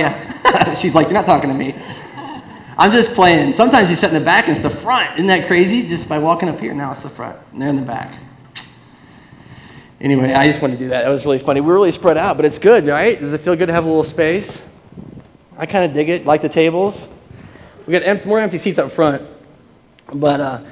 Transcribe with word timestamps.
you? 0.00 0.74
She's 0.74 0.94
like, 0.94 1.06
You're 1.06 1.14
not 1.14 1.26
talking 1.26 1.50
to 1.50 1.56
me. 1.56 1.74
I'm 2.80 2.90
just 2.90 3.12
playing. 3.12 3.52
Sometimes 3.52 3.90
you 3.90 3.96
sit 3.96 4.08
in 4.08 4.14
the 4.14 4.24
back 4.24 4.48
and 4.48 4.52
it's 4.52 4.62
the 4.62 4.70
front. 4.70 5.14
Isn't 5.16 5.26
that 5.26 5.46
crazy? 5.46 5.86
Just 5.86 6.08
by 6.08 6.18
walking 6.18 6.48
up 6.48 6.58
here, 6.58 6.72
now 6.72 6.90
it's 6.90 7.00
the 7.00 7.10
front. 7.10 7.38
And 7.52 7.60
they're 7.60 7.68
in 7.68 7.76
the 7.76 7.82
back. 7.82 8.18
Anyway, 10.00 10.32
I 10.32 10.46
just 10.46 10.62
wanted 10.62 10.78
to 10.78 10.84
do 10.84 10.88
that. 10.88 11.04
That 11.04 11.10
was 11.10 11.26
really 11.26 11.38
funny. 11.38 11.60
We're 11.60 11.74
really 11.74 11.92
spread 11.92 12.16
out, 12.16 12.38
but 12.38 12.46
it's 12.46 12.58
good, 12.58 12.86
right? 12.86 13.20
Does 13.20 13.34
it 13.34 13.42
feel 13.42 13.54
good 13.54 13.66
to 13.66 13.74
have 13.74 13.84
a 13.84 13.86
little 13.86 14.02
space? 14.02 14.62
I 15.58 15.66
kind 15.66 15.84
of 15.84 15.92
dig 15.92 16.08
it, 16.08 16.24
like 16.24 16.40
the 16.40 16.48
tables. 16.48 17.06
We 17.86 17.92
got 17.92 18.02
empty, 18.02 18.26
more 18.26 18.38
empty 18.38 18.56
seats 18.56 18.78
up 18.78 18.90
front, 18.92 19.28
but, 20.14 20.40
uh, 20.40 20.62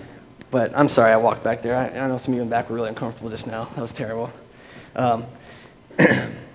but 0.51 0.73
I'm 0.75 0.89
sorry 0.89 1.13
I 1.13 1.19
walked 1.19 1.45
back 1.45 1.61
there. 1.61 1.77
I, 1.77 1.89
I 1.89 2.09
know 2.09 2.17
some 2.17 2.33
of 2.33 2.37
you 2.37 2.43
in 2.43 2.49
the 2.49 2.51
back 2.51 2.71
were 2.71 2.77
really 2.77 2.89
uncomfortable 2.89 3.29
just 3.29 3.47
now. 3.47 3.67
That 3.75 3.83
was 3.83 3.93
terrible. 3.93 4.33
Um, 4.97 5.27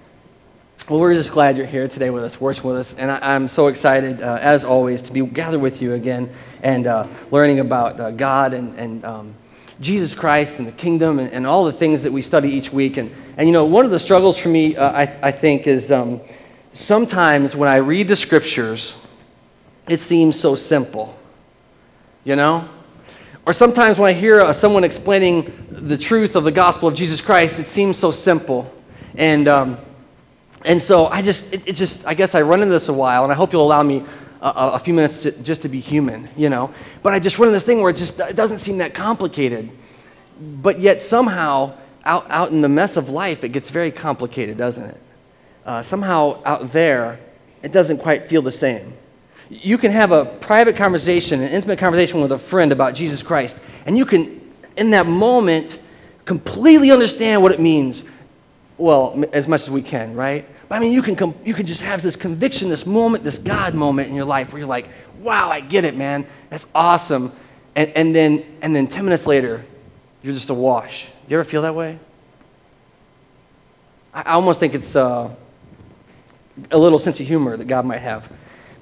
well, 0.90 1.00
we're 1.00 1.14
just 1.14 1.32
glad 1.32 1.56
you're 1.56 1.66
here 1.66 1.88
today 1.88 2.10
with 2.10 2.26
us, 2.26 2.42
worshiping 2.42 2.72
with 2.72 2.80
us, 2.80 2.94
and 2.96 3.10
I, 3.10 3.36
am 3.36 3.48
so 3.48 3.68
excited, 3.68 4.22
uh, 4.22 4.38
as 4.42 4.66
always, 4.66 5.02
to 5.04 5.14
be 5.14 5.26
gathered 5.26 5.62
with 5.62 5.82
you 5.82 5.94
again 5.94 6.30
and 6.62 6.88
uh, 6.88 7.08
learning 7.32 7.62
about 7.62 8.02
uh, 8.02 8.12
God 8.12 8.54
and, 8.54 8.78
and 8.78 9.06
um, 9.06 9.34
Jesus 9.80 10.14
Christ 10.14 10.60
and 10.60 10.68
the 10.68 10.74
kingdom 10.74 11.20
and, 11.20 11.32
and, 11.32 11.48
all 11.48 11.64
the 11.64 11.72
things 11.72 12.04
that 12.04 12.12
we 12.12 12.22
study 12.22 12.50
each 12.50 12.74
week. 12.74 12.98
And, 12.98 13.10
and 13.38 13.48
you 13.48 13.54
know, 13.54 13.64
one 13.64 13.86
of 13.86 13.92
the 13.92 14.00
struggles 14.00 14.38
for 14.38 14.50
me, 14.50 14.76
uh, 14.76 14.92
I, 14.92 15.04
I 15.22 15.32
think, 15.32 15.68
is 15.68 15.90
um, 15.90 16.20
sometimes 16.74 17.56
when 17.56 17.70
I 17.70 17.78
read 17.78 18.10
the 18.10 18.18
scriptures, 18.18 18.94
it 19.88 20.02
seems 20.02 20.38
so 20.38 20.54
simple, 20.54 21.18
you 22.26 22.36
know? 22.36 22.68
Or 23.46 23.54
sometimes 23.54 24.00
when 24.00 24.10
I 24.10 24.14
hear 24.14 24.42
uh, 24.42 24.52
someone 24.52 24.84
explaining 24.84 25.66
the 25.72 25.98
truth 25.98 26.36
of 26.36 26.44
the 26.44 26.52
gospel 26.52 26.90
of 26.90 26.94
Jesus 26.96 27.22
Christ, 27.22 27.58
it 27.58 27.70
seems 27.70 27.98
so 27.98 28.12
simple. 28.12 28.70
And, 29.16 29.48
um, 29.48 29.78
and 30.66 30.82
so 30.82 31.08
I 31.08 31.22
just, 31.22 31.52
it, 31.54 31.62
it, 31.66 31.76
just, 31.76 32.06
I 32.06 32.14
guess 32.14 32.36
I 32.36 32.42
run 32.42 32.62
into 32.62 32.74
this 32.74 32.90
a 32.90 32.94
while, 32.94 33.24
and 33.24 33.32
I 33.32 33.36
hope 33.36 33.52
you'll 33.52 33.66
allow 33.66 33.84
me 33.84 34.06
a, 34.42 34.72
a, 34.74 34.80
few 34.80 34.94
minutes 34.94 35.22
to, 35.22 35.32
just 35.32 35.62
to 35.62 35.70
be 35.70 35.80
human, 35.80 36.30
you 36.36 36.50
know? 36.50 36.74
But 37.02 37.14
I 37.14 37.20
just 37.20 37.40
run 37.40 37.48
into 37.50 37.56
this 37.56 37.64
thing 37.64 37.82
where 37.82 37.90
it 37.90 37.98
just 37.98 38.20
it 38.20 38.36
doesn't 38.36 38.60
seem 38.60 38.78
that 38.78 38.94
complicated. 38.94 39.70
But 40.40 40.80
yet 40.80 41.02
somehow, 41.02 41.78
out, 42.06 42.30
out 42.30 42.52
in 42.52 42.62
the 42.62 42.70
mess 42.70 42.98
of 42.98 43.10
life, 43.10 43.44
it 43.44 43.50
gets 43.50 43.70
very 43.70 43.92
complicated, 43.92 44.58
doesn't 44.58 44.84
it? 44.84 44.98
Uh, 45.66 45.82
somehow 45.82 46.42
out 46.46 46.72
there, 46.74 47.20
it 47.62 47.72
doesn't 47.72 48.00
quite 48.00 48.28
feel 48.28 48.42
the 48.42 48.52
same. 48.52 48.94
You 49.50 49.78
can 49.78 49.92
have 49.92 50.12
a 50.12 50.26
private 50.26 50.76
conversation, 50.76 51.42
an 51.42 51.50
intimate 51.50 51.80
conversation 51.80 52.22
with 52.22 52.32
a 52.32 52.38
friend 52.38 52.72
about 52.72 52.96
Jesus 52.96 53.22
Christ, 53.22 53.58
and 53.86 53.98
you 53.98 54.06
can, 54.06 54.42
in 54.76 54.90
that 54.92 55.08
moment, 55.08 55.80
completely 56.26 56.92
understand 56.92 57.42
what 57.42 57.52
it 57.52 57.60
means. 57.60 58.04
Well, 58.78 59.24
as 59.32 59.48
much 59.48 59.62
as 59.62 59.70
we 59.70 59.82
can, 59.82 60.16
right? 60.16 60.46
I 60.74 60.80
mean, 60.80 60.92
you 60.92 61.04
can, 61.04 61.16
com- 61.16 61.36
you 61.46 61.54
can 61.54 61.68
just 61.68 61.84
have 61.84 62.02
this 62.02 62.16
conviction, 62.16 62.68
this 62.68 62.88
moment, 62.88 63.24
this 63.24 63.38
God 63.38 63.76
moment 63.76 64.10
in 64.10 64.16
your 64.16 64.26
life 64.26 64.52
where 64.52 64.58
you're 64.58 64.68
like, 64.68 64.90
wow, 65.20 65.52
I 65.52 65.60
get 65.60 65.86
it, 65.86 65.96
man. 65.96 66.26
That's 66.50 66.66
awesome. 66.74 67.32
And, 67.76 67.92
and, 67.92 68.16
then, 68.16 68.44
and 68.64 68.76
then 68.76 68.88
10 68.88 69.04
minutes 69.06 69.28
later, 69.28 69.64
you're 70.24 70.34
just 70.34 70.50
awash. 70.50 71.10
You 71.28 71.38
ever 71.38 71.44
feel 71.44 71.62
that 71.62 71.76
way? 71.76 72.00
I, 74.16 74.22
I 74.22 74.32
almost 74.32 74.60
think 74.60 74.74
it's 74.74 74.96
uh, 74.96 75.30
a 76.72 76.78
little 76.78 76.98
sense 76.98 77.20
of 77.20 77.28
humor 77.28 77.56
that 77.56 77.68
God 77.68 77.86
might 77.86 78.02
have. 78.02 78.28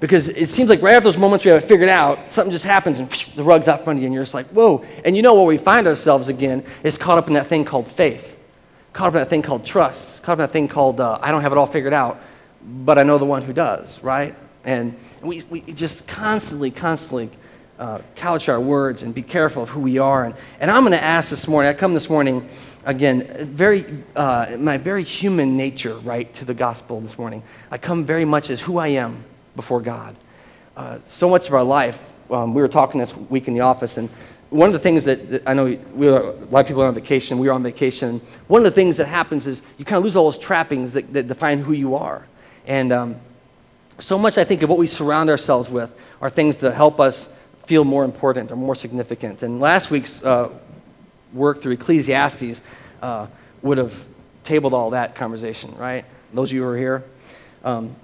Because 0.00 0.30
it 0.30 0.48
seems 0.48 0.70
like 0.70 0.80
right 0.80 0.94
after 0.94 1.10
those 1.10 1.18
moments 1.18 1.44
we 1.44 1.50
have 1.50 1.62
it 1.62 1.66
figured 1.66 1.90
out, 1.90 2.32
something 2.32 2.50
just 2.50 2.64
happens 2.64 3.00
and 3.00 3.12
the 3.36 3.44
rug's 3.44 3.68
out 3.68 3.84
front 3.84 3.98
of 3.98 4.02
you, 4.02 4.06
and 4.06 4.14
you're 4.14 4.24
just 4.24 4.32
like, 4.32 4.46
whoa. 4.46 4.82
And 5.04 5.14
you 5.14 5.20
know 5.20 5.34
where 5.34 5.44
we 5.44 5.58
find 5.58 5.86
ourselves 5.86 6.28
again 6.28 6.64
is 6.84 6.96
caught 6.96 7.18
up 7.18 7.28
in 7.28 7.34
that 7.34 7.48
thing 7.48 7.66
called 7.66 7.86
faith, 7.86 8.34
caught 8.92 9.08
up 9.08 9.14
in 9.14 9.20
that 9.20 9.30
thing 9.30 9.42
called 9.42 9.64
trust, 9.64 10.22
caught 10.22 10.32
up 10.32 10.38
in 10.38 10.42
that 10.44 10.52
thing 10.52 10.68
called 10.68 11.00
uh, 11.00 11.18
I 11.20 11.30
don't 11.30 11.42
have 11.42 11.52
it 11.52 11.58
all 11.58 11.66
figured 11.66 11.92
out, 11.92 12.20
but 12.62 12.98
I 12.98 13.02
know 13.02 13.18
the 13.18 13.24
one 13.24 13.42
who 13.42 13.52
does, 13.52 14.02
right? 14.02 14.34
And 14.64 14.96
we, 15.20 15.42
we 15.50 15.60
just 15.60 16.06
constantly, 16.06 16.70
constantly 16.70 17.30
uh, 17.78 18.00
couch 18.14 18.48
our 18.48 18.60
words 18.60 19.02
and 19.02 19.14
be 19.14 19.22
careful 19.22 19.64
of 19.64 19.68
who 19.68 19.80
we 19.80 19.98
are. 19.98 20.24
And, 20.24 20.34
and 20.60 20.70
I'm 20.70 20.82
going 20.82 20.92
to 20.92 21.02
ask 21.02 21.30
this 21.30 21.48
morning, 21.48 21.70
I 21.70 21.74
come 21.74 21.94
this 21.94 22.08
morning, 22.08 22.48
again, 22.84 23.46
very, 23.52 23.84
uh, 24.14 24.56
my 24.58 24.76
very 24.76 25.02
human 25.02 25.56
nature, 25.56 25.96
right, 25.98 26.32
to 26.34 26.44
the 26.44 26.54
gospel 26.54 27.00
this 27.00 27.18
morning. 27.18 27.42
I 27.70 27.78
come 27.78 28.04
very 28.04 28.24
much 28.24 28.50
as 28.50 28.60
who 28.60 28.78
I 28.78 28.88
am 28.88 29.24
before 29.56 29.80
God. 29.80 30.14
Uh, 30.76 30.98
so 31.06 31.28
much 31.28 31.48
of 31.48 31.54
our 31.54 31.64
life, 31.64 32.00
um, 32.30 32.54
we 32.54 32.62
were 32.62 32.68
talking 32.68 33.00
this 33.00 33.16
week 33.16 33.48
in 33.48 33.54
the 33.54 33.60
office, 33.60 33.96
and 33.96 34.08
one 34.52 34.68
of 34.68 34.74
the 34.74 34.78
things 34.78 35.04
that, 35.06 35.30
that 35.30 35.42
I 35.46 35.54
know 35.54 35.64
we 35.94 36.08
a 36.08 36.12
lot 36.12 36.60
of 36.60 36.66
people 36.66 36.82
are 36.82 36.86
on 36.86 36.94
vacation, 36.94 37.38
we 37.38 37.48
were 37.48 37.54
on 37.54 37.62
vacation. 37.62 38.20
One 38.48 38.60
of 38.60 38.64
the 38.64 38.70
things 38.70 38.98
that 38.98 39.06
happens 39.06 39.46
is 39.46 39.62
you 39.78 39.84
kind 39.86 39.96
of 39.96 40.04
lose 40.04 40.14
all 40.14 40.24
those 40.24 40.36
trappings 40.36 40.92
that, 40.92 41.10
that 41.14 41.26
define 41.26 41.60
who 41.60 41.72
you 41.72 41.94
are. 41.94 42.26
And 42.66 42.92
um, 42.92 43.16
so 43.98 44.18
much, 44.18 44.36
I 44.36 44.44
think, 44.44 44.62
of 44.62 44.68
what 44.68 44.78
we 44.78 44.86
surround 44.86 45.30
ourselves 45.30 45.70
with 45.70 45.94
are 46.20 46.28
things 46.28 46.58
that 46.58 46.74
help 46.74 47.00
us 47.00 47.30
feel 47.66 47.84
more 47.84 48.04
important 48.04 48.52
or 48.52 48.56
more 48.56 48.74
significant. 48.74 49.42
And 49.42 49.58
last 49.58 49.90
week's 49.90 50.22
uh, 50.22 50.50
work 51.32 51.62
through 51.62 51.72
Ecclesiastes 51.72 52.62
uh, 53.00 53.28
would 53.62 53.78
have 53.78 53.94
tabled 54.44 54.74
all 54.74 54.90
that 54.90 55.14
conversation, 55.14 55.74
right? 55.76 56.04
Those 56.34 56.50
of 56.50 56.56
you 56.56 56.62
who 56.62 56.68
are 56.68 56.76
here. 56.76 57.04
Um, 57.64 57.96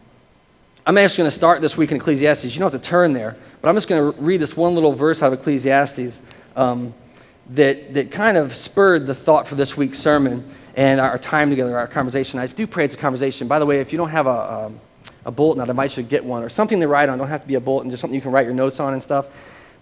I'm 0.86 0.96
actually 0.96 1.18
going 1.18 1.30
to 1.30 1.34
start 1.34 1.60
this 1.60 1.76
week 1.76 1.90
in 1.90 1.98
Ecclesiastes. 1.98 2.44
You 2.44 2.58
don't 2.58 2.72
have 2.72 2.80
to 2.80 2.88
turn 2.88 3.12
there, 3.12 3.36
but 3.60 3.68
I'm 3.68 3.74
just 3.74 3.88
going 3.88 4.14
to 4.14 4.18
read 4.18 4.40
this 4.40 4.56
one 4.56 4.74
little 4.74 4.92
verse 4.92 5.22
out 5.22 5.30
of 5.30 5.38
Ecclesiastes 5.38 6.22
um, 6.58 6.94
that, 7.50 7.94
that 7.94 8.10
kind 8.10 8.36
of 8.36 8.54
spurred 8.54 9.06
the 9.06 9.14
thought 9.14 9.48
for 9.48 9.54
this 9.54 9.76
week's 9.76 9.98
sermon 9.98 10.44
and 10.76 11.00
our 11.00 11.18
time 11.18 11.50
together, 11.50 11.78
our 11.78 11.86
conversation. 11.86 12.38
I 12.38 12.46
do 12.46 12.66
pray 12.66 12.84
it's 12.84 12.94
a 12.94 12.98
conversation. 12.98 13.48
By 13.48 13.58
the 13.58 13.66
way, 13.66 13.80
if 13.80 13.92
you 13.92 13.98
don't 13.98 14.10
have 14.10 14.26
a, 14.26 14.30
a, 14.30 14.72
a 15.26 15.30
bulletin, 15.30 15.62
I'd 15.62 15.70
invite 15.70 15.96
you 15.96 16.02
to 16.02 16.08
get 16.08 16.24
one 16.24 16.42
or 16.42 16.48
something 16.48 16.80
to 16.80 16.88
write 16.88 17.08
on. 17.08 17.18
Don't 17.18 17.28
have 17.28 17.42
to 17.42 17.48
be 17.48 17.54
a 17.54 17.60
bulletin, 17.60 17.90
just 17.90 18.00
something 18.00 18.14
you 18.14 18.20
can 18.20 18.32
write 18.32 18.44
your 18.44 18.54
notes 18.54 18.80
on 18.80 18.92
and 18.92 19.02
stuff, 19.02 19.28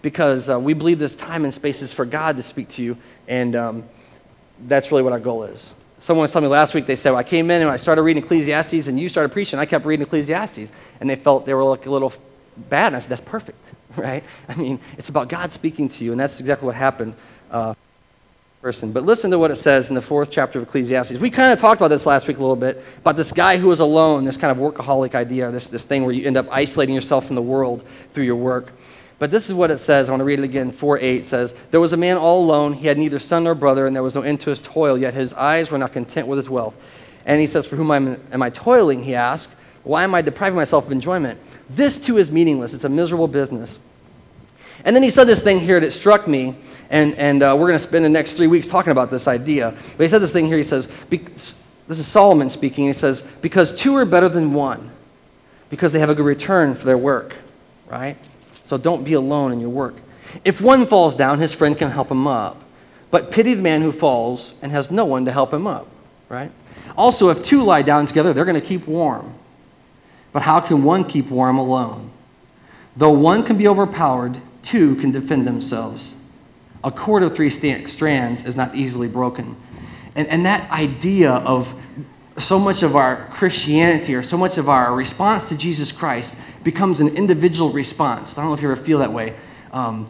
because 0.01 0.49
uh, 0.49 0.59
we 0.59 0.73
believe 0.73 0.99
this 0.99 1.15
time 1.15 1.43
and 1.43 1.53
space 1.53 1.81
is 1.81 1.91
for 1.91 2.05
God 2.05 2.37
to 2.37 2.43
speak 2.43 2.69
to 2.69 2.83
you, 2.83 2.97
and 3.27 3.55
um, 3.55 3.83
that's 4.67 4.91
really 4.91 5.03
what 5.03 5.13
our 5.13 5.19
goal 5.19 5.43
is. 5.43 5.73
Someone 5.99 6.21
was 6.21 6.31
telling 6.31 6.47
me 6.47 6.51
last 6.53 6.75
week, 6.75 6.85
they 6.85 6.95
said, 6.95 7.11
well, 7.11 7.19
I 7.19 7.23
came 7.23 7.49
in 7.49 7.63
and 7.63 7.71
I 7.71 7.77
started 7.77 8.03
reading 8.03 8.23
Ecclesiastes 8.23 8.85
and 8.85 8.99
you 8.99 9.09
started 9.09 9.29
preaching. 9.29 9.57
I 9.57 9.65
kept 9.65 9.83
reading 9.83 10.05
Ecclesiastes. 10.05 10.69
And 10.99 11.09
they 11.09 11.15
felt 11.15 11.47
they 11.47 11.55
were 11.55 11.63
like 11.63 11.87
a 11.87 11.89
little 11.89 12.13
bad. 12.69 12.87
And 12.87 12.95
I 12.95 12.99
said, 12.99 13.09
that's 13.09 13.21
perfect, 13.21 13.59
right? 13.95 14.23
I 14.47 14.55
mean, 14.55 14.79
it's 14.97 15.09
about 15.09 15.29
God 15.29 15.53
speaking 15.53 15.89
to 15.89 16.03
you. 16.03 16.11
And 16.11 16.19
that's 16.19 16.39
exactly 16.39 16.65
what 16.65 16.75
happened. 16.75 17.13
Uh, 17.51 17.73
person. 18.61 18.91
But 18.91 19.05
listen 19.05 19.29
to 19.31 19.39
what 19.39 19.51
it 19.51 19.55
says 19.55 19.89
in 19.89 19.95
the 19.95 20.01
fourth 20.01 20.31
chapter 20.31 20.59
of 20.59 20.67
Ecclesiastes. 20.67 21.19
We 21.19 21.29
kind 21.29 21.53
of 21.53 21.59
talked 21.59 21.79
about 21.79 21.89
this 21.89 22.05
last 22.05 22.27
week 22.27 22.37
a 22.37 22.41
little 22.41 22.55
bit, 22.55 22.83
about 22.97 23.15
this 23.15 23.31
guy 23.31 23.57
who 23.57 23.67
was 23.67 23.79
alone, 23.79 24.25
this 24.25 24.35
kind 24.35 24.51
of 24.51 24.57
workaholic 24.57 25.15
idea, 25.15 25.51
this, 25.51 25.67
this 25.67 25.83
thing 25.83 26.03
where 26.03 26.11
you 26.11 26.25
end 26.25 26.37
up 26.37 26.47
isolating 26.51 26.95
yourself 26.95 27.27
from 27.27 27.35
the 27.35 27.41
world 27.41 27.85
through 28.13 28.23
your 28.23 28.35
work. 28.35 28.73
But 29.19 29.31
this 29.31 29.47
is 29.47 29.53
what 29.53 29.71
it 29.71 29.77
says. 29.77 30.09
I 30.09 30.11
want 30.11 30.21
to 30.21 30.25
read 30.25 30.39
it 30.39 30.45
again. 30.45 30.71
4 30.71 30.99
8 30.99 31.25
says, 31.25 31.53
There 31.71 31.79
was 31.79 31.93
a 31.93 31.97
man 31.97 32.17
all 32.17 32.43
alone. 32.43 32.73
He 32.73 32.87
had 32.87 32.97
neither 32.97 33.19
son 33.19 33.45
nor 33.45 33.55
brother, 33.55 33.87
and 33.87 33.95
there 33.95 34.03
was 34.03 34.15
no 34.15 34.21
end 34.21 34.41
to 34.41 34.49
his 34.49 34.59
toil, 34.59 34.97
yet 34.97 35.13
his 35.13 35.33
eyes 35.33 35.71
were 35.71 35.77
not 35.77 35.93
content 35.93 36.27
with 36.27 36.37
his 36.37 36.49
wealth. 36.49 36.75
And 37.25 37.39
he 37.39 37.47
says, 37.47 37.65
For 37.65 37.75
whom 37.75 37.91
am, 37.91 38.21
am 38.31 38.41
I 38.41 38.49
toiling? 38.49 39.03
He 39.03 39.15
asked. 39.15 39.51
Why 39.87 40.03
am 40.03 40.13
I 40.13 40.21
depriving 40.21 40.57
myself 40.57 40.85
of 40.85 40.91
enjoyment? 40.91 41.39
This 41.69 41.97
too 41.97 42.17
is 42.17 42.29
meaningless. 42.29 42.73
It's 42.73 42.83
a 42.83 42.89
miserable 42.89 43.29
business. 43.29 43.79
And 44.83 44.93
then 44.93 45.01
he 45.01 45.09
said 45.09 45.23
this 45.25 45.41
thing 45.41 45.61
here 45.61 45.79
that 45.79 45.91
struck 45.91 46.27
me, 46.27 46.55
and, 46.89 47.15
and 47.15 47.41
uh, 47.41 47.55
we're 47.57 47.67
going 47.67 47.79
to 47.79 47.79
spend 47.79 48.03
the 48.03 48.09
next 48.09 48.33
three 48.33 48.47
weeks 48.47 48.67
talking 48.67 48.91
about 48.91 49.09
this 49.09 49.29
idea. 49.29 49.73
But 49.95 50.03
he 50.03 50.09
said 50.09 50.21
this 50.21 50.33
thing 50.33 50.45
here. 50.45 50.57
He 50.57 50.63
says, 50.63 50.89
This 51.09 51.55
is 51.87 52.05
Solomon 52.05 52.49
speaking. 52.49 52.85
He 52.85 52.93
says, 52.93 53.23
Because 53.41 53.71
two 53.71 53.95
are 53.95 54.03
better 54.03 54.27
than 54.27 54.53
one, 54.53 54.91
because 55.69 55.93
they 55.93 55.99
have 55.99 56.09
a 56.09 56.15
good 56.15 56.25
return 56.25 56.75
for 56.75 56.85
their 56.85 56.97
work, 56.97 57.35
right? 57.87 58.17
So 58.65 58.77
don't 58.77 59.05
be 59.05 59.13
alone 59.13 59.53
in 59.53 59.61
your 59.61 59.69
work. 59.69 59.95
If 60.43 60.59
one 60.59 60.85
falls 60.85 61.15
down, 61.15 61.39
his 61.39 61.53
friend 61.53 61.77
can 61.77 61.91
help 61.91 62.11
him 62.11 62.27
up. 62.27 62.61
But 63.09 63.31
pity 63.31 63.53
the 63.53 63.61
man 63.61 63.81
who 63.81 63.93
falls 63.93 64.53
and 64.61 64.69
has 64.73 64.91
no 64.91 65.05
one 65.05 65.23
to 65.25 65.31
help 65.31 65.53
him 65.53 65.65
up, 65.65 65.87
right? 66.27 66.51
Also, 66.97 67.29
if 67.29 67.41
two 67.41 67.63
lie 67.63 67.83
down 67.83 68.05
together, 68.05 68.33
they're 68.33 68.43
going 68.43 68.59
to 68.59 68.67
keep 68.67 68.85
warm. 68.85 69.33
But 70.37 70.43
how 70.43 70.59
can 70.59 70.83
one 70.83 71.03
keep 71.03 71.31
warm 71.31 71.57
alone? 71.57 72.11
Though 72.95 73.09
one 73.09 73.41
can 73.41 73.57
be 73.57 73.67
overpowered, 73.67 74.39
two 74.61 74.95
can 74.97 75.11
defend 75.11 75.47
themselves. 75.47 76.13
A 76.83 76.91
cord 76.91 77.23
of 77.23 77.35
three 77.35 77.49
strands 77.49 78.45
is 78.45 78.55
not 78.55 78.75
easily 78.75 79.07
broken. 79.07 79.55
And, 80.13 80.27
and 80.27 80.45
that 80.45 80.69
idea 80.69 81.31
of 81.31 81.73
so 82.37 82.59
much 82.59 82.83
of 82.83 82.95
our 82.95 83.25
Christianity 83.31 84.13
or 84.13 84.21
so 84.21 84.37
much 84.37 84.59
of 84.59 84.69
our 84.69 84.93
response 84.93 85.49
to 85.49 85.57
Jesus 85.57 85.91
Christ 85.91 86.35
becomes 86.63 86.99
an 86.99 87.17
individual 87.17 87.71
response. 87.71 88.37
I 88.37 88.41
don't 88.41 88.51
know 88.51 88.53
if 88.53 88.61
you 88.61 88.71
ever 88.71 88.79
feel 88.79 88.99
that 88.99 89.11
way. 89.11 89.35
Um, 89.71 90.07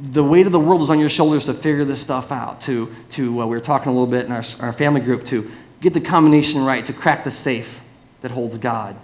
the 0.00 0.22
weight 0.22 0.46
of 0.46 0.52
the 0.52 0.60
world 0.60 0.80
is 0.82 0.90
on 0.90 1.00
your 1.00 1.10
shoulders 1.10 1.46
to 1.46 1.54
figure 1.54 1.84
this 1.84 2.00
stuff 2.00 2.30
out, 2.30 2.60
to, 2.60 2.94
to 3.10 3.42
uh, 3.42 3.46
we 3.46 3.56
were 3.56 3.60
talking 3.60 3.90
a 3.90 3.92
little 3.92 4.06
bit 4.06 4.26
in 4.26 4.30
our, 4.30 4.44
our 4.60 4.72
family 4.72 5.00
group, 5.00 5.24
to 5.24 5.50
get 5.80 5.92
the 5.92 6.00
combination 6.00 6.64
right, 6.64 6.86
to 6.86 6.92
crack 6.92 7.24
the 7.24 7.32
safe 7.32 7.80
that 8.20 8.30
holds 8.30 8.58
God. 8.58 8.96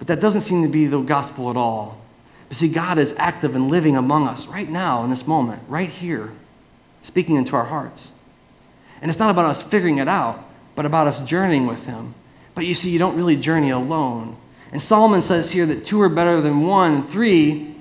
But 0.00 0.08
that 0.08 0.18
doesn't 0.18 0.40
seem 0.40 0.62
to 0.62 0.68
be 0.68 0.86
the 0.86 1.00
gospel 1.00 1.50
at 1.50 1.56
all. 1.56 2.00
But 2.48 2.56
see, 2.56 2.68
God 2.68 2.98
is 2.98 3.14
active 3.18 3.54
and 3.54 3.70
living 3.70 3.96
among 3.96 4.26
us 4.26 4.46
right 4.48 4.68
now 4.68 5.04
in 5.04 5.10
this 5.10 5.26
moment, 5.26 5.62
right 5.68 5.88
here, 5.88 6.32
speaking 7.02 7.36
into 7.36 7.54
our 7.54 7.66
hearts. 7.66 8.08
And 9.02 9.10
it's 9.10 9.18
not 9.18 9.30
about 9.30 9.44
us 9.44 9.62
figuring 9.62 9.98
it 9.98 10.08
out, 10.08 10.42
but 10.74 10.86
about 10.86 11.06
us 11.06 11.20
journeying 11.20 11.66
with 11.66 11.84
Him. 11.84 12.14
But 12.54 12.66
you 12.66 12.74
see, 12.74 12.90
you 12.90 12.98
don't 12.98 13.14
really 13.14 13.36
journey 13.36 13.70
alone. 13.70 14.36
And 14.72 14.80
Solomon 14.80 15.20
says 15.20 15.50
here 15.50 15.66
that 15.66 15.84
two 15.84 16.00
are 16.00 16.08
better 16.08 16.40
than 16.40 16.62
one, 16.66 16.94
and 16.94 17.08
three 17.08 17.76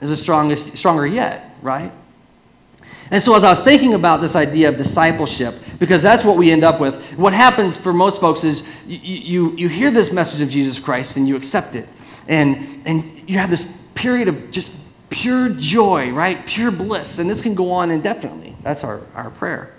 is 0.00 0.10
the 0.10 0.16
strongest, 0.16 0.76
stronger 0.76 1.06
yet, 1.06 1.56
right? 1.62 1.92
And 3.14 3.22
so, 3.22 3.36
as 3.36 3.44
I 3.44 3.48
was 3.48 3.60
thinking 3.60 3.94
about 3.94 4.20
this 4.20 4.34
idea 4.34 4.68
of 4.68 4.76
discipleship, 4.76 5.54
because 5.78 6.02
that's 6.02 6.24
what 6.24 6.36
we 6.36 6.50
end 6.50 6.64
up 6.64 6.80
with, 6.80 7.00
what 7.12 7.32
happens 7.32 7.76
for 7.76 7.92
most 7.92 8.20
folks 8.20 8.42
is 8.42 8.64
you, 8.88 8.98
you, 8.98 9.56
you 9.56 9.68
hear 9.68 9.92
this 9.92 10.10
message 10.10 10.40
of 10.40 10.50
Jesus 10.50 10.80
Christ 10.80 11.16
and 11.16 11.28
you 11.28 11.36
accept 11.36 11.76
it. 11.76 11.88
And, 12.26 12.82
and 12.84 13.30
you 13.30 13.38
have 13.38 13.50
this 13.50 13.68
period 13.94 14.26
of 14.26 14.50
just 14.50 14.72
pure 15.10 15.48
joy, 15.50 16.10
right? 16.10 16.44
Pure 16.44 16.72
bliss. 16.72 17.20
And 17.20 17.30
this 17.30 17.40
can 17.40 17.54
go 17.54 17.70
on 17.70 17.92
indefinitely. 17.92 18.56
That's 18.64 18.82
our, 18.82 19.02
our 19.14 19.30
prayer. 19.30 19.72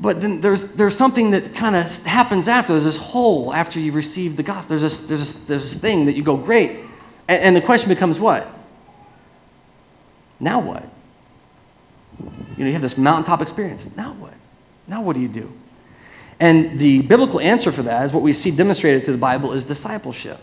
But 0.00 0.22
then 0.22 0.40
there's, 0.40 0.66
there's 0.68 0.96
something 0.96 1.32
that 1.32 1.54
kind 1.54 1.76
of 1.76 1.98
happens 2.06 2.48
after. 2.48 2.72
There's 2.72 2.84
this 2.84 2.96
hole 2.96 3.52
after 3.52 3.78
you 3.78 3.92
receive 3.92 4.38
the 4.38 4.42
gospel. 4.42 4.78
There's 4.78 4.80
this, 4.80 5.00
there's 5.00 5.34
there's 5.34 5.64
this 5.64 5.74
thing 5.74 6.06
that 6.06 6.14
you 6.14 6.22
go, 6.22 6.38
great. 6.38 6.78
And, 7.28 7.42
and 7.42 7.54
the 7.54 7.60
question 7.60 7.90
becomes 7.90 8.18
what? 8.18 8.48
Now 10.40 10.60
what? 10.60 10.93
You 12.20 12.60
know, 12.60 12.66
you 12.66 12.72
have 12.72 12.82
this 12.82 12.96
mountaintop 12.96 13.42
experience. 13.42 13.88
Now 13.96 14.14
what? 14.14 14.34
Now 14.86 15.02
what 15.02 15.14
do 15.14 15.20
you 15.20 15.28
do? 15.28 15.52
And 16.40 16.78
the 16.78 17.02
biblical 17.02 17.40
answer 17.40 17.72
for 17.72 17.82
that 17.82 18.06
is 18.06 18.12
what 18.12 18.22
we 18.22 18.32
see 18.32 18.50
demonstrated 18.50 19.04
through 19.04 19.14
the 19.14 19.18
Bible 19.18 19.52
is 19.52 19.64
discipleship. 19.64 20.40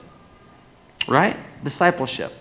Right? 1.07 1.37
Discipleship. 1.63 2.33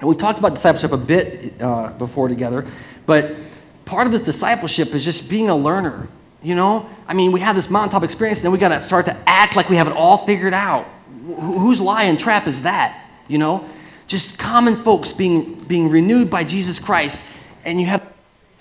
And 0.00 0.08
we 0.08 0.16
talked 0.16 0.38
about 0.38 0.54
discipleship 0.54 0.92
a 0.92 0.96
bit 0.96 1.60
uh, 1.60 1.90
before 1.90 2.28
together, 2.28 2.66
but 3.06 3.36
part 3.84 4.06
of 4.06 4.12
this 4.12 4.22
discipleship 4.22 4.94
is 4.94 5.04
just 5.04 5.28
being 5.28 5.48
a 5.48 5.56
learner. 5.56 6.08
You 6.42 6.54
know, 6.54 6.90
I 7.08 7.14
mean, 7.14 7.32
we 7.32 7.40
have 7.40 7.56
this 7.56 7.70
mountaintop 7.70 8.02
experience, 8.02 8.40
and 8.40 8.44
then 8.44 8.52
we 8.52 8.58
got 8.58 8.68
to 8.68 8.82
start 8.82 9.06
to 9.06 9.16
act 9.26 9.56
like 9.56 9.70
we 9.70 9.76
have 9.76 9.86
it 9.86 9.94
all 9.94 10.26
figured 10.26 10.52
out. 10.52 10.84
Wh- 11.26 11.40
whose 11.40 11.80
lie 11.80 12.04
and 12.04 12.20
trap 12.20 12.46
is 12.46 12.62
that? 12.62 13.08
You 13.28 13.38
know, 13.38 13.68
just 14.08 14.36
common 14.36 14.82
folks 14.82 15.12
being 15.12 15.54
being 15.64 15.88
renewed 15.88 16.28
by 16.28 16.44
Jesus 16.44 16.78
Christ, 16.78 17.20
and 17.64 17.80
you 17.80 17.86
have, 17.86 18.02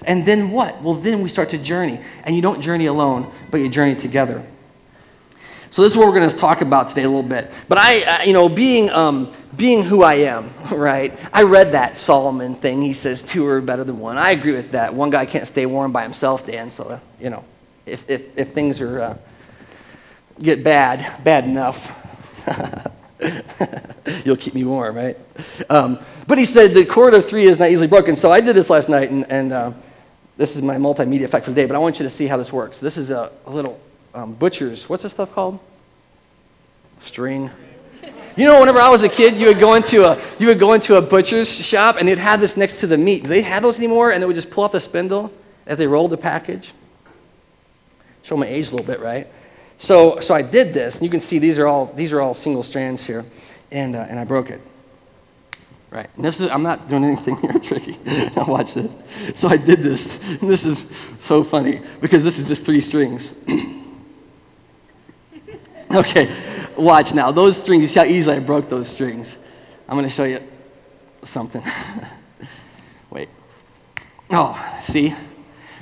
and 0.05 0.25
then 0.25 0.51
what? 0.51 0.81
Well, 0.81 0.95
then 0.95 1.21
we 1.21 1.29
start 1.29 1.50
to 1.50 1.57
journey, 1.57 2.00
and 2.23 2.35
you 2.35 2.41
don't 2.41 2.61
journey 2.61 2.85
alone, 2.88 3.31
but 3.51 3.57
you 3.57 3.69
journey 3.69 3.95
together. 3.95 4.45
So 5.73 5.81
this 5.81 5.94
is 5.94 5.97
what 5.97 6.05
we're 6.05 6.13
going 6.13 6.29
to 6.29 6.35
talk 6.35 6.61
about 6.61 6.89
today 6.89 7.01
a 7.01 7.07
little 7.07 7.23
bit. 7.23 7.51
But 7.67 7.79
I, 7.79 8.25
you 8.25 8.33
know, 8.33 8.47
being, 8.47 8.91
um, 8.91 9.33
being 9.55 9.81
who 9.81 10.03
I 10.03 10.13
am, 10.13 10.53
right? 10.71 11.17
I 11.33 11.41
read 11.41 11.71
that 11.71 11.97
Solomon 11.97 12.53
thing. 12.53 12.79
He 12.83 12.94
says 12.94 13.23
two 13.23 13.44
are 13.47 13.59
better 13.59 13.83
than 13.83 13.97
one. 13.97 14.19
I 14.19 14.31
agree 14.31 14.53
with 14.53 14.73
that. 14.73 14.94
One 14.94 15.09
guy 15.09 15.25
can't 15.25 15.47
stay 15.47 15.65
warm 15.65 15.91
by 15.91 16.03
himself, 16.03 16.45
Dan. 16.45 16.69
So, 16.69 17.01
you 17.19 17.31
know, 17.31 17.44
if, 17.88 18.07
if, 18.07 18.38
if 18.38 18.53
things 18.53 18.81
are, 18.81 19.00
uh, 19.01 19.17
get 20.39 20.63
bad, 20.63 21.23
bad 21.23 21.45
enough, 21.45 21.91
you'll 24.23 24.38
keep 24.38 24.53
me 24.53 24.63
warm, 24.63 24.95
right? 24.95 25.17
Um, 25.71 25.97
but 26.27 26.38
he 26.38 26.45
said 26.45 26.75
the 26.75 26.85
cord 26.85 27.15
of 27.15 27.27
three 27.27 27.45
is 27.45 27.57
not 27.57 27.71
easily 27.71 27.88
broken. 27.88 28.15
So 28.15 28.31
I 28.31 28.41
did 28.41 28.55
this 28.55 28.69
last 28.69 28.89
night, 28.89 29.09
and, 29.09 29.25
and 29.31 29.51
uh, 29.51 29.71
this 30.38 30.56
is 30.56 30.62
my 30.62 30.77
multimedia 30.77 31.24
effect 31.24 31.45
for 31.45 31.51
the 31.51 31.56
day, 31.56 31.65
but 31.65 31.75
I 31.75 31.80
want 31.80 32.00
you 32.00 32.03
to 32.03 32.09
see 32.09 32.27
how 32.27 32.38
this 32.38 32.51
works. 32.51 32.80
This 32.80 32.97
is 32.97 33.09
a, 33.09 33.31
little 33.45 33.80
um, 34.13 34.33
butcher's, 34.33 34.89
what's 34.89 35.03
this 35.03 35.12
stuff 35.12 35.33
called? 35.33 35.59
String. 37.00 37.51
You 38.35 38.45
know, 38.45 38.59
whenever 38.59 38.80
I 38.80 38.89
was 38.89 39.03
a 39.03 39.09
kid, 39.09 39.38
you 39.38 39.47
would 39.47 39.59
go 39.59 39.75
into 39.75 40.06
a 40.06 40.19
you 40.39 40.47
would 40.47 40.57
go 40.57 40.74
into 40.74 40.95
a 40.95 41.01
butcher's 41.01 41.47
shop 41.47 41.97
and 42.00 42.07
they'd 42.07 42.18
have 42.18 42.41
this 42.41 42.57
next 42.57 42.80
to 42.80 42.88
the 42.88 42.97
meat. 42.97 43.21
Do 43.21 43.30
they 43.30 43.44
have 43.44 43.62
those 43.62 43.77
anymore? 43.77 44.12
And 44.12 44.21
they 44.21 44.25
would 44.25 44.35
just 44.35 44.50
pull 44.50 44.63
off 44.63 44.71
the 44.71 44.80
spindle 44.80 45.31
as 45.68 45.77
they 45.77 45.85
rolled 45.85 46.12
the 46.12 46.18
package. 46.18 46.74
Show 48.24 48.36
my 48.36 48.47
age 48.47 48.69
a 48.69 48.71
little 48.71 48.88
bit, 48.88 49.00
right? 49.01 49.27
So, 49.77 50.19
so 50.19 50.33
I 50.33 50.41
did 50.41 50.74
this, 50.74 50.95
and 50.95 51.03
you 51.03 51.09
can 51.09 51.19
see 51.19 51.39
these 51.39 51.59
are 51.59 51.68
all 51.68 51.88
these 51.88 52.12
are 52.12 52.21
all 52.21 52.33
single 52.33 52.63
strands 52.63 53.03
here, 53.03 53.24
and 53.71 53.95
uh, 53.95 54.07
and 54.09 54.19
I 54.19 54.24
broke 54.24 54.50
it. 54.50 54.62
Right. 55.93 56.09
And 56.15 56.25
this 56.25 56.41
is 56.41 56.49
I'm 56.49 56.63
not 56.63 56.89
doing 56.89 57.03
anything 57.03 57.37
here 57.41 57.53
tricky. 57.53 57.99
now 58.35 58.45
watch 58.45 58.73
this. 58.73 58.95
So 59.35 59.47
I 59.47 59.57
did 59.57 59.83
this, 59.83 60.17
and 60.23 60.39
this 60.49 60.65
is 60.65 60.87
so 61.19 61.43
funny 61.43 61.83
because 62.01 62.23
this 62.23 62.39
is 62.39 62.47
just 62.47 62.65
three 62.65 62.81
strings. 62.81 63.31
okay, 65.93 66.35
watch 66.75 67.13
now. 67.13 67.31
Those 67.31 67.61
strings, 67.61 67.83
you 67.83 67.87
see 67.87 67.99
how 67.99 68.07
easily 68.07 68.37
I 68.37 68.39
broke 68.39 68.69
those 68.69 68.87
strings. 68.87 69.37
I'm 69.87 69.95
going 69.95 70.09
to 70.09 70.13
show 70.13 70.23
you 70.23 70.39
something. 71.23 71.61
Wait. 73.11 73.29
Oh, 74.31 74.79
see? 74.81 75.13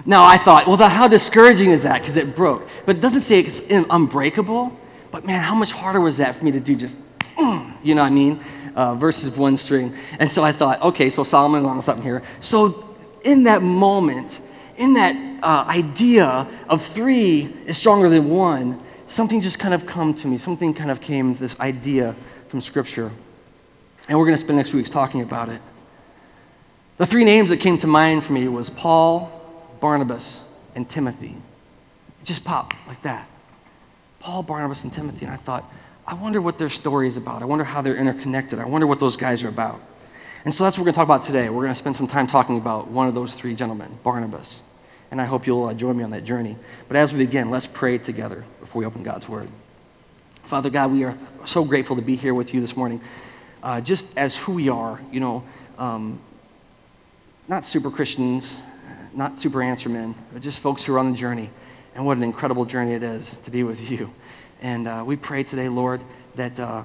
Now 0.05 0.25
I 0.25 0.37
thought, 0.37 0.67
well, 0.67 0.75
the, 0.75 0.89
how 0.89 1.07
discouraging 1.07 1.69
is 1.69 1.83
that? 1.83 2.01
Because 2.01 2.17
it 2.17 2.35
broke. 2.35 2.67
But 2.85 2.97
it 2.97 2.99
doesn't 2.99 3.21
say 3.21 3.39
it's 3.39 3.61
unbreakable. 3.69 4.77
But 5.09 5.25
man, 5.25 5.41
how 5.41 5.55
much 5.55 5.71
harder 5.71 6.01
was 6.01 6.17
that 6.17 6.35
for 6.35 6.43
me 6.43 6.51
to 6.51 6.59
do 6.59 6.75
just, 6.75 6.97
you 7.37 7.95
know 7.95 8.01
what 8.01 8.07
I 8.07 8.09
mean? 8.09 8.41
Uh, 8.75 8.95
versus 8.95 9.35
one 9.35 9.57
string. 9.57 9.93
And 10.17 10.31
so 10.31 10.43
I 10.43 10.53
thought, 10.53 10.81
okay, 10.81 11.09
so 11.09 11.25
Solomon's 11.25 11.65
on 11.65 11.81
something 11.81 12.03
here. 12.03 12.23
So 12.39 12.95
in 13.23 13.43
that 13.43 13.61
moment, 13.61 14.39
in 14.77 14.93
that 14.93 15.43
uh, 15.43 15.65
idea 15.67 16.47
of 16.69 16.85
three 16.85 17.53
is 17.65 17.77
stronger 17.77 18.07
than 18.07 18.29
one, 18.29 18.81
something 19.07 19.41
just 19.41 19.59
kind 19.59 19.73
of 19.73 19.85
come 19.85 20.13
to 20.13 20.27
me. 20.27 20.37
Something 20.37 20.73
kind 20.73 20.89
of 20.89 21.01
came, 21.01 21.35
this 21.35 21.59
idea 21.59 22.15
from 22.47 22.61
Scripture. 22.61 23.11
And 24.07 24.17
we're 24.17 24.25
going 24.25 24.37
to 24.37 24.41
spend 24.41 24.57
next 24.57 24.73
weeks 24.73 24.89
talking 24.89 25.21
about 25.21 25.49
it. 25.49 25.61
The 26.97 27.05
three 27.05 27.23
names 27.23 27.49
that 27.49 27.57
came 27.57 27.77
to 27.79 27.87
mind 27.87 28.23
for 28.23 28.33
me 28.33 28.47
was 28.47 28.69
Paul, 28.69 29.31
Barnabas, 29.79 30.41
and 30.75 30.89
Timothy. 30.89 31.35
It 32.21 32.25
just 32.25 32.43
popped 32.43 32.75
like 32.87 33.01
that. 33.01 33.27
Paul, 34.19 34.43
Barnabas, 34.43 34.83
and 34.83 34.93
Timothy. 34.93 35.25
And 35.25 35.33
I 35.33 35.37
thought, 35.37 35.69
I 36.05 36.15
wonder 36.15 36.41
what 36.41 36.57
their 36.57 36.69
story 36.69 37.07
is 37.07 37.17
about. 37.17 37.41
I 37.41 37.45
wonder 37.45 37.63
how 37.63 37.81
they're 37.81 37.95
interconnected. 37.95 38.59
I 38.59 38.65
wonder 38.65 38.87
what 38.87 38.99
those 38.99 39.17
guys 39.17 39.43
are 39.43 39.49
about. 39.49 39.79
And 40.43 40.53
so 40.53 40.63
that's 40.63 40.77
what 40.77 40.81
we're 40.81 40.85
going 40.85 40.93
to 40.93 40.97
talk 40.97 41.07
about 41.07 41.23
today. 41.23 41.49
We're 41.49 41.63
going 41.63 41.73
to 41.73 41.75
spend 41.75 41.95
some 41.95 42.07
time 42.07 42.25
talking 42.25 42.57
about 42.57 42.87
one 42.87 43.07
of 43.07 43.13
those 43.13 43.33
three 43.33 43.53
gentlemen, 43.53 43.99
Barnabas. 44.03 44.61
And 45.11 45.21
I 45.21 45.25
hope 45.25 45.45
you'll 45.45 45.65
uh, 45.65 45.73
join 45.73 45.97
me 45.97 46.03
on 46.03 46.09
that 46.11 46.23
journey. 46.23 46.57
But 46.87 46.97
as 46.97 47.13
we 47.13 47.19
begin, 47.19 47.51
let's 47.51 47.67
pray 47.67 47.97
together 47.97 48.43
before 48.59 48.79
we 48.79 48.85
open 48.85 49.03
God's 49.03 49.29
Word. 49.29 49.49
Father 50.45 50.69
God, 50.69 50.91
we 50.91 51.03
are 51.03 51.17
so 51.45 51.63
grateful 51.63 51.95
to 51.95 52.01
be 52.01 52.15
here 52.15 52.33
with 52.33 52.53
you 52.53 52.61
this 52.61 52.75
morning, 52.75 53.01
uh, 53.61 53.81
just 53.81 54.05
as 54.17 54.35
who 54.35 54.53
we 54.53 54.69
are, 54.69 54.99
you 55.11 55.19
know, 55.19 55.43
um, 55.77 56.19
not 57.47 57.65
super 57.65 57.91
Christians, 57.91 58.57
not 59.13 59.39
super 59.39 59.61
answer 59.61 59.89
men, 59.89 60.15
but 60.33 60.41
just 60.41 60.59
folks 60.59 60.83
who 60.83 60.95
are 60.95 60.99
on 60.99 61.11
the 61.11 61.17
journey. 61.17 61.49
And 61.93 62.05
what 62.05 62.17
an 62.17 62.23
incredible 62.23 62.65
journey 62.65 62.93
it 62.93 63.03
is 63.03 63.37
to 63.43 63.51
be 63.51 63.63
with 63.63 63.91
you. 63.91 64.11
And 64.61 64.87
uh, 64.87 65.03
we 65.05 65.15
pray 65.15 65.43
today, 65.43 65.69
Lord, 65.69 66.01
that 66.35 66.59
uh, 66.59 66.83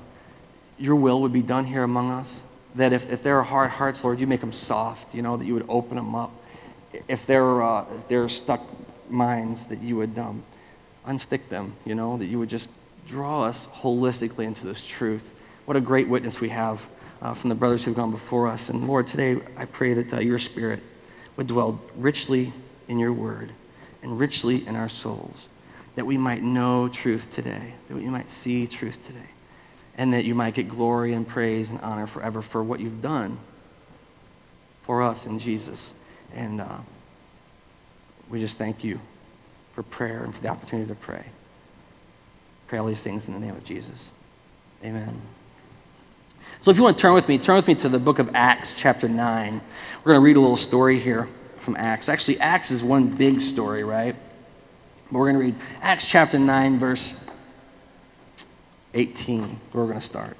your 0.78 0.96
will 0.96 1.20
would 1.23 1.32
be 1.32 1.43
done 1.43 1.67
here 1.67 1.82
among 1.82 2.11
us. 2.11 2.43
That 2.75 2.92
if, 2.92 3.11
if 3.11 3.23
there 3.23 3.38
are 3.38 3.42
hard 3.42 3.71
hearts, 3.71 4.04
Lord, 4.04 4.18
you 4.18 4.26
make 4.26 4.40
them 4.40 4.52
soft, 4.52 5.14
you 5.14 5.23
know, 5.23 5.37
that 5.37 5.45
you 5.45 5.54
would 5.54 5.66
open 5.68 5.97
them 5.97 6.14
up. 6.14 6.33
If 7.09 7.26
there, 7.26 7.62
uh, 7.62 7.85
if 7.95 8.09
there 8.09 8.25
are 8.25 8.28
stuck 8.28 8.62
minds, 9.11 9.66
that 9.66 9.83
you 9.83 9.97
would 9.97 10.18
um, 10.18 10.42
unstick 11.06 11.49
them, 11.49 11.75
you 11.85 11.95
know, 11.95 12.16
that 12.16 12.26
you 12.26 12.38
would 12.38 12.49
just 12.49 12.68
draw 13.06 13.45
us 13.45 13.66
holistically 13.68 14.45
into 14.45 14.66
this 14.66 14.85
truth. 14.85 15.25
What 15.64 15.76
a 15.76 15.80
great 15.80 16.09
witness 16.09 16.40
we 16.40 16.49
have 16.50 16.80
uh, 17.23 17.35
from 17.35 17.49
the 17.49 17.54
brothers 17.54 17.85
who've 17.85 17.95
gone 17.95 18.11
before 18.11 18.49
us. 18.49 18.68
And 18.68 18.87
Lord, 18.87 19.06
today 19.06 19.40
I 19.56 19.64
pray 19.64 19.95
that 19.95 20.12
uh, 20.12 20.21
your 20.21 20.38
spirit 20.38 20.80
would 21.37 21.47
dwell 21.47 21.80
richly 21.97 22.52
in 22.88 22.99
your 22.99 23.12
word 23.12 23.52
and 24.02 24.18
richly 24.18 24.66
in 24.66 24.76
our 24.76 24.88
souls, 24.88 25.49
that 25.97 26.07
we 26.07 26.17
might 26.17 26.43
know 26.43 26.88
truth 26.88 27.31
today, 27.31 27.75
that 27.88 27.97
we 27.97 28.05
might 28.05 28.31
see 28.31 28.67
truth 28.67 29.05
today, 29.05 29.31
and 29.97 30.12
that 30.12 30.25
you 30.25 30.35
might 30.35 30.55
get 30.55 30.69
glory 30.69 31.15
and 31.15 31.26
praise 31.26 31.71
and 31.71 31.81
honor 31.81 32.07
forever 32.07 32.43
for 32.43 32.62
what 32.62 32.79
you've 32.81 33.03
done 33.03 33.38
for 34.85 35.03
us 35.03 35.26
in 35.26 35.38
Jesus. 35.38 35.95
And 36.35 36.61
uh, 36.61 36.79
we 38.31 38.41
just 38.41 38.59
thank 38.59 38.85
you 38.85 39.00
for 39.75 39.83
prayer 39.83 40.23
and 40.23 40.35
for 40.35 40.41
the 40.43 40.49
opportunity 40.49 40.88
to 40.88 40.95
pray. 40.95 41.25
Pray 42.69 42.79
all 42.79 42.87
these 42.87 43.03
things 43.03 43.26
in 43.26 43.35
the 43.35 43.41
name 43.41 43.57
of 43.57 43.65
Jesus. 43.65 44.11
Amen. 44.85 45.21
So 46.61 46.71
if 46.71 46.76
you 46.76 46.83
want 46.83 46.99
to 46.99 47.03
turn 47.03 47.15
with 47.15 47.29
me, 47.29 47.38
turn 47.38 47.57
with 47.57 47.67
me 47.67 47.75
to 47.76 47.88
the 47.88 47.99
book 47.99 48.19
of 48.19 48.31
Acts, 48.35 48.75
chapter 48.75 49.09
9. 49.09 49.61
We're 50.05 50.12
going 50.12 50.21
to 50.21 50.25
read 50.25 50.37
a 50.37 50.41
little 50.41 50.57
story 50.57 50.99
here 50.99 51.29
from 51.61 51.76
Acts. 51.76 52.09
Actually, 52.09 52.38
Acts 52.41 52.71
is 52.71 52.83
one 52.83 53.09
big 53.09 53.41
story, 53.41 53.83
right? 53.83 54.15
But 55.11 55.19
we're 55.19 55.33
going 55.33 55.37
to 55.37 55.41
read 55.53 55.55
Acts 55.83 56.09
chapter 56.09 56.39
9, 56.39 56.79
verse 56.79 57.15
18. 58.95 59.61
We're 59.73 59.85
going 59.85 60.01
to 60.01 60.05
start. 60.05 60.37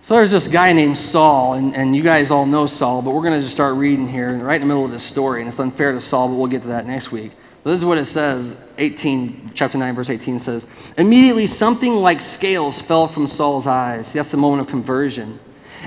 So 0.00 0.16
there's 0.16 0.32
this 0.32 0.48
guy 0.48 0.72
named 0.72 0.98
Saul, 0.98 1.54
and, 1.54 1.76
and 1.76 1.94
you 1.94 2.02
guys 2.02 2.32
all 2.32 2.44
know 2.44 2.66
Saul, 2.66 3.02
but 3.02 3.14
we're 3.14 3.22
going 3.22 3.34
to 3.34 3.40
just 3.40 3.54
start 3.54 3.76
reading 3.76 4.08
here 4.08 4.36
right 4.38 4.56
in 4.56 4.62
the 4.62 4.66
middle 4.66 4.84
of 4.84 4.90
this 4.90 5.04
story. 5.04 5.40
And 5.40 5.48
it's 5.48 5.60
unfair 5.60 5.92
to 5.92 6.00
Saul, 6.00 6.26
but 6.28 6.34
we'll 6.34 6.48
get 6.48 6.62
to 6.62 6.68
that 6.68 6.86
next 6.86 7.12
week. 7.12 7.30
This 7.62 7.78
is 7.78 7.84
what 7.84 7.98
it 7.98 8.06
says 8.06 8.56
18, 8.78 9.52
chapter 9.54 9.78
9, 9.78 9.94
verse 9.94 10.10
18 10.10 10.40
says, 10.40 10.66
Immediately 10.98 11.46
something 11.46 11.94
like 11.94 12.20
scales 12.20 12.82
fell 12.82 13.06
from 13.06 13.28
Saul's 13.28 13.68
eyes. 13.68 14.12
That's 14.12 14.32
the 14.32 14.36
moment 14.36 14.62
of 14.62 14.66
conversion. 14.66 15.38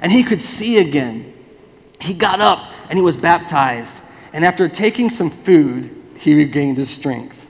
And 0.01 0.10
he 0.10 0.24
could 0.24 0.41
see 0.41 0.77
again. 0.77 1.34
He 2.00 2.13
got 2.13 2.39
up 2.39 2.72
and 2.89 2.98
he 2.98 3.03
was 3.03 3.17
baptized. 3.17 4.01
And 4.35 4.43
after 4.43 4.67
taking 4.67 5.09
some 5.09 5.29
food, 5.29 5.95
he 6.17 6.35
regained 6.35 6.75
his 6.75 6.89
strength. 6.89 7.47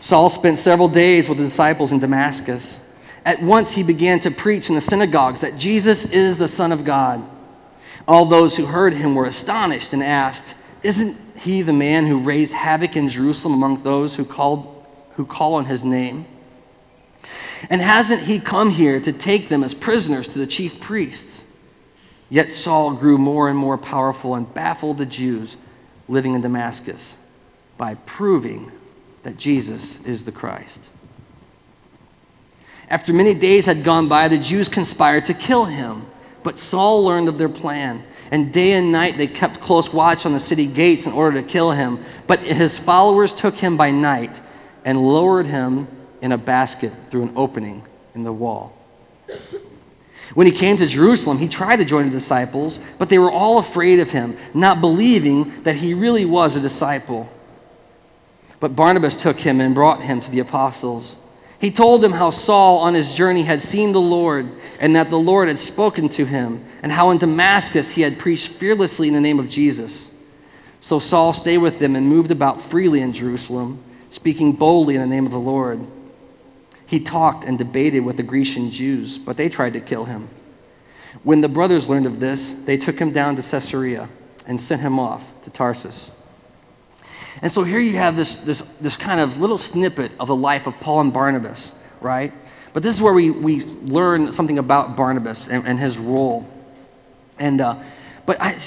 Saul 0.00 0.28
spent 0.30 0.58
several 0.58 0.88
days 0.88 1.28
with 1.28 1.38
the 1.38 1.44
disciples 1.44 1.92
in 1.92 2.00
Damascus. 2.00 2.80
At 3.24 3.40
once 3.40 3.72
he 3.72 3.84
began 3.84 4.18
to 4.20 4.32
preach 4.32 4.68
in 4.68 4.74
the 4.74 4.80
synagogues 4.80 5.42
that 5.42 5.56
Jesus 5.56 6.04
is 6.04 6.38
the 6.38 6.48
Son 6.48 6.72
of 6.72 6.84
God. 6.84 7.22
All 8.08 8.24
those 8.24 8.56
who 8.56 8.66
heard 8.66 8.94
him 8.94 9.14
were 9.14 9.26
astonished 9.26 9.92
and 9.92 10.02
asked, 10.02 10.56
Isn't 10.82 11.16
he 11.38 11.62
the 11.62 11.72
man 11.72 12.04
who 12.04 12.18
raised 12.18 12.52
havoc 12.52 12.96
in 12.96 13.08
Jerusalem 13.08 13.54
among 13.54 13.84
those 13.84 14.16
who, 14.16 14.24
called, 14.24 14.84
who 15.12 15.24
call 15.24 15.54
on 15.54 15.66
his 15.66 15.84
name? 15.84 16.26
And 17.70 17.80
hasn't 17.80 18.22
he 18.22 18.40
come 18.40 18.70
here 18.70 18.98
to 18.98 19.12
take 19.12 19.48
them 19.48 19.62
as 19.62 19.72
prisoners 19.72 20.26
to 20.28 20.38
the 20.40 20.48
chief 20.48 20.80
priests? 20.80 21.44
Yet 22.28 22.50
Saul 22.50 22.94
grew 22.94 23.18
more 23.18 23.48
and 23.48 23.56
more 23.56 23.78
powerful 23.78 24.34
and 24.34 24.52
baffled 24.52 24.98
the 24.98 25.06
Jews 25.06 25.56
living 26.08 26.34
in 26.34 26.40
Damascus 26.40 27.16
by 27.76 27.94
proving 27.94 28.72
that 29.22 29.36
Jesus 29.36 29.98
is 30.04 30.24
the 30.24 30.32
Christ. 30.32 30.88
After 32.88 33.12
many 33.12 33.34
days 33.34 33.66
had 33.66 33.82
gone 33.82 34.08
by, 34.08 34.28
the 34.28 34.38
Jews 34.38 34.68
conspired 34.68 35.24
to 35.26 35.34
kill 35.34 35.64
him. 35.64 36.06
But 36.42 36.60
Saul 36.60 37.04
learned 37.04 37.28
of 37.28 37.38
their 37.38 37.48
plan, 37.48 38.04
and 38.30 38.52
day 38.52 38.72
and 38.72 38.92
night 38.92 39.16
they 39.16 39.26
kept 39.26 39.60
close 39.60 39.92
watch 39.92 40.24
on 40.24 40.32
the 40.32 40.38
city 40.38 40.66
gates 40.66 41.06
in 41.06 41.12
order 41.12 41.42
to 41.42 41.46
kill 41.46 41.72
him. 41.72 42.04
But 42.28 42.40
his 42.40 42.78
followers 42.78 43.32
took 43.32 43.56
him 43.56 43.76
by 43.76 43.90
night 43.90 44.40
and 44.84 45.00
lowered 45.00 45.46
him 45.46 45.88
in 46.20 46.30
a 46.30 46.38
basket 46.38 46.92
through 47.10 47.24
an 47.24 47.32
opening 47.34 47.84
in 48.14 48.22
the 48.22 48.32
wall. 48.32 48.76
When 50.34 50.46
he 50.46 50.52
came 50.52 50.76
to 50.78 50.86
Jerusalem, 50.86 51.38
he 51.38 51.48
tried 51.48 51.76
to 51.76 51.84
join 51.84 52.06
the 52.06 52.18
disciples, 52.18 52.80
but 52.98 53.08
they 53.08 53.18
were 53.18 53.30
all 53.30 53.58
afraid 53.58 54.00
of 54.00 54.10
him, 54.10 54.36
not 54.52 54.80
believing 54.80 55.62
that 55.62 55.76
he 55.76 55.94
really 55.94 56.24
was 56.24 56.56
a 56.56 56.60
disciple. 56.60 57.28
But 58.58 58.74
Barnabas 58.74 59.14
took 59.14 59.40
him 59.40 59.60
and 59.60 59.74
brought 59.74 60.02
him 60.02 60.20
to 60.20 60.30
the 60.30 60.40
apostles. 60.40 61.16
He 61.58 61.70
told 61.70 62.02
them 62.02 62.12
how 62.12 62.30
Saul 62.30 62.78
on 62.78 62.94
his 62.94 63.14
journey 63.14 63.42
had 63.42 63.62
seen 63.62 63.92
the 63.92 64.00
Lord, 64.00 64.50
and 64.78 64.96
that 64.96 65.10
the 65.10 65.18
Lord 65.18 65.48
had 65.48 65.58
spoken 65.58 66.08
to 66.10 66.24
him, 66.24 66.64
and 66.82 66.92
how 66.92 67.10
in 67.10 67.18
Damascus 67.18 67.94
he 67.94 68.02
had 68.02 68.18
preached 68.18 68.48
fearlessly 68.48 69.08
in 69.08 69.14
the 69.14 69.20
name 69.20 69.38
of 69.38 69.48
Jesus. 69.48 70.08
So 70.80 70.98
Saul 70.98 71.32
stayed 71.32 71.58
with 71.58 71.78
them 71.78 71.96
and 71.96 72.06
moved 72.06 72.30
about 72.30 72.60
freely 72.60 73.00
in 73.00 73.12
Jerusalem, 73.12 73.82
speaking 74.10 74.52
boldly 74.52 74.96
in 74.96 75.00
the 75.00 75.06
name 75.06 75.26
of 75.26 75.32
the 75.32 75.38
Lord. 75.38 75.86
He 76.86 77.00
talked 77.00 77.44
and 77.44 77.58
debated 77.58 78.00
with 78.00 78.16
the 78.16 78.22
Grecian 78.22 78.70
Jews, 78.70 79.18
but 79.18 79.36
they 79.36 79.48
tried 79.48 79.74
to 79.74 79.80
kill 79.80 80.04
him. 80.04 80.28
When 81.22 81.40
the 81.40 81.48
brothers 81.48 81.88
learned 81.88 82.06
of 82.06 82.20
this, 82.20 82.52
they 82.52 82.76
took 82.76 82.98
him 82.98 83.10
down 83.10 83.36
to 83.36 83.42
Caesarea 83.42 84.08
and 84.46 84.60
sent 84.60 84.80
him 84.80 84.98
off 84.98 85.24
to 85.42 85.50
Tarsus. 85.50 86.10
And 87.42 87.50
so 87.50 87.64
here 87.64 87.80
you 87.80 87.96
have 87.96 88.16
this, 88.16 88.36
this, 88.36 88.62
this 88.80 88.96
kind 88.96 89.20
of 89.20 89.38
little 89.38 89.58
snippet 89.58 90.12
of 90.18 90.28
the 90.28 90.36
life 90.36 90.66
of 90.66 90.78
Paul 90.80 91.00
and 91.00 91.12
Barnabas, 91.12 91.72
right? 92.00 92.32
But 92.72 92.82
this 92.82 92.94
is 92.94 93.02
where 93.02 93.12
we, 93.12 93.30
we 93.30 93.64
learn 93.64 94.32
something 94.32 94.58
about 94.58 94.96
Barnabas 94.96 95.48
and, 95.48 95.66
and 95.66 95.78
his 95.78 95.98
role. 95.98 96.48
And, 97.38 97.60
uh, 97.60 97.76
but 98.24 98.40
I, 98.40 98.58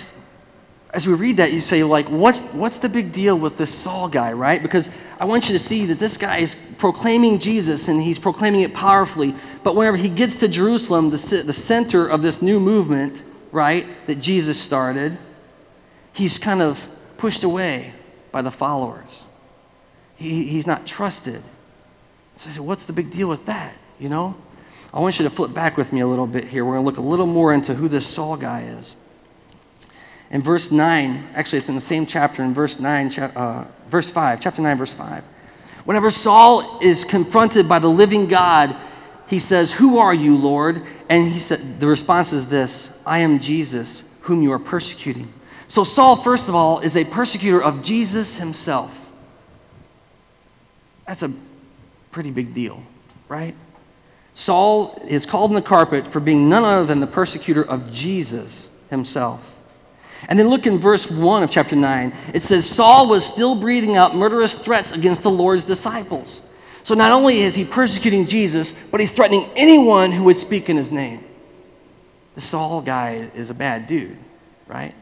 as 0.91 1.05
we 1.05 1.13
read 1.13 1.38
that, 1.38 1.53
you 1.53 1.62
say, 1.62 1.84
like, 1.84 2.08
what's, 2.08 2.41
what's 2.41 2.79
the 2.79 2.89
big 2.89 3.12
deal 3.12 3.38
with 3.38 3.58
this 3.58 3.74
Saul 3.74 4.10
guy, 4.10 4.34
right? 4.34 4.62
Because 4.62 4.89
I 5.19 5.25
want 5.25 5.48
you 5.48 5.53
to 5.53 5.63
see 5.63 5.86
that 5.86 6.00
this 6.00 6.17
guy 6.17 6.38
is 6.38 6.55
proclaiming 6.79 7.39
Jesus 7.39 7.88
and 7.88 8.01
he's 8.01 8.17
proclaiming 8.17 8.62
it 8.62 8.74
powerfully. 8.74 9.36
But 9.63 9.75
whenever 9.75 9.98
he 9.98 10.10
gets 10.10 10.38
to 10.38 10.48
Jerusalem, 10.48 11.12
the, 11.12 11.43
the 11.46 11.53
center 11.53 12.08
of 12.08 12.24
this 12.24 12.41
new 12.41 12.60
movement, 12.60 13.22
right, 13.51 13.86
that 14.08 14.15
Jesus 14.15 14.60
started, 14.60 15.17
he's 16.12 16.39
kind 16.39 16.62
of 16.62 16.89
pushed 17.17 17.43
away 17.43 17.93
by 18.31 18.41
the 18.41 18.51
followers. 18.51 19.24
He, 20.15 20.46
he's 20.46 20.65
not 20.65 20.88
trusted. 20.88 21.43
So 22.38 22.50
I 22.50 22.53
said, 22.53 22.63
what's 22.63 22.86
the 22.86 22.93
big 22.93 23.12
deal 23.12 23.27
with 23.27 23.46
that, 23.46 23.75
you 24.00 24.10
know? 24.10 24.36
I 24.91 25.00
want 25.01 25.19
you 25.19 25.24
to 25.25 25.29
flip 25.29 25.53
back 25.53 25.77
with 25.77 25.93
me 25.93 26.00
a 26.00 26.08
little 26.08 26.25
bit 26.25 26.46
here. 26.46 26.65
We're 26.65 26.74
going 26.74 26.84
to 26.84 26.89
look 26.89 26.98
a 26.98 27.08
little 27.08 27.27
more 27.27 27.53
into 27.53 27.75
who 27.75 27.88
this 27.88 28.08
Saul 28.08 28.38
guy 28.38 28.63
is. 28.63 28.96
In 30.31 30.41
verse 30.43 30.71
9, 30.71 31.29
actually, 31.33 31.59
it's 31.59 31.69
in 31.69 31.75
the 31.75 31.81
same 31.81 32.05
chapter, 32.05 32.43
in 32.43 32.53
verse 32.53 32.79
9, 32.79 33.12
uh, 33.19 33.65
verse 33.89 34.09
5, 34.09 34.39
chapter 34.39 34.62
9, 34.62 34.77
verse 34.77 34.93
5. 34.93 35.24
Whenever 35.86 36.12
Saul 36.12 36.79
is 36.81 37.03
confronted 37.03 37.67
by 37.67 37.79
the 37.79 37.88
living 37.88 38.27
God, 38.27 38.75
he 39.27 39.39
says, 39.39 39.71
Who 39.71 39.98
are 39.98 40.13
you, 40.13 40.38
Lord? 40.38 40.83
And 41.09 41.25
he 41.25 41.39
said, 41.39 41.79
the 41.79 41.88
response 41.88 42.31
is 42.33 42.45
this 42.48 42.91
I 43.05 43.19
am 43.19 43.39
Jesus, 43.39 44.03
whom 44.21 44.43
you 44.43 44.51
are 44.51 44.59
persecuting. 44.59 45.33
So, 45.67 45.83
Saul, 45.83 46.15
first 46.15 46.50
of 46.50 46.55
all, 46.55 46.79
is 46.79 46.95
a 46.95 47.05
persecutor 47.05 47.62
of 47.62 47.83
Jesus 47.83 48.36
himself. 48.36 49.12
That's 51.07 51.24
a 51.24 51.31
pretty 52.12 52.31
big 52.31 52.53
deal, 52.53 52.83
right? 53.27 53.55
Saul 54.36 55.01
is 55.07 55.25
called 55.25 55.51
in 55.51 55.55
the 55.55 55.62
carpet 55.62 56.07
for 56.07 56.19
being 56.19 56.50
none 56.50 56.63
other 56.63 56.86
than 56.86 57.00
the 57.00 57.07
persecutor 57.07 57.63
of 57.63 57.91
Jesus 57.91 58.69
himself. 58.89 59.59
And 60.27 60.38
then 60.38 60.49
look 60.49 60.67
in 60.67 60.77
verse 60.77 61.09
1 61.09 61.43
of 61.43 61.49
chapter 61.49 61.75
9. 61.75 62.13
It 62.33 62.43
says, 62.43 62.69
Saul 62.69 63.07
was 63.07 63.25
still 63.25 63.55
breathing 63.55 63.95
out 63.95 64.15
murderous 64.15 64.53
threats 64.53 64.91
against 64.91 65.23
the 65.23 65.31
Lord's 65.31 65.65
disciples. 65.65 66.41
So 66.83 66.95
not 66.95 67.11
only 67.11 67.39
is 67.39 67.55
he 67.55 67.65
persecuting 67.65 68.27
Jesus, 68.27 68.73
but 68.91 68.99
he's 68.99 69.11
threatening 69.11 69.49
anyone 69.55 70.11
who 70.11 70.23
would 70.25 70.38
speak 70.38 70.69
in 70.69 70.77
his 70.77 70.91
name. 70.91 71.23
The 72.35 72.41
Saul 72.41 72.81
guy 72.81 73.29
is 73.33 73.49
a 73.49 73.53
bad 73.53 73.88
dude, 73.88 74.17
right? 74.67 74.93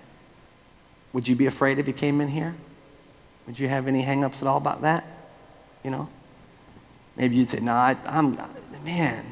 Would 1.13 1.27
you 1.27 1.35
be 1.35 1.45
afraid 1.45 1.79
if 1.79 1.87
he 1.87 1.93
came 1.93 2.21
in 2.21 2.27
here? 2.27 2.55
Would 3.47 3.59
you 3.59 3.67
have 3.67 3.87
any 3.87 4.03
hangups 4.03 4.41
at 4.41 4.47
all 4.47 4.57
about 4.57 4.81
that? 4.81 5.05
You 5.83 5.91
know? 5.91 6.09
Maybe 7.15 7.37
you'd 7.37 7.49
say, 7.49 7.59
no, 7.59 7.73
I, 7.73 7.95
I'm, 8.05 8.37
man. 8.83 9.25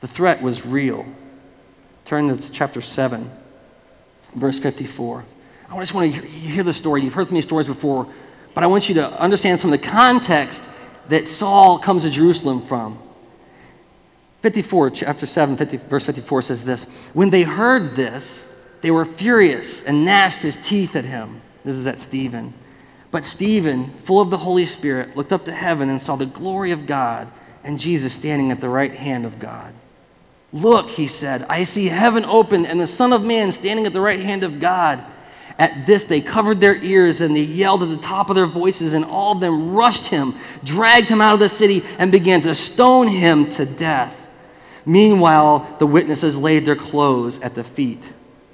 The 0.00 0.08
threat 0.08 0.42
was 0.42 0.64
real. 0.64 1.06
Turn 2.12 2.28
to 2.28 2.52
chapter 2.52 2.82
7, 2.82 3.30
verse 4.34 4.58
54. 4.58 5.24
I 5.70 5.80
just 5.80 5.94
want 5.94 6.12
to 6.12 6.20
hear 6.20 6.62
the 6.62 6.74
story. 6.74 7.00
You've 7.00 7.14
heard 7.14 7.30
many 7.30 7.40
stories 7.40 7.66
before, 7.66 8.06
but 8.52 8.62
I 8.62 8.66
want 8.66 8.90
you 8.90 8.96
to 8.96 9.18
understand 9.18 9.58
some 9.58 9.72
of 9.72 9.80
the 9.80 9.88
context 9.88 10.62
that 11.08 11.26
Saul 11.26 11.78
comes 11.78 12.02
to 12.02 12.10
Jerusalem 12.10 12.66
from. 12.66 12.98
54, 14.42 14.90
chapter 14.90 15.24
7, 15.24 15.56
50, 15.56 15.76
verse 15.78 16.04
54 16.04 16.42
says 16.42 16.64
this 16.64 16.82
When 17.14 17.30
they 17.30 17.44
heard 17.44 17.96
this, 17.96 18.46
they 18.82 18.90
were 18.90 19.06
furious 19.06 19.82
and 19.82 20.04
gnashed 20.04 20.42
his 20.42 20.58
teeth 20.58 20.94
at 20.94 21.06
him. 21.06 21.40
This 21.64 21.76
is 21.76 21.86
at 21.86 21.98
Stephen. 21.98 22.52
But 23.10 23.24
Stephen, 23.24 23.90
full 24.00 24.20
of 24.20 24.28
the 24.28 24.36
Holy 24.36 24.66
Spirit, 24.66 25.16
looked 25.16 25.32
up 25.32 25.46
to 25.46 25.52
heaven 25.52 25.88
and 25.88 25.98
saw 25.98 26.16
the 26.16 26.26
glory 26.26 26.72
of 26.72 26.84
God 26.84 27.32
and 27.64 27.80
Jesus 27.80 28.12
standing 28.12 28.50
at 28.50 28.60
the 28.60 28.68
right 28.68 28.92
hand 28.92 29.24
of 29.24 29.38
God. 29.38 29.72
Look, 30.52 30.90
he 30.90 31.06
said, 31.06 31.46
I 31.48 31.64
see 31.64 31.86
heaven 31.86 32.24
open 32.24 32.66
and 32.66 32.78
the 32.78 32.86
Son 32.86 33.12
of 33.12 33.24
Man 33.24 33.52
standing 33.52 33.86
at 33.86 33.92
the 33.92 34.00
right 34.00 34.20
hand 34.20 34.44
of 34.44 34.60
God. 34.60 35.02
At 35.58 35.86
this, 35.86 36.04
they 36.04 36.20
covered 36.20 36.60
their 36.60 36.76
ears 36.76 37.20
and 37.20 37.34
they 37.34 37.42
yelled 37.42 37.82
at 37.82 37.88
the 37.88 37.96
top 37.96 38.30
of 38.30 38.36
their 38.36 38.46
voices, 38.46 38.92
and 38.92 39.04
all 39.04 39.32
of 39.32 39.40
them 39.40 39.72
rushed 39.72 40.06
him, 40.06 40.34
dragged 40.64 41.08
him 41.08 41.20
out 41.20 41.34
of 41.34 41.40
the 41.40 41.48
city, 41.48 41.84
and 41.98 42.10
began 42.10 42.42
to 42.42 42.54
stone 42.54 43.06
him 43.06 43.48
to 43.50 43.64
death. 43.64 44.16
Meanwhile, 44.84 45.76
the 45.78 45.86
witnesses 45.86 46.36
laid 46.36 46.66
their 46.66 46.76
clothes 46.76 47.38
at 47.40 47.54
the 47.54 47.64
feet 47.64 48.02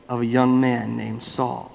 of 0.08 0.20
a 0.20 0.26
young 0.26 0.60
man 0.60 0.96
named 0.96 1.22
Saul. 1.22 1.72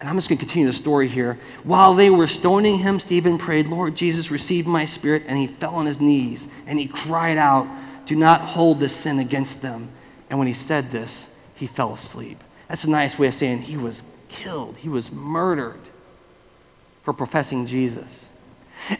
And 0.00 0.08
I'm 0.08 0.16
just 0.16 0.28
going 0.28 0.38
to 0.38 0.44
continue 0.44 0.68
the 0.68 0.74
story 0.74 1.08
here. 1.08 1.38
While 1.64 1.94
they 1.94 2.08
were 2.08 2.28
stoning 2.28 2.78
him, 2.78 3.00
Stephen 3.00 3.36
prayed, 3.36 3.66
Lord 3.66 3.96
Jesus, 3.96 4.30
receive 4.30 4.66
my 4.66 4.84
spirit. 4.84 5.24
And 5.26 5.36
he 5.36 5.48
fell 5.48 5.74
on 5.74 5.86
his 5.86 6.00
knees 6.00 6.46
and 6.66 6.78
he 6.78 6.86
cried 6.86 7.36
out, 7.36 7.66
do 8.08 8.16
not 8.16 8.40
hold 8.40 8.80
this 8.80 8.96
sin 8.96 9.18
against 9.18 9.60
them. 9.60 9.90
And 10.30 10.38
when 10.38 10.48
he 10.48 10.54
said 10.54 10.90
this, 10.90 11.28
he 11.54 11.66
fell 11.66 11.92
asleep. 11.92 12.42
That's 12.66 12.84
a 12.84 12.90
nice 12.90 13.18
way 13.18 13.28
of 13.28 13.34
saying 13.34 13.62
he 13.62 13.76
was 13.76 14.02
killed, 14.28 14.76
he 14.78 14.88
was 14.88 15.12
murdered 15.12 15.80
for 17.02 17.12
professing 17.12 17.66
Jesus. 17.66 18.28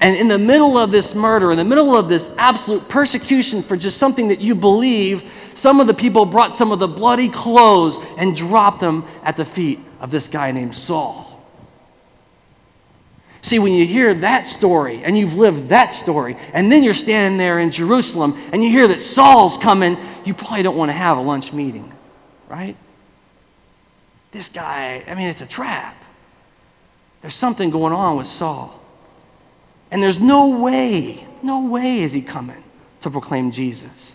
And 0.01 0.15
in 0.15 0.29
the 0.29 0.39
middle 0.39 0.77
of 0.77 0.91
this 0.91 1.15
murder, 1.15 1.51
in 1.51 1.57
the 1.57 1.65
middle 1.65 1.97
of 1.97 2.09
this 2.09 2.31
absolute 2.37 2.87
persecution 2.89 3.63
for 3.63 3.77
just 3.77 3.97
something 3.97 4.29
that 4.29 4.41
you 4.41 4.55
believe, 4.55 5.31
some 5.55 5.81
of 5.81 5.87
the 5.87 5.95
people 5.95 6.27
brought 6.27 6.55
some 6.55 6.71
of 6.71 6.79
the 6.79 6.89
bloody 6.89 7.31
clothes 7.31 7.99
and 8.19 8.37
dropped 8.37 8.81
them 8.81 9.07
at 9.23 9.37
the 9.37 9.45
feet 9.45 9.81
of 10.01 10.11
this 10.11 10.29
guy 10.29 10.53
named 10.53 10.75
Saul. 10.75 11.28
See, 13.49 13.59
when 13.59 13.73
you 13.73 13.87
hear 13.87 14.13
that 14.13 14.47
story 14.47 15.03
and 15.03 15.17
you've 15.17 15.37
lived 15.37 15.71
that 15.71 15.91
story, 15.91 16.37
and 16.53 16.71
then 16.71 16.85
you're 16.85 16.93
standing 16.93 17.39
there 17.39 17.59
in 17.59 17.71
Jerusalem 17.71 18.39
and 18.53 18.63
you 18.63 18.69
hear 18.69 18.87
that 18.89 19.01
Saul's 19.01 19.57
coming, 19.57 19.97
you 20.23 20.35
probably 20.35 20.63
don't 20.63 20.77
want 20.77 20.91
to 20.91 20.93
have 20.93 21.17
a 21.17 21.23
lunch 21.23 21.51
meeting, 21.51 21.91
right? 22.47 22.77
This 24.33 24.51
guy, 24.51 25.03
I 25.09 25.15
mean, 25.15 25.29
it's 25.29 25.41
a 25.41 25.47
trap. 25.47 25.97
There's 27.23 27.35
something 27.35 27.71
going 27.71 27.95
on 27.95 28.19
with 28.19 28.27
Saul. 28.27 28.79
And 29.91 30.03
there's 30.03 30.21
no 30.21 30.51
way, 30.59 31.27
no 31.43 31.69
way 31.69 32.01
is 32.01 32.13
he 32.13 32.21
coming 32.21 32.63
to 33.01 33.09
proclaim 33.11 33.51
Jesus. 33.51 34.15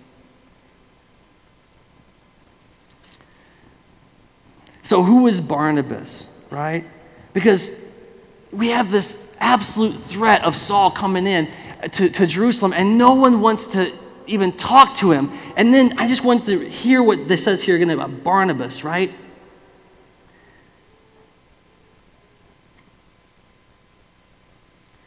So, 4.84 5.02
who 5.02 5.26
is 5.26 5.42
Barnabas, 5.42 6.28
right? 6.52 6.86
Because 7.34 7.72
we 8.52 8.68
have 8.68 8.92
this 8.92 9.18
absolute 9.44 10.00
threat 10.00 10.44
of 10.44 10.56
Saul 10.56 10.90
coming 10.90 11.28
in 11.28 11.50
to, 11.92 12.10
to 12.10 12.26
Jerusalem, 12.26 12.74
and 12.74 12.98
no 12.98 13.14
one 13.14 13.42
wants 13.42 13.68
to 13.68 13.94
even 14.26 14.54
talk 14.54 14.96
to 14.98 15.12
him. 15.12 15.32
And 15.58 15.74
then 15.74 16.00
I 16.00 16.08
just 16.08 16.24
want 16.24 16.46
to 16.46 16.68
hear 16.68 17.04
what 17.04 17.28
this 17.28 17.44
says 17.44 17.62
here 17.62 17.76
again 17.76 17.90
about 17.90 18.24
Barnabas, 18.24 18.84
right? 18.84 19.14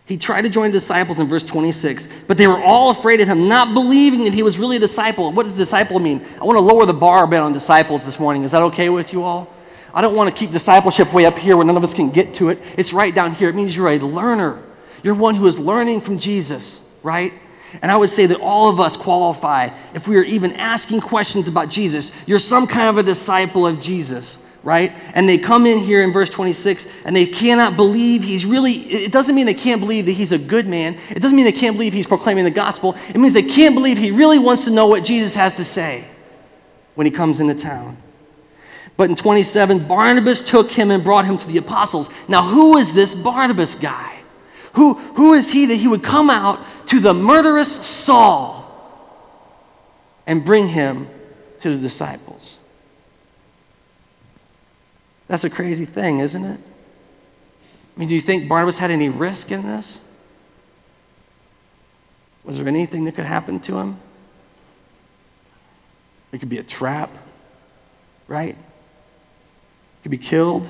He 0.04 0.16
tried 0.16 0.42
to 0.42 0.48
join 0.48 0.70
the 0.70 0.78
disciples 0.78 1.18
in 1.18 1.26
verse 1.26 1.42
26, 1.42 2.08
but 2.28 2.36
they 2.36 2.46
were 2.46 2.62
all 2.62 2.90
afraid 2.90 3.20
of 3.20 3.26
him, 3.26 3.48
not 3.48 3.74
believing 3.74 4.22
that 4.24 4.32
he 4.32 4.44
was 4.44 4.56
really 4.56 4.76
a 4.76 4.80
disciple. 4.80 5.32
What 5.32 5.42
does 5.44 5.54
disciple 5.54 5.98
mean? 5.98 6.24
I 6.40 6.44
want 6.44 6.56
to 6.56 6.60
lower 6.60 6.86
the 6.86 6.94
bar 6.94 7.24
a 7.24 7.26
bit 7.28 7.40
on 7.40 7.52
disciple 7.52 7.98
this 7.98 8.20
morning. 8.20 8.44
Is 8.44 8.52
that 8.52 8.62
okay 8.62 8.88
with 8.88 9.12
you 9.12 9.24
all? 9.24 9.48
I 9.96 10.02
don't 10.02 10.14
want 10.14 10.28
to 10.28 10.38
keep 10.38 10.50
discipleship 10.50 11.10
way 11.14 11.24
up 11.24 11.38
here 11.38 11.56
where 11.56 11.64
none 11.64 11.78
of 11.78 11.82
us 11.82 11.94
can 11.94 12.10
get 12.10 12.34
to 12.34 12.50
it. 12.50 12.62
It's 12.76 12.92
right 12.92 13.14
down 13.14 13.32
here. 13.32 13.48
It 13.48 13.54
means 13.54 13.74
you're 13.74 13.88
a 13.88 13.98
learner. 13.98 14.62
You're 15.02 15.14
one 15.14 15.34
who 15.34 15.46
is 15.46 15.58
learning 15.58 16.02
from 16.02 16.18
Jesus, 16.18 16.82
right? 17.02 17.32
And 17.80 17.90
I 17.90 17.96
would 17.96 18.10
say 18.10 18.26
that 18.26 18.38
all 18.42 18.68
of 18.68 18.78
us 18.78 18.94
qualify 18.94 19.70
if 19.94 20.06
we 20.06 20.18
are 20.18 20.22
even 20.22 20.52
asking 20.52 21.00
questions 21.00 21.48
about 21.48 21.70
Jesus. 21.70 22.12
You're 22.26 22.38
some 22.38 22.66
kind 22.66 22.90
of 22.90 22.98
a 22.98 23.02
disciple 23.02 23.66
of 23.66 23.80
Jesus 23.80 24.36
right? 24.62 24.92
And 25.14 25.28
they 25.28 25.38
come 25.38 25.64
in 25.64 25.78
here 25.78 26.02
in 26.02 26.12
verse 26.12 26.28
26 26.28 26.88
and 27.04 27.14
they 27.14 27.24
cannot 27.24 27.76
believe 27.76 28.24
he's 28.24 28.44
really, 28.44 28.72
it 28.72 29.12
doesn't 29.12 29.32
mean 29.36 29.46
they 29.46 29.54
can't 29.54 29.80
believe 29.80 30.06
that 30.06 30.12
he's 30.12 30.32
a 30.32 30.38
good 30.38 30.66
man. 30.66 30.98
It 31.08 31.20
doesn't 31.20 31.36
mean 31.36 31.44
they 31.44 31.52
can't 31.52 31.76
believe 31.76 31.92
he's 31.92 32.08
proclaiming 32.08 32.42
the 32.42 32.50
gospel. 32.50 32.96
It 33.08 33.16
means 33.18 33.32
they 33.32 33.44
can't 33.44 33.76
believe 33.76 33.96
he 33.96 34.10
really 34.10 34.40
wants 34.40 34.64
to 34.64 34.72
know 34.72 34.88
what 34.88 35.04
Jesus 35.04 35.36
has 35.36 35.54
to 35.54 35.64
say 35.64 36.04
when 36.96 37.06
he 37.06 37.12
comes 37.12 37.38
into 37.38 37.54
town. 37.54 37.96
But 38.96 39.10
in 39.10 39.16
27, 39.16 39.86
Barnabas 39.86 40.40
took 40.40 40.70
him 40.70 40.90
and 40.90 41.04
brought 41.04 41.26
him 41.26 41.36
to 41.36 41.46
the 41.46 41.58
apostles. 41.58 42.08
Now, 42.28 42.42
who 42.42 42.78
is 42.78 42.94
this 42.94 43.14
Barnabas 43.14 43.74
guy? 43.74 44.20
Who, 44.74 44.94
who 44.94 45.34
is 45.34 45.50
he 45.50 45.66
that 45.66 45.76
he 45.76 45.88
would 45.88 46.02
come 46.02 46.30
out 46.30 46.60
to 46.88 47.00
the 47.00 47.12
murderous 47.12 47.74
Saul 47.74 48.62
and 50.26 50.44
bring 50.44 50.68
him 50.68 51.08
to 51.60 51.70
the 51.70 51.76
disciples? 51.76 52.58
That's 55.28 55.44
a 55.44 55.50
crazy 55.50 55.84
thing, 55.84 56.20
isn't 56.20 56.44
it? 56.44 56.60
I 57.96 58.00
mean, 58.00 58.08
do 58.08 58.14
you 58.14 58.20
think 58.20 58.48
Barnabas 58.48 58.78
had 58.78 58.90
any 58.90 59.08
risk 59.08 59.50
in 59.50 59.66
this? 59.66 59.98
Was 62.44 62.58
there 62.58 62.68
anything 62.68 63.04
that 63.04 63.16
could 63.16 63.24
happen 63.24 63.58
to 63.60 63.78
him? 63.78 63.98
It 66.32 66.38
could 66.38 66.48
be 66.48 66.58
a 66.58 66.62
trap, 66.62 67.10
right? 68.28 68.56
Could 70.06 70.12
be 70.12 70.18
killed. 70.18 70.68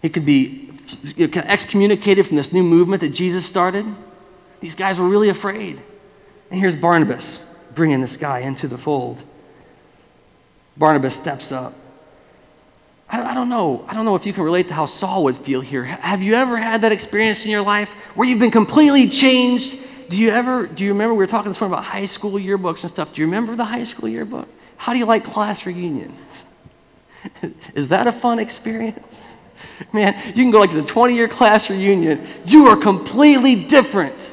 He 0.00 0.08
could 0.08 0.24
be 0.24 0.70
excommunicated 1.18 2.24
from 2.24 2.36
this 2.36 2.52
new 2.52 2.62
movement 2.62 3.00
that 3.00 3.08
Jesus 3.08 3.44
started. 3.44 3.84
These 4.60 4.76
guys 4.76 5.00
were 5.00 5.08
really 5.08 5.28
afraid. 5.28 5.82
And 6.52 6.60
here's 6.60 6.76
Barnabas 6.76 7.40
bringing 7.74 8.00
this 8.00 8.16
guy 8.16 8.38
into 8.42 8.68
the 8.68 8.78
fold. 8.78 9.20
Barnabas 10.76 11.16
steps 11.16 11.50
up. 11.50 11.74
I 13.10 13.16
don't, 13.16 13.26
I 13.26 13.34
don't 13.34 13.48
know. 13.48 13.84
I 13.88 13.94
don't 13.94 14.04
know 14.04 14.14
if 14.14 14.24
you 14.24 14.32
can 14.32 14.44
relate 14.44 14.68
to 14.68 14.74
how 14.74 14.86
Saul 14.86 15.24
would 15.24 15.36
feel 15.36 15.62
here. 15.62 15.82
Have 15.82 16.22
you 16.22 16.34
ever 16.34 16.56
had 16.56 16.82
that 16.82 16.92
experience 16.92 17.44
in 17.44 17.50
your 17.50 17.62
life 17.62 17.90
where 18.14 18.28
you've 18.28 18.38
been 18.38 18.52
completely 18.52 19.08
changed? 19.08 19.76
Do 20.10 20.16
you 20.16 20.30
ever, 20.30 20.68
do 20.68 20.84
you 20.84 20.92
remember, 20.92 21.14
we 21.14 21.24
were 21.24 21.26
talking 21.26 21.50
this 21.50 21.60
morning 21.60 21.74
about 21.74 21.86
high 21.86 22.06
school 22.06 22.34
yearbooks 22.34 22.82
and 22.82 22.88
stuff. 22.92 23.12
Do 23.12 23.20
you 23.20 23.26
remember 23.26 23.56
the 23.56 23.64
high 23.64 23.82
school 23.82 24.08
yearbook? 24.08 24.46
How 24.76 24.92
do 24.92 25.00
you 25.00 25.06
like 25.06 25.24
class 25.24 25.66
reunions? 25.66 26.44
Is 27.74 27.88
that 27.88 28.06
a 28.06 28.12
fun 28.12 28.38
experience? 28.38 29.28
Man, 29.92 30.14
you 30.28 30.44
can 30.44 30.50
go 30.50 30.60
like 30.60 30.70
to 30.70 30.76
the 30.76 30.86
20 30.86 31.14
year 31.14 31.28
class 31.28 31.68
reunion. 31.68 32.26
You 32.44 32.66
are 32.68 32.76
completely 32.76 33.54
different, 33.54 34.30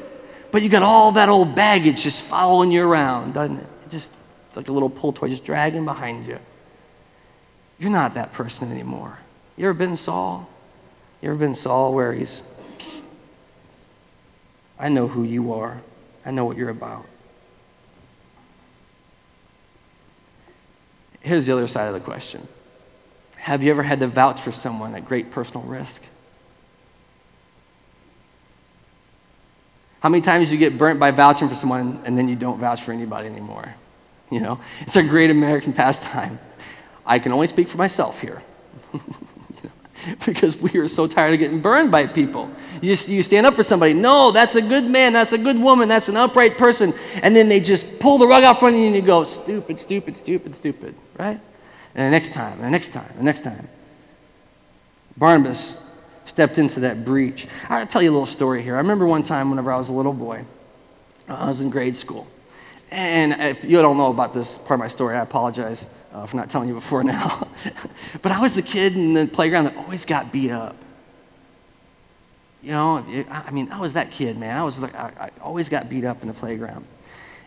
but 0.50 0.62
you 0.62 0.68
got 0.68 0.82
all 0.82 1.12
that 1.12 1.28
old 1.28 1.54
baggage 1.54 2.02
just 2.02 2.24
following 2.24 2.70
you 2.70 2.86
around, 2.86 3.34
doesn't 3.34 3.58
it? 3.58 3.66
Just 3.90 4.10
like 4.54 4.68
a 4.68 4.72
little 4.72 4.90
pull 4.90 5.12
toy 5.12 5.28
just 5.28 5.44
dragging 5.44 5.84
behind 5.84 6.26
you. 6.26 6.38
You're 7.78 7.90
not 7.90 8.14
that 8.14 8.32
person 8.32 8.70
anymore. 8.70 9.18
You 9.56 9.68
ever 9.68 9.74
been 9.74 9.96
Saul? 9.96 10.48
You 11.20 11.30
ever 11.30 11.38
been 11.38 11.54
Saul 11.54 11.92
where 11.94 12.12
he's, 12.12 12.42
I 14.78 14.88
know 14.88 15.08
who 15.08 15.24
you 15.24 15.52
are, 15.54 15.80
I 16.24 16.30
know 16.30 16.44
what 16.44 16.56
you're 16.56 16.70
about. 16.70 17.06
Here's 21.20 21.46
the 21.46 21.52
other 21.52 21.68
side 21.68 21.86
of 21.86 21.94
the 21.94 22.00
question 22.00 22.46
Have 23.42 23.60
you 23.64 23.72
ever 23.72 23.82
had 23.82 23.98
to 23.98 24.06
vouch 24.06 24.40
for 24.40 24.52
someone 24.52 24.94
at 24.94 25.04
great 25.04 25.32
personal 25.32 25.62
risk? 25.64 26.00
How 29.98 30.08
many 30.08 30.22
times 30.22 30.52
you 30.52 30.58
get 30.58 30.78
burnt 30.78 31.00
by 31.00 31.10
vouching 31.10 31.48
for 31.48 31.56
someone 31.56 32.00
and 32.04 32.16
then 32.16 32.28
you 32.28 32.36
don't 32.36 32.60
vouch 32.60 32.82
for 32.82 32.92
anybody 32.92 33.26
anymore? 33.26 33.74
You 34.30 34.38
know, 34.38 34.60
it's 34.82 34.94
a 34.94 35.02
great 35.02 35.28
American 35.28 35.72
pastime. 35.72 36.38
I 37.04 37.18
can 37.18 37.32
only 37.32 37.48
speak 37.48 37.66
for 37.66 37.78
myself 37.78 38.20
here. 38.20 38.44
because 40.24 40.56
we 40.56 40.78
are 40.78 40.86
so 40.86 41.08
tired 41.08 41.34
of 41.34 41.40
getting 41.40 41.60
burned 41.60 41.90
by 41.90 42.06
people. 42.06 42.48
You, 42.80 42.94
you 43.08 43.24
stand 43.24 43.44
up 43.44 43.54
for 43.54 43.64
somebody. 43.64 43.92
No, 43.92 44.30
that's 44.30 44.54
a 44.54 44.62
good 44.62 44.84
man. 44.84 45.12
That's 45.12 45.32
a 45.32 45.38
good 45.38 45.58
woman. 45.58 45.88
That's 45.88 46.08
an 46.08 46.16
upright 46.16 46.58
person. 46.58 46.94
And 47.24 47.34
then 47.34 47.48
they 47.48 47.58
just 47.58 47.98
pull 47.98 48.18
the 48.18 48.28
rug 48.28 48.44
out 48.44 48.60
from 48.60 48.76
you 48.76 48.86
and 48.86 48.94
you 48.94 49.02
go, 49.02 49.24
stupid, 49.24 49.80
stupid, 49.80 50.16
stupid, 50.16 50.54
stupid, 50.54 50.94
right? 51.18 51.40
And 51.94 52.06
the 52.06 52.10
next 52.10 52.32
time, 52.32 52.54
and 52.54 52.64
the 52.64 52.70
next 52.70 52.88
time, 52.88 53.08
and 53.10 53.18
the 53.20 53.24
next 53.24 53.44
time. 53.44 53.68
Barnabas 55.16 55.74
stepped 56.24 56.58
into 56.58 56.80
that 56.80 57.04
breach. 57.04 57.46
I'll 57.68 57.86
tell 57.86 58.02
you 58.02 58.10
a 58.10 58.12
little 58.12 58.26
story 58.26 58.62
here. 58.62 58.74
I 58.74 58.78
remember 58.78 59.06
one 59.06 59.22
time 59.22 59.50
whenever 59.50 59.70
I 59.70 59.76
was 59.76 59.88
a 59.88 59.92
little 59.92 60.12
boy, 60.12 60.44
I 61.28 61.48
was 61.48 61.60
in 61.60 61.70
grade 61.70 61.96
school. 61.96 62.26
And 62.90 63.32
if 63.32 63.64
you 63.64 63.80
don't 63.80 63.96
know 63.96 64.10
about 64.10 64.34
this 64.34 64.58
part 64.58 64.72
of 64.72 64.80
my 64.80 64.88
story, 64.88 65.16
I 65.16 65.20
apologize 65.20 65.86
uh, 66.12 66.26
for 66.26 66.36
not 66.36 66.50
telling 66.50 66.68
you 66.68 66.74
before 66.74 67.02
now. 67.16 67.46
but 68.20 68.32
I 68.32 68.40
was 68.40 68.54
the 68.54 68.62
kid 68.62 68.94
in 68.94 69.14
the 69.14 69.26
playground 69.26 69.64
that 69.64 69.76
always 69.76 70.04
got 70.04 70.32
beat 70.32 70.50
up. 70.50 70.76
You 72.62 72.70
know, 72.70 73.04
I 73.28 73.50
mean, 73.50 73.72
I 73.72 73.80
was 73.80 73.94
that 73.94 74.12
kid, 74.12 74.38
man. 74.38 74.56
I 74.56 74.62
was 74.62 74.78
like, 74.78 74.94
I, 74.94 75.12
I 75.18 75.30
always 75.40 75.68
got 75.68 75.88
beat 75.88 76.04
up 76.04 76.22
in 76.22 76.28
the 76.28 76.34
playground. 76.34 76.84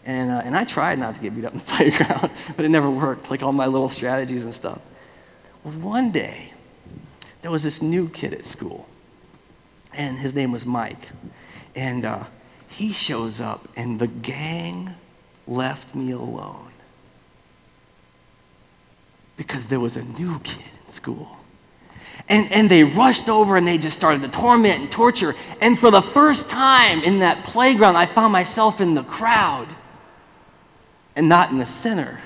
And, 0.06 0.30
uh, 0.30 0.42
and 0.46 0.56
I 0.56 0.64
tried 0.64 1.00
not 1.00 1.16
to 1.16 1.22
get 1.22 1.36
beat 1.36 1.46
up 1.46 1.54
in 1.54 1.60
the 1.60 1.66
playground, 1.74 2.30
but 2.56 2.64
it 2.64 2.70
never 2.70 2.90
worked, 2.90 3.32
like 3.32 3.42
all 3.42 3.54
my 3.54 3.66
little 3.66 3.90
strategies 3.90 4.44
and 4.44 4.54
stuff. 4.54 4.80
One 5.64 6.12
day, 6.12 6.54
there 7.42 7.50
was 7.50 7.64
this 7.64 7.82
new 7.82 8.10
kid 8.10 8.34
at 8.34 8.46
school, 8.46 8.88
and 9.94 10.20
his 10.20 10.34
name 10.34 10.52
was 10.52 10.66
Mike. 10.66 11.10
And 11.76 12.06
uh, 12.06 12.26
he 12.68 12.94
shows 12.94 13.42
up, 13.42 13.68
and 13.76 14.00
the 14.00 14.08
gang 14.08 14.94
left 15.48 15.96
me 15.96 16.12
alone 16.12 16.72
because 19.38 19.66
there 19.66 19.80
was 19.80 19.98
a 19.98 20.04
new 20.04 20.40
kid 20.40 20.64
in 20.86 20.94
school. 20.94 21.38
And, 22.30 22.52
and 22.52 22.70
they 22.70 22.84
rushed 22.84 23.30
over 23.30 23.58
and 23.58 23.68
they 23.68 23.78
just 23.78 23.98
started 23.98 24.22
to 24.22 24.30
torment 24.30 24.80
and 24.80 24.92
torture. 24.92 25.36
And 25.62 25.78
for 25.78 25.92
the 25.92 26.02
first 26.02 26.50
time 26.50 27.04
in 27.04 27.20
that 27.20 27.44
playground, 27.44 27.98
I 27.98 28.06
found 28.06 28.32
myself 28.32 28.82
in 28.82 28.94
the 28.94 29.04
crowd 29.04 29.68
and 31.16 31.30
not 31.30 31.52
in 31.52 31.58
the 31.58 31.66
center. 31.66 32.20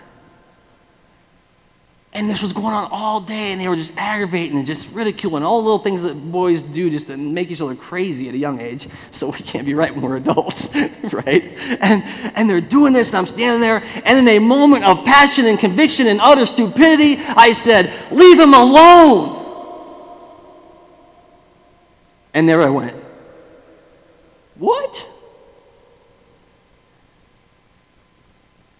And 2.12 2.28
this 2.28 2.42
was 2.42 2.54
going 2.54 2.74
on 2.74 2.90
all 2.92 3.22
day, 3.22 3.52
and 3.52 3.62
they 3.62 3.68
were 3.68 3.76
just 3.76 3.94
aggravating 3.96 4.58
and 4.58 4.66
just 4.66 4.92
ridiculing 4.92 5.44
all 5.44 5.62
the 5.62 5.66
little 5.66 5.84
things 5.84 6.02
that 6.02 6.16
boys 6.16 6.64
do 6.64 6.90
just 6.90 7.06
to 7.08 7.18
make 7.18 7.52
each 7.52 7.62
other 7.62 7.76
crazy 7.76 8.28
at 8.28 8.34
a 8.34 8.38
young 8.38 8.60
age. 8.60 8.88
So 9.12 9.30
we 9.30 9.38
can't 9.38 9.64
be 9.64 9.76
right 9.76 9.94
when 9.94 10.04
we're 10.04 10.18
adults, 10.18 10.70
right? 11.14 11.56
And, 11.80 12.04
and 12.36 12.50
they're 12.50 12.62
doing 12.62 12.94
this, 12.94 13.10
and 13.10 13.18
I'm 13.20 13.28
standing 13.28 13.62
there, 13.62 13.84
and 14.06 14.18
in 14.18 14.28
a 14.28 14.40
moment 14.40 14.86
of 14.86 15.06
passion 15.06 15.46
and 15.46 15.60
conviction 15.60 16.08
and 16.08 16.20
utter 16.20 16.48
stupidity, 16.48 17.18
I 17.20 17.52
said, 17.52 17.94
Leave 18.12 18.40
him 18.40 18.56
alone. 18.56 19.36
And 22.34 22.50
there 22.50 22.64
I 22.64 22.70
went, 22.70 22.96
What? 24.56 25.08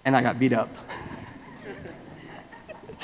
And 0.10 0.18
I 0.18 0.22
got 0.22 0.40
beat 0.40 0.54
up. 0.54 0.76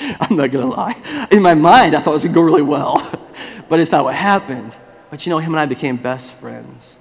I'm 0.00 0.36
not 0.36 0.50
to 0.50 0.66
lie. 0.66 1.28
In 1.30 1.40
my 1.40 1.54
mind, 1.54 1.94
I 1.94 2.00
thought 2.00 2.10
it 2.10 2.14
was 2.14 2.22
to 2.22 2.28
go 2.28 2.42
really 2.42 2.62
well, 2.62 2.98
but 3.68 3.78
it's 3.78 3.92
not 3.92 4.02
what 4.02 4.16
happened. 4.16 4.74
But 5.08 5.24
you 5.24 5.30
know, 5.30 5.38
him 5.38 5.54
and 5.54 5.60
I 5.60 5.66
became 5.66 5.98
best 5.98 6.32
friends. 6.32 6.96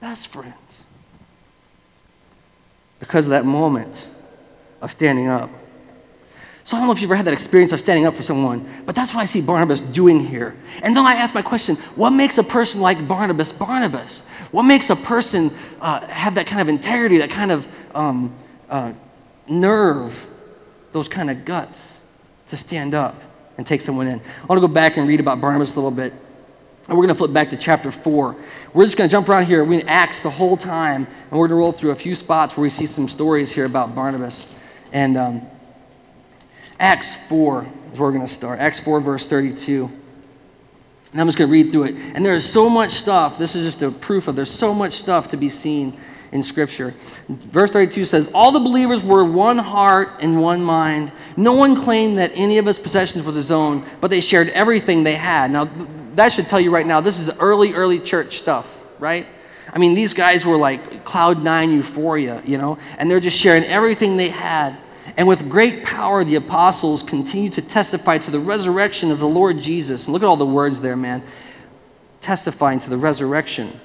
Best 0.00 0.26
friends. 0.26 0.82
Because 2.98 3.26
of 3.26 3.30
that 3.30 3.44
moment 3.46 4.08
of 4.80 4.90
standing 4.90 5.28
up. 5.28 5.50
So 6.64 6.76
I 6.76 6.80
don't 6.80 6.88
know 6.88 6.92
if 6.92 7.00
you've 7.00 7.12
ever 7.12 7.16
had 7.16 7.26
that 7.26 7.32
experience 7.34 7.70
of 7.70 7.78
standing 7.78 8.06
up 8.06 8.16
for 8.16 8.24
someone, 8.24 8.68
but 8.86 8.96
that's 8.96 9.14
what 9.14 9.20
I 9.20 9.24
see 9.26 9.40
Barnabas 9.40 9.82
doing 9.82 10.18
here. 10.18 10.56
And 10.82 10.96
then 10.96 11.06
I 11.06 11.14
ask 11.14 11.32
my 11.32 11.42
question 11.42 11.76
what 11.94 12.10
makes 12.10 12.38
a 12.38 12.42
person 12.42 12.80
like 12.80 13.06
Barnabas 13.06 13.52
Barnabas? 13.52 14.22
What 14.50 14.64
makes 14.64 14.90
a 14.90 14.96
person 14.96 15.54
uh, 15.80 16.04
have 16.08 16.34
that 16.34 16.48
kind 16.48 16.60
of 16.60 16.66
integrity, 16.66 17.18
that 17.18 17.30
kind 17.30 17.52
of 17.52 17.68
um, 17.94 18.34
uh, 18.70 18.92
nerve 19.48 20.26
those 20.92 21.08
kind 21.08 21.30
of 21.30 21.44
guts 21.44 21.98
to 22.48 22.56
stand 22.56 22.94
up 22.94 23.20
and 23.58 23.66
take 23.66 23.80
someone 23.80 24.06
in. 24.06 24.20
I 24.20 24.46
want 24.46 24.60
to 24.60 24.66
go 24.66 24.72
back 24.72 24.96
and 24.96 25.06
read 25.06 25.20
about 25.20 25.40
Barnabas 25.40 25.72
a 25.72 25.74
little 25.74 25.90
bit. 25.90 26.12
And 26.88 26.96
we're 26.96 27.04
going 27.04 27.14
to 27.14 27.18
flip 27.18 27.32
back 27.32 27.50
to 27.50 27.56
chapter 27.56 27.92
4. 27.92 28.36
We're 28.72 28.84
just 28.84 28.96
going 28.96 29.08
to 29.08 29.12
jump 29.12 29.28
around 29.28 29.46
here. 29.46 29.62
We're 29.64 29.80
in 29.80 29.88
Acts 29.88 30.20
the 30.20 30.30
whole 30.30 30.56
time, 30.56 31.06
and 31.30 31.38
we're 31.38 31.46
going 31.46 31.50
to 31.50 31.60
roll 31.60 31.72
through 31.72 31.90
a 31.90 31.94
few 31.94 32.14
spots 32.14 32.56
where 32.56 32.62
we 32.62 32.70
see 32.70 32.86
some 32.86 33.08
stories 33.08 33.52
here 33.52 33.66
about 33.66 33.94
Barnabas. 33.94 34.48
And 34.92 35.16
um, 35.16 35.42
Acts 36.80 37.16
4 37.28 37.62
is 37.92 37.98
where 37.98 38.08
we're 38.08 38.16
going 38.16 38.26
to 38.26 38.32
start. 38.32 38.58
Acts 38.58 38.80
4, 38.80 39.00
verse 39.00 39.26
32. 39.26 39.90
And 41.12 41.20
I'm 41.20 41.28
just 41.28 41.38
going 41.38 41.48
to 41.48 41.52
read 41.52 41.70
through 41.70 41.84
it. 41.84 41.94
And 42.14 42.24
there 42.24 42.34
is 42.34 42.50
so 42.50 42.68
much 42.68 42.92
stuff. 42.92 43.38
This 43.38 43.54
is 43.54 43.64
just 43.64 43.82
a 43.82 43.90
proof 43.90 44.26
of 44.26 44.34
there's 44.34 44.50
so 44.50 44.74
much 44.74 44.94
stuff 44.94 45.28
to 45.28 45.36
be 45.36 45.48
seen 45.48 45.96
in 46.32 46.42
Scripture. 46.42 46.94
Verse 47.28 47.70
32 47.70 48.04
says, 48.04 48.30
All 48.32 48.52
the 48.52 48.60
believers 48.60 49.04
were 49.04 49.24
one 49.24 49.58
heart 49.58 50.10
and 50.20 50.40
one 50.40 50.62
mind. 50.62 51.12
No 51.36 51.54
one 51.54 51.74
claimed 51.74 52.18
that 52.18 52.32
any 52.34 52.58
of 52.58 52.66
his 52.66 52.78
possessions 52.78 53.24
was 53.24 53.34
his 53.34 53.50
own, 53.50 53.84
but 54.00 54.10
they 54.10 54.20
shared 54.20 54.48
everything 54.50 55.02
they 55.02 55.16
had. 55.16 55.50
Now, 55.50 55.68
that 56.14 56.32
should 56.32 56.48
tell 56.48 56.60
you 56.60 56.70
right 56.70 56.86
now, 56.86 57.00
this 57.00 57.18
is 57.18 57.30
early, 57.38 57.72
early 57.72 57.98
church 57.98 58.38
stuff, 58.38 58.78
right? 58.98 59.26
I 59.72 59.78
mean, 59.78 59.94
these 59.94 60.12
guys 60.12 60.44
were 60.44 60.56
like 60.56 61.04
cloud 61.04 61.42
nine 61.42 61.70
euphoria, 61.70 62.42
you 62.44 62.58
know, 62.58 62.78
and 62.98 63.10
they're 63.10 63.20
just 63.20 63.38
sharing 63.38 63.64
everything 63.64 64.16
they 64.16 64.28
had. 64.28 64.76
And 65.16 65.26
with 65.26 65.48
great 65.48 65.84
power, 65.84 66.22
the 66.24 66.36
apostles 66.36 67.02
continued 67.02 67.54
to 67.54 67.62
testify 67.62 68.18
to 68.18 68.30
the 68.30 68.38
resurrection 68.38 69.10
of 69.10 69.18
the 69.18 69.28
Lord 69.28 69.58
Jesus. 69.58 70.06
And 70.06 70.12
look 70.12 70.22
at 70.22 70.26
all 70.26 70.36
the 70.36 70.46
words 70.46 70.80
there, 70.80 70.96
man. 70.96 71.22
Testifying 72.20 72.78
to 72.80 72.90
the 72.90 72.96
resurrection 72.96 73.80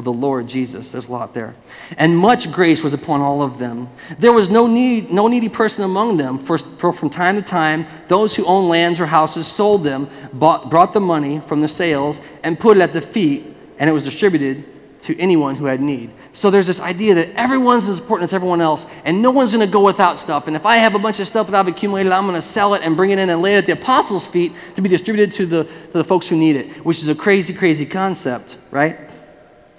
of 0.00 0.04
the 0.04 0.12
Lord 0.12 0.48
Jesus. 0.48 0.90
There's 0.90 1.06
a 1.06 1.12
lot 1.12 1.34
there. 1.34 1.54
And 1.98 2.16
much 2.16 2.50
grace 2.50 2.82
was 2.82 2.94
upon 2.94 3.20
all 3.20 3.42
of 3.42 3.58
them. 3.58 3.88
There 4.18 4.32
was 4.32 4.48
no 4.48 4.66
need, 4.66 5.10
no 5.10 5.28
needy 5.28 5.50
person 5.50 5.84
among 5.84 6.16
them. 6.16 6.38
For, 6.38 6.58
for 6.58 6.92
from 6.92 7.10
time 7.10 7.36
to 7.36 7.42
time, 7.42 7.86
those 8.08 8.34
who 8.34 8.44
owned 8.46 8.68
lands 8.68 8.98
or 8.98 9.06
houses 9.06 9.46
sold 9.46 9.84
them, 9.84 10.08
bought, 10.32 10.70
brought 10.70 10.94
the 10.94 11.00
money 11.00 11.38
from 11.40 11.60
the 11.60 11.68
sales, 11.68 12.20
and 12.42 12.58
put 12.58 12.78
it 12.78 12.80
at 12.80 12.94
the 12.94 13.00
feet, 13.02 13.54
and 13.78 13.88
it 13.90 13.92
was 13.92 14.02
distributed 14.02 14.64
to 15.02 15.18
anyone 15.18 15.54
who 15.54 15.66
had 15.66 15.82
need. 15.82 16.10
So 16.32 16.50
there's 16.50 16.66
this 16.66 16.80
idea 16.80 17.14
that 17.14 17.30
everyone's 17.34 17.88
as 17.88 17.98
important 17.98 18.24
as 18.24 18.32
everyone 18.32 18.62
else, 18.62 18.86
and 19.04 19.20
no 19.20 19.30
one's 19.30 19.52
going 19.52 19.66
to 19.66 19.70
go 19.70 19.84
without 19.84 20.18
stuff. 20.18 20.46
And 20.46 20.56
if 20.56 20.64
I 20.64 20.76
have 20.76 20.94
a 20.94 20.98
bunch 20.98 21.20
of 21.20 21.26
stuff 21.26 21.46
that 21.46 21.54
I've 21.54 21.68
accumulated, 21.68 22.10
I'm 22.10 22.24
going 22.24 22.36
to 22.36 22.42
sell 22.42 22.72
it 22.72 22.82
and 22.82 22.96
bring 22.96 23.10
it 23.10 23.18
in 23.18 23.28
and 23.28 23.42
lay 23.42 23.54
it 23.54 23.58
at 23.58 23.66
the 23.66 23.72
apostles' 23.72 24.26
feet 24.26 24.52
to 24.76 24.82
be 24.82 24.88
distributed 24.88 25.34
to 25.36 25.46
the, 25.46 25.64
to 25.64 25.92
the 25.92 26.04
folks 26.04 26.26
who 26.26 26.36
need 26.36 26.56
it, 26.56 26.84
which 26.86 27.00
is 27.00 27.08
a 27.08 27.14
crazy, 27.14 27.52
crazy 27.52 27.84
concept, 27.84 28.56
right? 28.70 29.09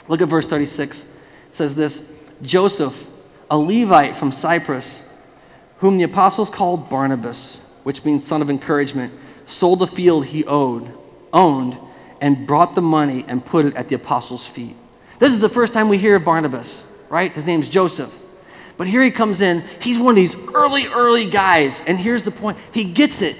Look 0.07 0.21
at 0.21 0.27
verse 0.27 0.47
36. 0.47 1.01
It 1.01 1.07
says 1.51 1.75
this 1.75 2.03
Joseph, 2.41 3.07
a 3.49 3.57
Levite 3.57 4.17
from 4.17 4.31
Cyprus, 4.31 5.03
whom 5.77 5.97
the 5.97 6.03
apostles 6.03 6.49
called 6.49 6.89
Barnabas, 6.89 7.59
which 7.83 8.05
means 8.05 8.25
son 8.25 8.41
of 8.41 8.49
encouragement, 8.49 9.13
sold 9.45 9.79
the 9.79 9.87
field 9.87 10.25
he 10.27 10.45
owed, 10.45 10.91
owned, 11.33 11.77
and 12.19 12.45
brought 12.45 12.75
the 12.75 12.81
money 12.81 13.25
and 13.27 13.43
put 13.43 13.65
it 13.65 13.75
at 13.75 13.89
the 13.89 13.95
apostles' 13.95 14.45
feet. 14.45 14.75
This 15.19 15.33
is 15.33 15.39
the 15.39 15.49
first 15.49 15.73
time 15.73 15.89
we 15.89 15.97
hear 15.97 16.15
of 16.15 16.25
Barnabas, 16.25 16.83
right? 17.09 17.31
His 17.31 17.45
name's 17.45 17.69
Joseph. 17.69 18.17
But 18.77 18.87
here 18.87 19.03
he 19.03 19.11
comes 19.11 19.41
in. 19.41 19.63
He's 19.79 19.99
one 19.99 20.11
of 20.11 20.15
these 20.15 20.35
early, 20.53 20.87
early 20.87 21.29
guys. 21.29 21.81
And 21.85 21.99
here's 21.99 22.23
the 22.23 22.31
point 22.31 22.57
he 22.71 22.83
gets 22.83 23.21
it. 23.21 23.35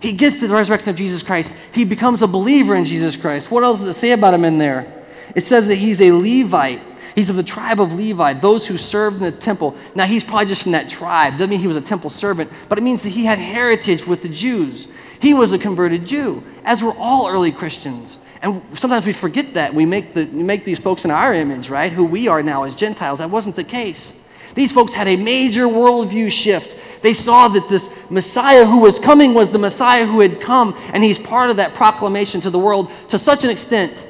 He 0.00 0.12
gets 0.12 0.40
the 0.40 0.48
resurrection 0.48 0.90
of 0.90 0.96
Jesus 0.96 1.22
Christ. 1.22 1.54
He 1.72 1.84
becomes 1.84 2.22
a 2.22 2.26
believer 2.26 2.74
in 2.74 2.84
Jesus 2.84 3.14
Christ. 3.14 3.50
What 3.50 3.62
else 3.62 3.78
does 3.78 3.88
it 3.88 3.94
say 3.94 4.12
about 4.12 4.34
him 4.34 4.44
in 4.44 4.58
there? 4.58 5.01
It 5.34 5.42
says 5.42 5.68
that 5.68 5.76
he's 5.76 6.00
a 6.00 6.12
Levite. 6.12 6.82
He's 7.14 7.28
of 7.28 7.36
the 7.36 7.42
tribe 7.42 7.80
of 7.80 7.92
Levi, 7.94 8.32
those 8.34 8.66
who 8.66 8.78
served 8.78 9.16
in 9.16 9.22
the 9.22 9.32
temple. 9.32 9.76
Now, 9.94 10.06
he's 10.06 10.24
probably 10.24 10.46
just 10.46 10.62
from 10.62 10.72
that 10.72 10.88
tribe. 10.88 11.34
Doesn't 11.34 11.50
mean 11.50 11.60
he 11.60 11.66
was 11.66 11.76
a 11.76 11.82
temple 11.82 12.10
servant, 12.10 12.50
but 12.68 12.78
it 12.78 12.82
means 12.82 13.02
that 13.02 13.10
he 13.10 13.24
had 13.24 13.38
heritage 13.38 14.06
with 14.06 14.22
the 14.22 14.28
Jews. 14.28 14.88
He 15.20 15.34
was 15.34 15.52
a 15.52 15.58
converted 15.58 16.06
Jew, 16.06 16.42
as 16.64 16.82
were 16.82 16.94
all 16.96 17.28
early 17.28 17.52
Christians. 17.52 18.18
And 18.40 18.62
sometimes 18.74 19.06
we 19.06 19.12
forget 19.12 19.54
that. 19.54 19.74
We 19.74 19.84
make, 19.84 20.14
the, 20.14 20.26
make 20.26 20.64
these 20.64 20.78
folks 20.78 21.04
in 21.04 21.10
our 21.10 21.34
image, 21.34 21.68
right? 21.68 21.92
Who 21.92 22.04
we 22.04 22.28
are 22.28 22.42
now 22.42 22.64
as 22.64 22.74
Gentiles. 22.74 23.18
That 23.18 23.30
wasn't 23.30 23.56
the 23.56 23.64
case. 23.64 24.14
These 24.54 24.72
folks 24.72 24.92
had 24.92 25.06
a 25.06 25.16
major 25.16 25.66
worldview 25.66 26.30
shift. 26.30 26.76
They 27.02 27.14
saw 27.14 27.48
that 27.48 27.68
this 27.68 27.88
Messiah 28.10 28.64
who 28.64 28.80
was 28.80 28.98
coming 28.98 29.32
was 29.32 29.50
the 29.50 29.58
Messiah 29.58 30.06
who 30.06 30.20
had 30.20 30.40
come, 30.40 30.76
and 30.92 31.04
he's 31.04 31.18
part 31.18 31.50
of 31.50 31.56
that 31.56 31.74
proclamation 31.74 32.40
to 32.42 32.50
the 32.50 32.58
world 32.58 32.90
to 33.08 33.18
such 33.18 33.44
an 33.44 33.50
extent 33.50 34.06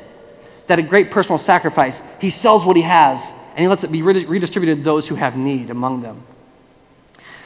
that 0.73 0.79
a 0.79 0.83
great 0.83 1.11
personal 1.11 1.37
sacrifice, 1.37 2.01
he 2.19 2.31
sells 2.31 2.65
what 2.65 2.77
he 2.77 2.83
has 2.83 3.35
and 3.51 3.59
he 3.59 3.69
lets 3.69 3.85
it 3.85 3.93
be 3.93 4.01
redistributed 4.01 4.79
to 4.79 4.83
those 4.83 5.07
who 5.07 5.15
have 5.17 5.37
need 5.37 5.69
among 5.69 6.01
them. 6.01 6.23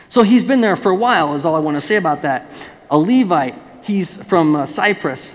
So 0.09 0.23
he's 0.23 0.45
been 0.45 0.61
there 0.61 0.77
for 0.77 0.93
a 0.93 0.95
while, 0.95 1.35
is 1.35 1.45
all 1.45 1.57
I 1.57 1.59
want 1.59 1.77
to 1.77 1.81
say 1.81 1.97
about 1.97 2.23
that. 2.23 2.49
A 2.89 2.97
Levite, 2.97 3.57
he's 3.83 4.17
from 4.17 4.55
uh, 4.55 4.65
Cyprus, 4.65 5.35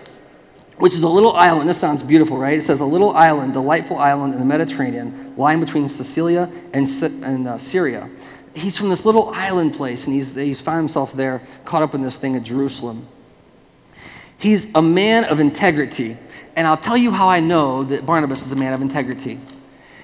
which 0.77 0.93
is 0.93 1.01
a 1.01 1.09
little 1.09 1.33
island. 1.33 1.67
This 1.67 1.79
sounds 1.79 2.01
beautiful, 2.01 2.37
right? 2.37 2.57
It 2.57 2.61
says 2.61 2.79
a 2.79 2.85
little 2.85 3.11
island, 3.11 3.51
delightful 3.51 3.97
island 3.97 4.33
in 4.33 4.39
the 4.39 4.45
Mediterranean, 4.45 5.33
lying 5.35 5.59
between 5.59 5.89
Cilicia 5.89 6.49
and, 6.71 6.87
and 7.25 7.45
uh, 7.45 7.57
Syria. 7.57 8.09
He's 8.53 8.77
from 8.77 8.87
this 8.87 9.03
little 9.03 9.31
island 9.31 9.75
place, 9.75 10.05
and 10.05 10.15
he's, 10.15 10.33
he's 10.33 10.61
found 10.61 10.77
himself 10.77 11.11
there, 11.11 11.41
caught 11.65 11.81
up 11.81 11.93
in 11.93 12.01
this 12.01 12.15
thing 12.15 12.37
at 12.37 12.43
Jerusalem. 12.43 13.05
He's 14.41 14.67
a 14.73 14.81
man 14.81 15.25
of 15.25 15.39
integrity. 15.39 16.17
And 16.55 16.67
I'll 16.67 16.75
tell 16.75 16.97
you 16.97 17.11
how 17.11 17.29
I 17.29 17.39
know 17.39 17.83
that 17.83 18.05
Barnabas 18.05 18.45
is 18.45 18.51
a 18.51 18.55
man 18.55 18.73
of 18.73 18.81
integrity. 18.81 19.39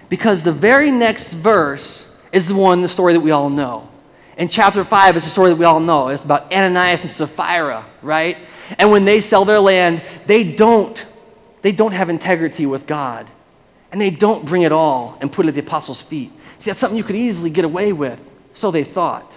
Because 0.10 0.43
the 0.43 0.52
very 0.52 0.91
next 0.91 1.34
verse 1.34 2.08
is 2.32 2.47
the 2.47 2.56
one, 2.56 2.82
the 2.82 2.88
story 2.88 3.13
that 3.13 3.19
we 3.19 3.32
all 3.32 3.50
know. 3.50 3.89
In 4.38 4.47
chapter 4.47 4.84
5, 4.84 5.17
it's 5.17 5.26
a 5.26 5.30
story 5.30 5.50
that 5.50 5.56
we 5.56 5.65
all 5.65 5.80
know. 5.80 6.10
It's 6.10 6.23
about 6.23 6.54
Ananias 6.54 7.02
and 7.02 7.10
Sapphira, 7.10 7.84
right? 8.04 8.38
And 8.78 8.91
when 8.91 9.06
they 9.06 9.21
sell 9.21 9.43
their 9.43 9.60
land, 9.60 10.04
they 10.28 10.43
don't, 10.43 11.04
they 11.63 11.71
don't 11.71 11.93
have 11.93 12.10
integrity 12.10 12.67
with 12.67 12.86
God. 12.86 13.28
And 13.91 14.00
they 14.00 14.12
don't 14.12 14.45
bring 14.45 14.62
it 14.62 14.71
all 14.71 15.17
and 15.19 15.32
put 15.32 15.45
it 15.45 15.50
at 15.50 15.56
the 15.56 15.62
apostles' 15.62 16.02
feet. 16.02 16.32
See, 16.60 16.69
that's 16.69 16.80
something 16.80 16.97
you 16.97 17.04
could 17.04 17.15
easily 17.15 17.50
get 17.50 17.65
away 17.65 17.91
with. 17.91 18.19
So 18.54 18.69
they 18.69 18.84
thought. 18.84 19.37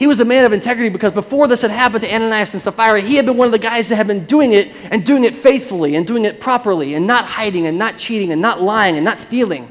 He 0.00 0.06
was 0.06 0.18
a 0.18 0.24
man 0.24 0.46
of 0.46 0.54
integrity 0.54 0.88
because 0.88 1.12
before 1.12 1.46
this 1.46 1.60
had 1.60 1.70
happened 1.70 2.02
to 2.04 2.10
Ananias 2.10 2.54
and 2.54 2.62
Sapphira, 2.62 3.02
he 3.02 3.16
had 3.16 3.26
been 3.26 3.36
one 3.36 3.44
of 3.44 3.52
the 3.52 3.58
guys 3.58 3.88
that 3.88 3.96
had 3.96 4.06
been 4.06 4.24
doing 4.24 4.54
it 4.54 4.72
and 4.90 5.04
doing 5.04 5.24
it 5.24 5.36
faithfully 5.36 5.94
and 5.94 6.06
doing 6.06 6.24
it 6.24 6.40
properly 6.40 6.94
and 6.94 7.06
not 7.06 7.26
hiding 7.26 7.66
and 7.66 7.78
not 7.78 7.98
cheating 7.98 8.32
and 8.32 8.40
not 8.40 8.62
lying 8.62 8.96
and 8.96 9.04
not 9.04 9.18
stealing 9.20 9.70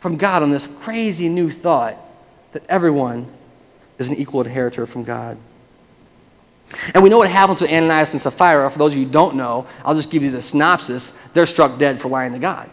from 0.00 0.16
God 0.16 0.42
on 0.42 0.48
this 0.48 0.66
crazy 0.80 1.28
new 1.28 1.50
thought 1.50 1.94
that 2.52 2.64
everyone 2.70 3.30
is 3.98 4.08
an 4.08 4.16
equal 4.16 4.40
inheritor 4.40 4.86
from 4.86 5.04
God. 5.04 5.36
And 6.94 7.02
we 7.02 7.10
know 7.10 7.18
what 7.18 7.30
happens 7.30 7.60
with 7.60 7.70
Ananias 7.70 8.14
and 8.14 8.22
Sapphira. 8.22 8.70
For 8.70 8.78
those 8.78 8.92
of 8.92 8.98
you 8.98 9.04
who 9.04 9.12
don't 9.12 9.36
know, 9.36 9.66
I'll 9.84 9.94
just 9.94 10.08
give 10.08 10.22
you 10.22 10.30
the 10.30 10.40
synopsis. 10.40 11.12
They're 11.34 11.44
struck 11.44 11.78
dead 11.78 12.00
for 12.00 12.08
lying 12.08 12.32
to 12.32 12.38
God, 12.38 12.70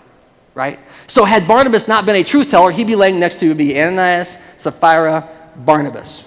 right? 0.54 0.80
So 1.08 1.26
had 1.26 1.50
Barnabas 1.50 1.90
not 1.90 2.06
been 2.06 2.16
a 2.16 2.24
truth 2.24 2.50
teller, 2.50 2.72
he'd 2.72 2.88
be 2.88 2.96
laying 2.96 3.20
next 3.20 3.42
to 3.42 3.54
be 3.54 3.78
Ananias, 3.78 4.38
Sapphira, 4.56 5.28
Barnabas. 5.58 6.24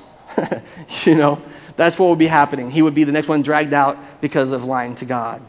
you 1.05 1.15
know, 1.15 1.43
that's 1.77 1.99
what 1.99 2.09
would 2.09 2.19
be 2.19 2.27
happening. 2.27 2.71
He 2.71 2.83
would 2.83 2.95
be 2.95 3.05
the 3.05 3.13
next 3.13 3.29
one 3.29 3.43
dragged 3.43 3.73
out 3.73 4.21
because 4.21 4.53
of 4.53 4.65
lying 4.65 4.95
to 4.97 5.05
God. 5.05 5.43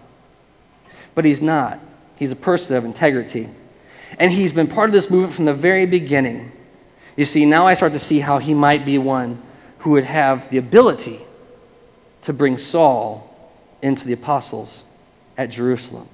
But 1.16 1.26
he's 1.26 1.42
not. 1.42 1.80
He's 2.16 2.32
a 2.32 2.36
person 2.36 2.76
of 2.76 2.86
integrity. 2.86 3.50
And 4.20 4.32
he's 4.32 4.54
been 4.54 4.68
part 4.68 4.90
of 4.90 4.94
this 4.94 5.10
movement 5.10 5.34
from 5.34 5.46
the 5.46 5.54
very 5.54 5.86
beginning. 5.86 6.52
You 7.16 7.26
see, 7.26 7.46
now 7.46 7.68
I 7.68 7.74
start 7.74 7.94
to 7.94 8.00
see 8.00 8.20
how 8.20 8.38
he 8.40 8.54
might 8.54 8.86
be 8.86 8.98
one 8.98 9.42
who 9.80 9.92
would 9.92 10.04
have 10.04 10.50
the 10.50 10.58
ability 10.58 11.22
to 12.24 12.34
bring 12.34 12.58
Saul 12.58 13.26
into 13.82 14.06
the 14.06 14.14
apostles 14.14 14.84
at 15.38 15.50
Jerusalem. 15.50 16.08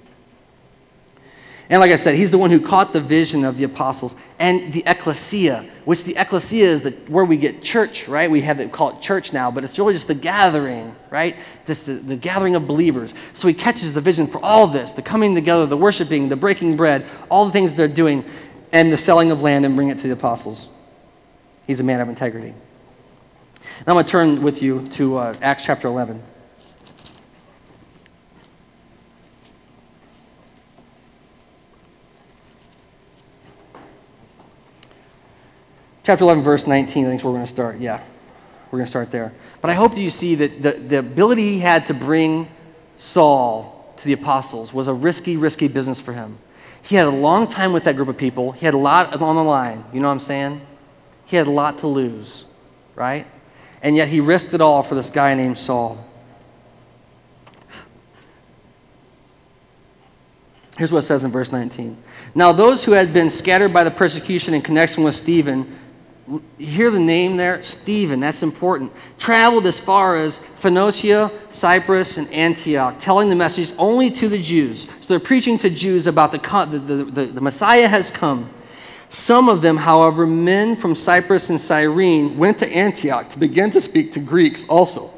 And 1.69 1.80
like 1.80 1.91
I 1.91 1.95
said, 1.95 2.15
he's 2.15 2.30
the 2.30 2.38
one 2.38 2.51
who 2.51 2.60
caught 2.60 2.93
the 2.93 3.01
vision 3.01 3.43
of 3.43 3.58
the 3.58 3.63
apostles 3.63 4.15
and 4.38 4.71
the 4.71 4.84
ecclesia, 4.86 5.67
which 5.86 6.04
the 6.04 6.15
ecclesia 6.15 6.63
is 6.63 6.84
the, 6.84 6.91
where 7.08 7.25
we 7.25 7.38
get 7.38 7.63
church, 7.63 8.08
right? 8.08 8.30
We 8.30 8.41
have 8.41 8.60
it 8.60 8.71
called 8.71 9.01
church 9.01 9.34
now, 9.34 9.49
but 9.49 9.63
it's 9.63 9.78
really 9.80 9.93
just 9.93 10.08
the 10.08 10.13
gathering, 10.13 10.95
right? 11.10 11.36
This 11.65 11.82
the, 11.82 11.93
the 11.93 12.15
gathering 12.15 12.56
of 12.56 12.67
believers. 12.67 13.15
So 13.34 13.47
he 13.47 13.54
catches 13.56 13.93
the 13.93 14.01
vision 14.01 14.28
for 14.28 14.43
all 14.43 14.67
this, 14.67 14.91
the 14.91 15.01
coming 15.01 15.34
together, 15.34 15.65
the 15.65 15.78
worshiping, 15.78 16.30
the 16.30 16.36
breaking 16.36 16.78
bread, 16.78 17.04
all 17.30 17.45
the 17.45 17.51
things 17.51 17.73
they're 17.73 17.88
doing, 17.88 18.23
and 18.71 18.93
the 18.93 18.97
selling 18.97 19.32
of 19.32 19.41
land 19.41 19.65
and 19.65 19.75
bring 19.75 19.89
it 19.89 19.97
to 19.99 20.08
the 20.08 20.13
apostles. 20.13 20.67
He's 21.65 21.80
a 21.80 21.84
man 21.84 21.99
of 21.99 22.10
integrity. 22.10 22.54
Now 23.88 23.93
I'm 23.93 23.95
going 23.95 24.06
to 24.06 24.12
turn 24.12 24.41
with 24.43 24.62
you 24.62 24.88
to 24.89 25.17
uh, 25.17 25.34
Acts 25.41 25.65
chapter 25.65 25.88
11. 25.88 26.21
Chapter 36.06 36.24
11, 36.24 36.44
verse 36.44 36.68
19, 36.68 37.06
I 37.06 37.10
think 37.10 37.20
is 37.20 37.24
where 37.24 37.32
we're 37.32 37.39
going 37.39 37.48
to 37.48 37.52
start. 37.52 37.80
Yeah, 37.80 38.00
we're 38.70 38.78
going 38.78 38.86
to 38.86 38.89
start 38.91 39.10
there. 39.10 39.34
But 39.60 39.72
I 39.72 39.74
hope 39.74 39.96
that 39.96 40.02
you 40.02 40.12
see 40.12 40.36
that 40.36 40.62
the, 40.62 40.74
the 40.74 41.00
ability 41.00 41.54
he 41.54 41.60
had 41.60 41.88
to 41.88 41.96
bring 41.96 42.48
Saul 42.98 43.91
to 43.98 44.06
the 44.06 44.13
apostles 44.13 44.72
was 44.72 44.88
a 44.88 44.94
risky, 44.94 45.36
risky 45.36 45.68
business 45.68 46.00
for 46.00 46.13
him. 46.13 46.38
He 46.84 46.96
had 46.96 47.08
a 47.08 47.12
long 47.12 47.48
time 47.48 47.74
with 47.74 47.86
that 47.86 47.96
group 47.96 48.08
of 48.08 48.18
people. 48.18 48.52
He 48.52 48.68
had 48.68 48.76
a 48.76 48.78
lot 48.78 49.20
on 49.20 49.36
the 49.36 49.44
line. 49.44 49.84
You 49.91 50.00
know 50.00 50.08
what 50.08 50.13
I'm 50.13 50.20
saying? 50.20 50.62
He 51.26 51.38
had 51.38 51.48
a 51.48 51.52
lot 51.52 51.80
to 51.80 51.88
lose, 51.88 52.46
right? 52.94 53.26
And 53.82 53.96
yet 53.96 54.08
he 54.08 54.20
risked 54.20 54.54
it 54.54 54.62
all 54.62 54.84
for 54.84 54.94
this 54.94 55.10
guy 55.10 55.34
named 55.34 55.58
Saul. 55.58 56.06
Here's 60.78 60.91
what 60.91 61.00
it 61.00 61.08
says 61.08 61.24
in 61.24 61.32
verse 61.32 61.52
19. 61.52 61.98
Now, 62.36 62.52
those 62.52 62.84
who 62.84 62.91
had 62.91 63.12
been 63.12 63.32
scattered 63.32 63.74
by 63.74 63.84
the 63.84 63.89
persecution 63.89 64.54
in 64.54 64.62
connection 64.62 65.04
with 65.04 65.15
Stephen, 65.15 65.80
you 66.28 66.42
hear 66.58 66.90
the 66.90 67.00
name 67.00 67.38
there? 67.38 67.62
Stephen, 67.62 68.20
that's 68.20 68.42
important. 68.42 68.92
Traveled 69.20 69.68
as 69.68 69.80
far 69.80 70.18
as 70.18 70.40
Phoenicia, 70.56 71.32
Cyprus, 71.52 72.18
and 72.18 72.28
Antioch, 72.32 73.00
telling 73.00 73.30
the 73.30 73.36
message 73.36 73.74
only 73.78 74.10
to 74.12 74.28
the 74.28 74.42
Jews. 74.42 74.88
So 75.02 75.08
they're 75.08 75.20
preaching 75.20 75.58
to 75.60 75.70
Jews 75.70 76.08
about 76.08 76.32
the, 76.32 76.40
the, 76.40 77.04
the, 77.04 77.26
the 77.28 77.42
Messiah 77.42 77.88
has 77.88 78.10
come. 78.10 78.50
Some 79.10 79.50
of 79.50 79.62
them, 79.62 79.78
however, 79.78 80.26
men 80.26 80.76
from 80.76 80.96
Cyprus 80.96 81.52
and 81.52 81.62
Cyrene, 81.62 82.38
went 82.38 82.58
to 82.60 82.76
Antioch 82.76 83.30
to 83.30 83.38
begin 83.38 83.70
to 83.72 83.80
speak 83.80 84.12
to 84.14 84.20
Greeks 84.20 84.66
also, 84.68 85.14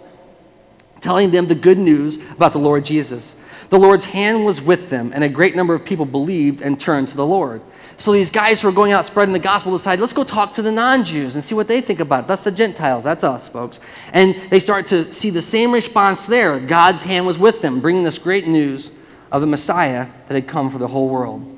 telling 0.99 1.31
them 1.31 1.47
the 1.47 1.55
good 1.55 1.77
news 1.77 2.17
about 2.17 2.51
the 2.51 2.59
Lord 2.59 2.83
Jesus. 2.83 3.33
The 3.69 3.79
Lord's 3.79 4.05
hand 4.05 4.45
was 4.45 4.61
with 4.61 4.89
them, 4.89 5.11
and 5.15 5.23
a 5.23 5.29
great 5.29 5.55
number 5.55 5.73
of 5.73 5.85
people 5.85 6.05
believed 6.05 6.61
and 6.61 6.79
turned 6.79 7.07
to 7.09 7.15
the 7.15 7.25
Lord. 7.25 7.61
So 7.99 8.11
these 8.11 8.29
guys 8.29 8.61
who 8.61 8.67
are 8.67 8.73
going 8.73 8.91
out 8.91 9.05
spreading 9.05 9.33
the 9.33 9.39
gospel 9.39 9.71
decide, 9.75 9.99
let's 9.99 10.13
go 10.13 10.23
talk 10.23 10.53
to 10.53 10.61
the 10.61 10.71
non 10.71 11.03
Jews 11.03 11.33
and 11.33 11.43
see 11.43 11.55
what 11.55 11.67
they 11.67 11.81
think 11.81 11.99
about 11.99 12.25
it. 12.25 12.27
That's 12.27 12.43
the 12.43 12.51
Gentiles. 12.51 13.03
That's 13.03 13.23
us, 13.23 13.49
folks. 13.49 13.79
And 14.13 14.35
they 14.51 14.59
start 14.59 14.87
to 14.87 15.11
see 15.11 15.31
the 15.31 15.41
same 15.41 15.71
response 15.71 16.27
there. 16.27 16.59
God's 16.59 17.01
hand 17.01 17.25
was 17.25 17.39
with 17.39 17.61
them, 17.61 17.79
bringing 17.79 18.03
this 18.03 18.19
great 18.19 18.47
news 18.47 18.91
of 19.31 19.41
the 19.41 19.47
Messiah 19.47 20.07
that 20.27 20.35
had 20.35 20.47
come 20.47 20.69
for 20.69 20.77
the 20.77 20.87
whole 20.87 21.09
world. 21.09 21.53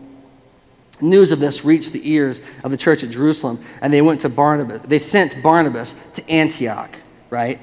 News 1.02 1.32
of 1.32 1.40
this 1.40 1.64
reached 1.64 1.94
the 1.94 2.10
ears 2.10 2.42
of 2.64 2.72
the 2.72 2.78
church 2.78 3.04
at 3.04 3.10
Jerusalem, 3.10 3.64
and 3.82 3.92
they 3.92 4.02
went 4.02 4.22
to 4.22 4.30
Barnabas. 4.30 4.82
They 4.86 5.00
sent 5.00 5.42
Barnabas 5.44 5.94
to 6.16 6.30
Antioch, 6.30 6.94
right? 7.30 7.60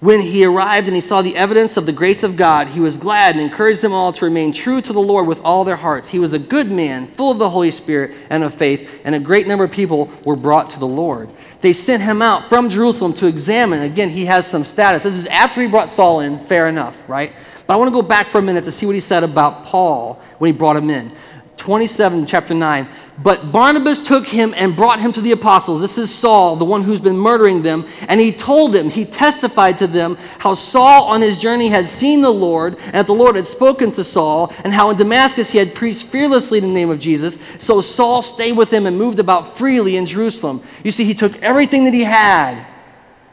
When 0.00 0.22
he 0.22 0.46
arrived 0.46 0.86
and 0.86 0.94
he 0.94 1.02
saw 1.02 1.20
the 1.20 1.36
evidence 1.36 1.76
of 1.76 1.84
the 1.84 1.92
grace 1.92 2.22
of 2.22 2.34
God, 2.34 2.68
he 2.68 2.80
was 2.80 2.96
glad 2.96 3.34
and 3.34 3.44
encouraged 3.44 3.82
them 3.82 3.92
all 3.92 4.14
to 4.14 4.24
remain 4.24 4.50
true 4.50 4.80
to 4.80 4.92
the 4.94 5.00
Lord 5.00 5.26
with 5.26 5.42
all 5.42 5.62
their 5.62 5.76
hearts. 5.76 6.08
He 6.08 6.18
was 6.18 6.32
a 6.32 6.38
good 6.38 6.70
man, 6.70 7.06
full 7.08 7.30
of 7.30 7.38
the 7.38 7.50
Holy 7.50 7.70
Spirit 7.70 8.16
and 8.30 8.42
of 8.42 8.54
faith, 8.54 8.88
and 9.04 9.14
a 9.14 9.20
great 9.20 9.46
number 9.46 9.62
of 9.62 9.70
people 9.70 10.10
were 10.24 10.36
brought 10.36 10.70
to 10.70 10.78
the 10.78 10.86
Lord. 10.86 11.28
They 11.60 11.74
sent 11.74 12.02
him 12.02 12.22
out 12.22 12.48
from 12.48 12.70
Jerusalem 12.70 13.12
to 13.14 13.26
examine. 13.26 13.82
Again, 13.82 14.08
he 14.08 14.24
has 14.24 14.46
some 14.46 14.64
status. 14.64 15.02
This 15.02 15.16
is 15.16 15.26
after 15.26 15.60
he 15.60 15.66
brought 15.66 15.90
Saul 15.90 16.20
in, 16.20 16.38
fair 16.46 16.68
enough, 16.68 16.96
right? 17.06 17.34
But 17.66 17.74
I 17.74 17.76
want 17.76 17.88
to 17.88 17.92
go 17.92 18.00
back 18.00 18.28
for 18.28 18.38
a 18.38 18.42
minute 18.42 18.64
to 18.64 18.72
see 18.72 18.86
what 18.86 18.94
he 18.94 19.02
said 19.02 19.22
about 19.22 19.66
Paul 19.66 20.18
when 20.38 20.50
he 20.50 20.56
brought 20.56 20.76
him 20.76 20.88
in. 20.88 21.12
27, 21.60 22.24
chapter 22.24 22.54
9. 22.54 22.88
But 23.22 23.52
Barnabas 23.52 24.00
took 24.00 24.26
him 24.26 24.54
and 24.56 24.74
brought 24.74 24.98
him 24.98 25.12
to 25.12 25.20
the 25.20 25.32
apostles. 25.32 25.82
This 25.82 25.98
is 25.98 26.12
Saul, 26.12 26.56
the 26.56 26.64
one 26.64 26.82
who's 26.82 27.00
been 27.00 27.18
murdering 27.18 27.60
them. 27.60 27.86
And 28.08 28.18
he 28.18 28.32
told 28.32 28.72
them, 28.72 28.88
he 28.88 29.04
testified 29.04 29.76
to 29.78 29.86
them 29.86 30.16
how 30.38 30.54
Saul 30.54 31.04
on 31.04 31.20
his 31.20 31.38
journey 31.38 31.68
had 31.68 31.86
seen 31.86 32.22
the 32.22 32.32
Lord, 32.32 32.78
and 32.86 32.94
that 32.94 33.06
the 33.06 33.12
Lord 33.12 33.36
had 33.36 33.46
spoken 33.46 33.92
to 33.92 34.02
Saul, 34.02 34.54
and 34.64 34.72
how 34.72 34.88
in 34.88 34.96
Damascus 34.96 35.50
he 35.50 35.58
had 35.58 35.74
preached 35.74 36.06
fearlessly 36.06 36.58
in 36.58 36.64
the 36.64 36.72
name 36.72 36.88
of 36.88 36.98
Jesus. 36.98 37.36
So 37.58 37.82
Saul 37.82 38.22
stayed 38.22 38.56
with 38.56 38.72
him 38.72 38.86
and 38.86 38.96
moved 38.96 39.18
about 39.18 39.58
freely 39.58 39.98
in 39.98 40.06
Jerusalem. 40.06 40.62
You 40.82 40.90
see, 40.90 41.04
he 41.04 41.14
took 41.14 41.36
everything 41.42 41.84
that 41.84 41.94
he 41.94 42.04
had 42.04 42.66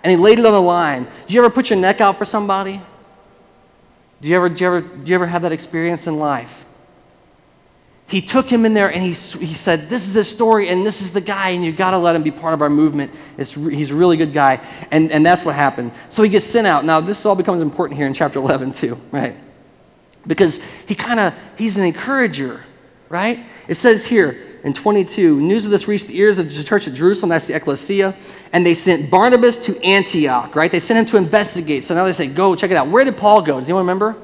and 0.03 0.11
he 0.11 0.17
laid 0.17 0.37
it 0.37 0.45
on 0.45 0.51
the 0.51 0.61
line. 0.61 1.07
Do 1.27 1.33
you 1.33 1.39
ever 1.39 1.49
put 1.49 1.69
your 1.69 1.79
neck 1.79 2.01
out 2.01 2.17
for 2.17 2.25
somebody? 2.25 2.81
Do 4.21 4.27
you 4.27 4.35
ever, 4.35 4.49
do 4.49 4.63
you 4.63 4.67
ever, 4.67 4.81
do 4.81 5.09
you 5.09 5.15
ever 5.15 5.27
have 5.27 5.43
that 5.43 5.53
experience 5.53 6.07
in 6.07 6.19
life? 6.19 6.65
He 8.07 8.21
took 8.21 8.49
him 8.49 8.65
in 8.65 8.73
there 8.73 8.91
and 8.91 9.03
he, 9.03 9.09
he 9.09 9.53
said, 9.53 9.89
This 9.89 10.07
is 10.07 10.13
his 10.13 10.29
story 10.29 10.69
and 10.69 10.85
this 10.85 11.01
is 11.01 11.11
the 11.11 11.21
guy, 11.21 11.49
and 11.49 11.63
you've 11.63 11.75
got 11.75 11.91
to 11.91 11.97
let 11.97 12.15
him 12.15 12.23
be 12.23 12.31
part 12.31 12.53
of 12.53 12.61
our 12.61 12.69
movement. 12.69 13.11
It's, 13.37 13.53
he's 13.53 13.91
a 13.91 13.95
really 13.95 14.15
good 14.15 14.31
guy. 14.31 14.65
And, 14.91 15.11
and 15.11 15.25
that's 15.25 15.43
what 15.43 15.55
happened. 15.55 15.91
So 16.07 16.23
he 16.23 16.29
gets 16.29 16.45
sent 16.45 16.67
out. 16.67 16.85
Now, 16.85 17.01
this 17.01 17.25
all 17.25 17.35
becomes 17.35 17.61
important 17.61 17.97
here 17.97 18.07
in 18.07 18.13
chapter 18.13 18.39
11, 18.39 18.73
too, 18.73 18.99
right? 19.11 19.35
Because 20.25 20.61
he 20.87 20.95
kind 20.95 21.19
of, 21.19 21.33
he's 21.57 21.77
an 21.77 21.83
encourager, 21.83 22.63
right? 23.09 23.39
It 23.67 23.75
says 23.75 24.05
here 24.05 24.41
in 24.63 24.73
22, 24.73 25.41
news 25.41 25.65
of 25.65 25.71
this 25.71 25.89
reached 25.89 26.07
the 26.07 26.17
ears 26.17 26.37
of 26.37 26.53
the 26.53 26.63
church 26.63 26.87
at 26.87 26.93
Jerusalem, 26.93 27.29
that's 27.29 27.47
the 27.47 27.55
ecclesia, 27.55 28.15
and 28.53 28.65
they 28.65 28.73
sent 28.73 29.11
Barnabas 29.11 29.57
to 29.65 29.81
Antioch, 29.83 30.55
right? 30.55 30.71
They 30.71 30.79
sent 30.79 30.97
him 30.97 31.05
to 31.07 31.17
investigate. 31.17 31.83
So 31.83 31.93
now 31.93 32.05
they 32.05 32.13
say, 32.13 32.27
Go, 32.27 32.55
check 32.55 32.71
it 32.71 32.77
out. 32.77 32.87
Where 32.87 33.03
did 33.03 33.17
Paul 33.17 33.41
go? 33.41 33.59
Does 33.59 33.65
anyone 33.65 33.81
remember? 33.81 34.15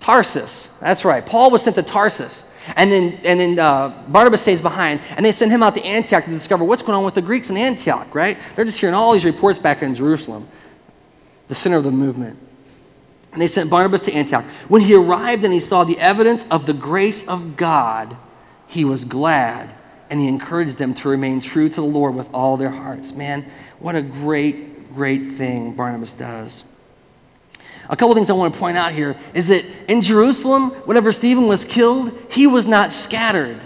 Tarsus. 0.00 0.68
That's 0.80 1.04
right. 1.04 1.24
Paul 1.24 1.50
was 1.50 1.62
sent 1.62 1.76
to 1.76 1.82
Tarsus. 1.82 2.44
And 2.76 2.92
then, 2.92 3.20
and 3.24 3.40
then 3.40 3.58
uh, 3.58 4.04
Barnabas 4.08 4.42
stays 4.42 4.60
behind, 4.60 5.00
and 5.16 5.24
they 5.24 5.32
send 5.32 5.50
him 5.50 5.62
out 5.62 5.74
to 5.76 5.84
Antioch 5.84 6.24
to 6.24 6.30
discover 6.30 6.64
what's 6.64 6.82
going 6.82 6.96
on 6.96 7.04
with 7.04 7.14
the 7.14 7.22
Greeks 7.22 7.48
in 7.48 7.56
Antioch, 7.56 8.14
right? 8.14 8.36
They're 8.54 8.64
just 8.66 8.78
hearing 8.78 8.94
all 8.94 9.14
these 9.14 9.24
reports 9.24 9.58
back 9.58 9.82
in 9.82 9.94
Jerusalem, 9.94 10.46
the 11.48 11.54
center 11.54 11.78
of 11.78 11.84
the 11.84 11.90
movement. 11.90 12.38
And 13.32 13.40
they 13.40 13.46
sent 13.46 13.70
Barnabas 13.70 14.02
to 14.02 14.12
Antioch. 14.12 14.44
When 14.68 14.82
he 14.82 14.94
arrived 14.94 15.44
and 15.44 15.52
he 15.52 15.60
saw 15.60 15.84
the 15.84 15.98
evidence 15.98 16.44
of 16.50 16.66
the 16.66 16.74
grace 16.74 17.26
of 17.26 17.56
God, 17.56 18.16
he 18.66 18.84
was 18.84 19.04
glad 19.04 19.74
and 20.10 20.20
he 20.20 20.28
encouraged 20.28 20.78
them 20.78 20.94
to 20.94 21.08
remain 21.08 21.40
true 21.40 21.68
to 21.68 21.74
the 21.74 21.86
Lord 21.86 22.14
with 22.14 22.28
all 22.32 22.56
their 22.56 22.70
hearts. 22.70 23.12
Man, 23.12 23.44
what 23.78 23.94
a 23.94 24.02
great, 24.02 24.94
great 24.94 25.32
thing 25.32 25.74
Barnabas 25.74 26.12
does. 26.12 26.64
A 27.90 27.96
couple 27.96 28.14
things 28.14 28.28
I 28.28 28.34
want 28.34 28.52
to 28.52 28.58
point 28.58 28.76
out 28.76 28.92
here 28.92 29.16
is 29.32 29.48
that 29.48 29.64
in 29.88 30.02
Jerusalem, 30.02 30.70
whenever 30.84 31.10
Stephen 31.10 31.46
was 31.46 31.64
killed, 31.64 32.12
he 32.30 32.46
was 32.46 32.66
not 32.66 32.92
scattered. 32.92 33.58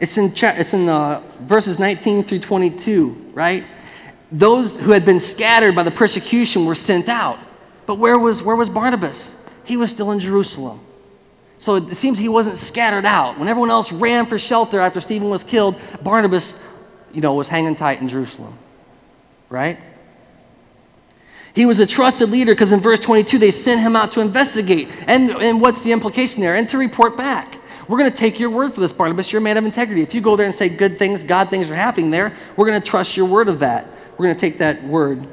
It's 0.00 0.16
in, 0.16 0.32
it's 0.36 0.74
in 0.74 0.88
uh, 0.88 1.22
verses 1.40 1.78
19 1.78 2.24
through 2.24 2.40
22, 2.40 3.32
right? 3.34 3.64
Those 4.30 4.76
who 4.76 4.92
had 4.92 5.04
been 5.04 5.18
scattered 5.18 5.74
by 5.74 5.82
the 5.82 5.90
persecution 5.90 6.66
were 6.66 6.74
sent 6.74 7.08
out. 7.08 7.38
But 7.86 7.96
where 7.96 8.18
was, 8.18 8.42
where 8.42 8.54
was 8.54 8.68
Barnabas? 8.68 9.34
He 9.64 9.76
was 9.76 9.90
still 9.90 10.10
in 10.12 10.20
Jerusalem. 10.20 10.80
So 11.58 11.76
it 11.76 11.96
seems 11.96 12.18
he 12.18 12.28
wasn't 12.28 12.58
scattered 12.58 13.06
out. 13.06 13.38
When 13.38 13.48
everyone 13.48 13.70
else 13.70 13.90
ran 13.90 14.26
for 14.26 14.38
shelter 14.38 14.78
after 14.78 15.00
Stephen 15.00 15.30
was 15.30 15.42
killed, 15.42 15.74
Barnabas, 16.02 16.56
you 17.12 17.20
know, 17.20 17.34
was 17.34 17.48
hanging 17.48 17.74
tight 17.74 18.00
in 18.00 18.08
Jerusalem, 18.08 18.56
right? 19.48 19.78
He 21.58 21.66
was 21.66 21.80
a 21.80 21.86
trusted 21.88 22.30
leader 22.30 22.52
because 22.52 22.70
in 22.70 22.78
verse 22.78 23.00
22 23.00 23.36
they 23.36 23.50
sent 23.50 23.80
him 23.80 23.96
out 23.96 24.12
to 24.12 24.20
investigate. 24.20 24.88
And, 25.08 25.30
and 25.30 25.60
what's 25.60 25.82
the 25.82 25.90
implication 25.90 26.40
there? 26.40 26.54
And 26.54 26.68
to 26.68 26.78
report 26.78 27.16
back. 27.16 27.56
We're 27.88 27.98
going 27.98 28.12
to 28.12 28.16
take 28.16 28.38
your 28.38 28.50
word 28.50 28.74
for 28.74 28.80
this, 28.80 28.92
Barnabas. 28.92 29.32
You're 29.32 29.40
a 29.40 29.42
man 29.42 29.56
of 29.56 29.64
integrity. 29.64 30.02
If 30.02 30.14
you 30.14 30.20
go 30.20 30.36
there 30.36 30.46
and 30.46 30.54
say 30.54 30.68
good 30.68 31.00
things, 31.00 31.24
God 31.24 31.50
things 31.50 31.68
are 31.68 31.74
happening 31.74 32.12
there, 32.12 32.32
we're 32.54 32.68
going 32.68 32.80
to 32.80 32.86
trust 32.86 33.16
your 33.16 33.26
word 33.26 33.48
of 33.48 33.58
that. 33.58 33.88
We're 34.16 34.26
going 34.26 34.36
to 34.36 34.40
take 34.40 34.58
that 34.58 34.84
word 34.84 35.26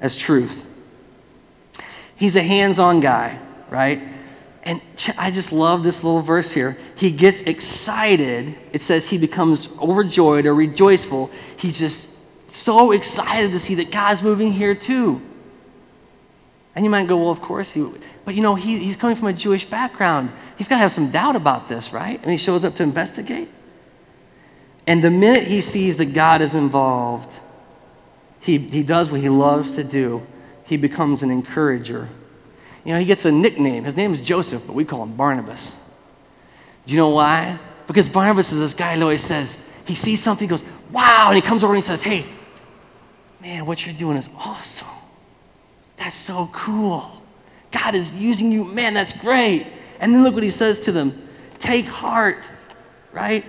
as 0.00 0.16
truth. 0.16 0.64
He's 2.14 2.36
a 2.36 2.42
hands 2.42 2.78
on 2.78 3.00
guy, 3.00 3.36
right? 3.68 4.00
And 4.62 4.80
I 5.18 5.32
just 5.32 5.50
love 5.50 5.82
this 5.82 6.04
little 6.04 6.22
verse 6.22 6.52
here. 6.52 6.78
He 6.94 7.10
gets 7.10 7.42
excited. 7.42 8.56
It 8.72 8.80
says 8.80 9.08
he 9.08 9.18
becomes 9.18 9.66
overjoyed 9.80 10.46
or 10.46 10.54
rejoiceful. 10.54 11.32
He's 11.56 11.80
just 11.80 12.10
so 12.48 12.92
excited 12.92 13.50
to 13.50 13.58
see 13.58 13.74
that 13.74 13.90
God's 13.90 14.22
moving 14.22 14.52
here 14.52 14.76
too. 14.76 15.20
And 16.74 16.84
you 16.84 16.90
might 16.90 17.06
go, 17.06 17.16
well, 17.16 17.30
of 17.30 17.40
course 17.40 17.72
he 17.72 17.82
would. 17.82 18.02
But 18.24 18.34
you 18.34 18.42
know, 18.42 18.54
he, 18.54 18.78
he's 18.78 18.96
coming 18.96 19.16
from 19.16 19.28
a 19.28 19.32
Jewish 19.32 19.64
background. 19.64 20.32
He's 20.58 20.66
got 20.66 20.76
to 20.76 20.80
have 20.80 20.92
some 20.92 21.10
doubt 21.10 21.36
about 21.36 21.68
this, 21.68 21.92
right? 21.92 22.20
And 22.20 22.30
he 22.30 22.36
shows 22.36 22.64
up 22.64 22.74
to 22.76 22.82
investigate. 22.82 23.48
And 24.86 25.02
the 25.02 25.10
minute 25.10 25.44
he 25.44 25.60
sees 25.60 25.96
that 25.98 26.12
God 26.12 26.42
is 26.42 26.54
involved, 26.54 27.38
he, 28.40 28.58
he 28.58 28.82
does 28.82 29.10
what 29.10 29.20
he 29.20 29.28
loves 29.28 29.72
to 29.72 29.84
do. 29.84 30.26
He 30.64 30.76
becomes 30.76 31.22
an 31.22 31.30
encourager. 31.30 32.08
You 32.84 32.92
know, 32.92 32.98
he 32.98 33.06
gets 33.06 33.24
a 33.24 33.32
nickname. 33.32 33.84
His 33.84 33.96
name 33.96 34.12
is 34.12 34.20
Joseph, 34.20 34.62
but 34.66 34.74
we 34.74 34.84
call 34.84 35.02
him 35.02 35.16
Barnabas. 35.16 35.74
Do 36.86 36.92
you 36.92 36.98
know 36.98 37.10
why? 37.10 37.58
Because 37.86 38.08
Barnabas 38.08 38.52
is 38.52 38.60
this 38.60 38.74
guy 38.74 38.96
who 38.96 39.02
always 39.02 39.22
says, 39.22 39.58
he 39.86 39.94
sees 39.94 40.22
something, 40.22 40.48
he 40.48 40.50
goes, 40.50 40.64
wow, 40.90 41.26
and 41.28 41.36
he 41.36 41.42
comes 41.42 41.62
over 41.62 41.72
and 41.72 41.82
he 41.82 41.86
says, 41.86 42.02
hey, 42.02 42.26
man, 43.40 43.64
what 43.64 43.84
you're 43.86 43.94
doing 43.94 44.16
is 44.16 44.28
awesome. 44.36 44.88
That's 45.96 46.16
so 46.16 46.48
cool. 46.52 47.22
God 47.70 47.94
is 47.94 48.12
using 48.12 48.52
you. 48.52 48.64
Man, 48.64 48.94
that's 48.94 49.12
great. 49.12 49.66
And 50.00 50.14
then 50.14 50.22
look 50.22 50.34
what 50.34 50.44
he 50.44 50.50
says 50.50 50.78
to 50.80 50.92
them 50.92 51.20
take 51.58 51.86
heart, 51.86 52.46
right? 53.12 53.44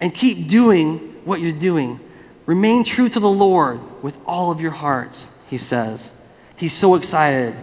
And 0.00 0.14
keep 0.14 0.48
doing 0.48 1.20
what 1.24 1.40
you're 1.40 1.52
doing. 1.52 2.00
Remain 2.46 2.84
true 2.84 3.08
to 3.08 3.20
the 3.20 3.28
Lord 3.28 4.02
with 4.02 4.16
all 4.26 4.50
of 4.50 4.60
your 4.60 4.70
hearts, 4.70 5.28
he 5.48 5.58
says. 5.58 6.10
He's 6.56 6.72
so 6.72 6.94
excited 6.94 7.54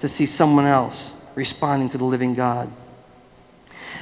to 0.00 0.08
see 0.08 0.26
someone 0.26 0.66
else 0.66 1.12
responding 1.34 1.88
to 1.90 1.98
the 1.98 2.04
living 2.04 2.34
God. 2.34 2.70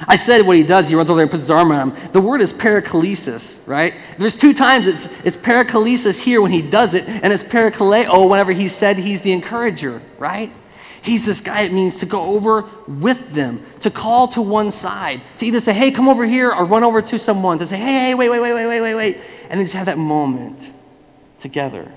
I 0.07 0.15
said 0.15 0.45
what 0.45 0.57
he 0.57 0.63
does, 0.63 0.89
he 0.89 0.95
runs 0.95 1.09
over 1.09 1.17
there 1.17 1.23
and 1.23 1.31
puts 1.31 1.43
his 1.43 1.49
arm 1.49 1.71
on 1.71 1.91
him. 1.91 2.11
The 2.11 2.21
word 2.21 2.41
is 2.41 2.53
paraklesis, 2.53 3.59
right? 3.67 3.93
There's 4.17 4.35
two 4.35 4.53
times 4.53 4.87
it's, 4.87 5.07
it's 5.23 5.37
paraklesis 5.37 6.21
here 6.21 6.41
when 6.41 6.51
he 6.51 6.61
does 6.61 6.93
it, 6.93 7.07
and 7.07 7.31
it's 7.31 7.43
parakaleo 7.43 8.29
whenever 8.29 8.51
he 8.51 8.67
said 8.67 8.97
he's 8.97 9.21
the 9.21 9.31
encourager, 9.31 10.01
right? 10.17 10.51
He's 11.01 11.25
this 11.25 11.41
guy, 11.41 11.63
it 11.63 11.73
means 11.73 11.97
to 11.97 12.05
go 12.05 12.21
over 12.21 12.63
with 12.87 13.33
them, 13.33 13.65
to 13.81 13.91
call 13.91 14.29
to 14.29 14.41
one 14.41 14.71
side, 14.71 15.21
to 15.37 15.45
either 15.45 15.59
say, 15.59 15.73
hey, 15.73 15.91
come 15.91 16.07
over 16.07 16.25
here, 16.25 16.49
or 16.51 16.63
run 16.63 16.83
over 16.83 17.01
to 17.01 17.19
someone, 17.19 17.57
to 17.57 17.65
say, 17.65 17.77
hey, 17.77 18.07
hey, 18.07 18.15
wait, 18.15 18.29
wait, 18.29 18.39
wait, 18.39 18.53
wait, 18.53 18.67
wait, 18.67 18.81
wait, 18.81 18.95
wait, 18.95 19.17
and 19.49 19.59
then 19.59 19.65
just 19.65 19.75
have 19.75 19.87
that 19.87 19.97
moment 19.97 20.71
together. 21.39 21.91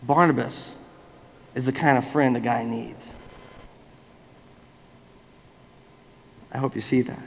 Barnabas 0.00 0.76
is 1.56 1.64
the 1.64 1.72
kind 1.72 1.98
of 1.98 2.06
friend 2.06 2.36
a 2.36 2.40
guy 2.40 2.62
needs. 2.62 3.15
I 6.56 6.58
hope 6.58 6.74
you 6.74 6.80
see 6.80 7.02
that. 7.02 7.20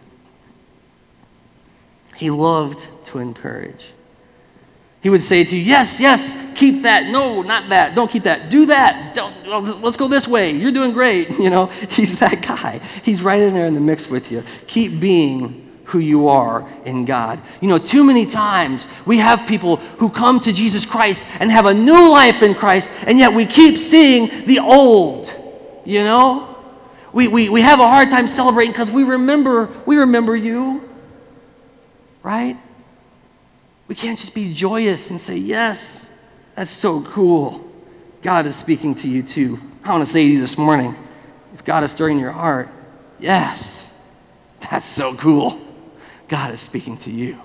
He 2.15 2.31
loved 2.31 2.87
to 3.05 3.19
encourage. 3.19 3.91
He 5.01 5.09
would 5.11 5.21
say 5.21 5.43
to 5.43 5.55
you, 5.55 5.61
Yes, 5.61 5.99
yes, 5.99 6.35
keep 6.55 6.81
that. 6.81 7.11
No, 7.11 7.43
not 7.43 7.69
that. 7.69 7.93
Don't 7.93 8.09
keep 8.09 8.23
that. 8.23 8.49
Do 8.49 8.65
that. 8.65 9.13
Don't, 9.13 9.81
let's 9.83 9.97
go 9.97 10.07
this 10.07 10.27
way. 10.27 10.51
You're 10.51 10.71
doing 10.71 10.93
great. 10.93 11.29
You 11.39 11.51
know, 11.51 11.67
he's 11.67 12.17
that 12.19 12.41
guy. 12.41 12.81
He's 13.03 13.21
right 13.21 13.39
in 13.39 13.53
there 13.53 13.67
in 13.67 13.75
the 13.75 13.81
mix 13.81 14.09
with 14.09 14.31
you. 14.31 14.43
Keep 14.65 14.99
being 14.99 15.79
who 15.85 15.99
you 15.99 16.27
are 16.27 16.67
in 16.85 17.05
God. 17.05 17.39
You 17.61 17.67
know, 17.67 17.77
too 17.77 18.03
many 18.03 18.25
times 18.25 18.87
we 19.05 19.19
have 19.19 19.47
people 19.47 19.75
who 19.75 20.09
come 20.09 20.39
to 20.41 20.51
Jesus 20.51 20.85
Christ 20.85 21.23
and 21.39 21.51
have 21.51 21.67
a 21.67 21.73
new 21.73 22.11
life 22.11 22.41
in 22.41 22.55
Christ, 22.55 22.89
and 23.05 23.19
yet 23.19 23.31
we 23.31 23.45
keep 23.45 23.77
seeing 23.77 24.45
the 24.45 24.57
old. 24.57 25.33
You 25.85 26.03
know? 26.03 26.48
We, 27.11 27.27
we, 27.27 27.49
we 27.49 27.61
have 27.61 27.79
a 27.79 27.87
hard 27.87 28.09
time 28.09 28.27
celebrating 28.27 28.71
because 28.71 28.91
we 28.91 29.03
remember, 29.03 29.69
we 29.85 29.97
remember 29.97 30.35
you. 30.35 30.87
Right? 32.21 32.57
We 33.87 33.95
can't 33.95 34.19
just 34.19 34.33
be 34.33 34.53
joyous 34.53 35.09
and 35.09 35.19
say, 35.19 35.37
Yes, 35.37 36.09
that's 36.55 36.71
so 36.71 37.01
cool. 37.01 37.65
God 38.21 38.45
is 38.47 38.55
speaking 38.55 38.95
to 38.95 39.07
you 39.07 39.23
too. 39.23 39.59
I 39.83 39.91
want 39.91 40.05
to 40.05 40.11
say 40.11 40.25
to 40.25 40.33
you 40.33 40.39
this 40.39 40.57
morning 40.57 40.95
if 41.53 41.63
God 41.63 41.83
is 41.83 41.91
stirring 41.91 42.19
your 42.19 42.31
heart, 42.31 42.69
yes, 43.19 43.91
that's 44.69 44.87
so 44.87 45.15
cool. 45.15 45.59
God 46.27 46.53
is 46.53 46.61
speaking 46.61 46.97
to 46.99 47.11
you. 47.11 47.39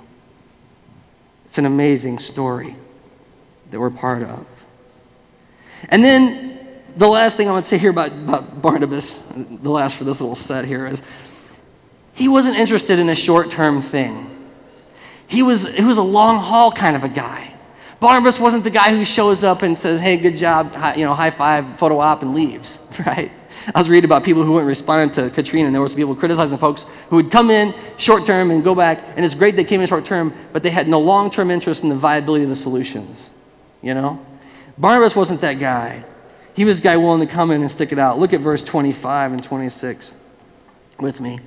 It's 1.46 1.58
an 1.58 1.66
amazing 1.66 2.18
story 2.18 2.76
that 3.70 3.80
we're 3.80 3.90
part 3.90 4.22
of. 4.22 4.46
And 5.88 6.04
then 6.04 6.53
the 6.96 7.08
last 7.08 7.36
thing 7.36 7.48
I 7.48 7.52
want 7.52 7.64
to 7.64 7.68
say 7.68 7.78
here 7.78 7.90
about, 7.90 8.12
about 8.12 8.62
Barnabas, 8.62 9.22
the 9.36 9.70
last 9.70 9.96
for 9.96 10.04
this 10.04 10.20
little 10.20 10.36
set 10.36 10.64
here, 10.64 10.86
is 10.86 11.02
he 12.14 12.28
wasn't 12.28 12.56
interested 12.56 12.98
in 12.98 13.08
a 13.08 13.14
short 13.14 13.50
term 13.50 13.82
thing. 13.82 14.30
He 15.26 15.42
was, 15.42 15.66
he 15.66 15.82
was 15.82 15.96
a 15.96 16.02
long 16.02 16.38
haul 16.38 16.70
kind 16.70 16.94
of 16.94 17.04
a 17.04 17.08
guy. 17.08 17.54
Barnabas 18.00 18.38
wasn't 18.38 18.64
the 18.64 18.70
guy 18.70 18.90
who 18.90 19.04
shows 19.04 19.42
up 19.42 19.62
and 19.62 19.78
says, 19.78 20.00
hey, 20.00 20.16
good 20.16 20.36
job, 20.36 20.72
you 20.96 21.04
know, 21.04 21.14
high 21.14 21.30
five, 21.30 21.78
photo 21.78 21.98
op, 21.98 22.22
and 22.22 22.34
leaves, 22.34 22.78
right? 23.06 23.32
I 23.74 23.78
was 23.78 23.88
reading 23.88 24.04
about 24.04 24.24
people 24.24 24.42
who 24.42 24.52
weren't 24.52 24.66
responding 24.66 25.14
to 25.14 25.30
Katrina, 25.30 25.66
and 25.66 25.74
there 25.74 25.80
was 25.80 25.94
people 25.94 26.14
criticizing 26.14 26.58
folks 26.58 26.84
who 27.08 27.16
would 27.16 27.30
come 27.30 27.50
in 27.50 27.72
short 27.96 28.26
term 28.26 28.50
and 28.50 28.62
go 28.62 28.74
back, 28.74 29.02
and 29.16 29.24
it's 29.24 29.34
great 29.34 29.56
they 29.56 29.64
came 29.64 29.80
in 29.80 29.86
short 29.86 30.04
term, 30.04 30.34
but 30.52 30.62
they 30.62 30.70
had 30.70 30.86
no 30.86 31.00
long 31.00 31.30
term 31.30 31.50
interest 31.50 31.82
in 31.82 31.88
the 31.88 31.94
viability 31.94 32.44
of 32.44 32.50
the 32.50 32.56
solutions, 32.56 33.30
you 33.80 33.94
know? 33.94 34.24
Barnabas 34.76 35.16
wasn't 35.16 35.40
that 35.40 35.54
guy. 35.54 36.04
He 36.54 36.64
was 36.64 36.76
the 36.76 36.82
guy 36.82 36.96
willing 36.96 37.26
to 37.26 37.32
come 37.32 37.50
in 37.50 37.60
and 37.60 37.70
stick 37.70 37.92
it 37.92 37.98
out. 37.98 38.18
Look 38.18 38.32
at 38.32 38.40
verse 38.40 38.62
25 38.62 39.32
and 39.32 39.42
26 39.42 40.14
with 40.98 41.20
me. 41.20 41.40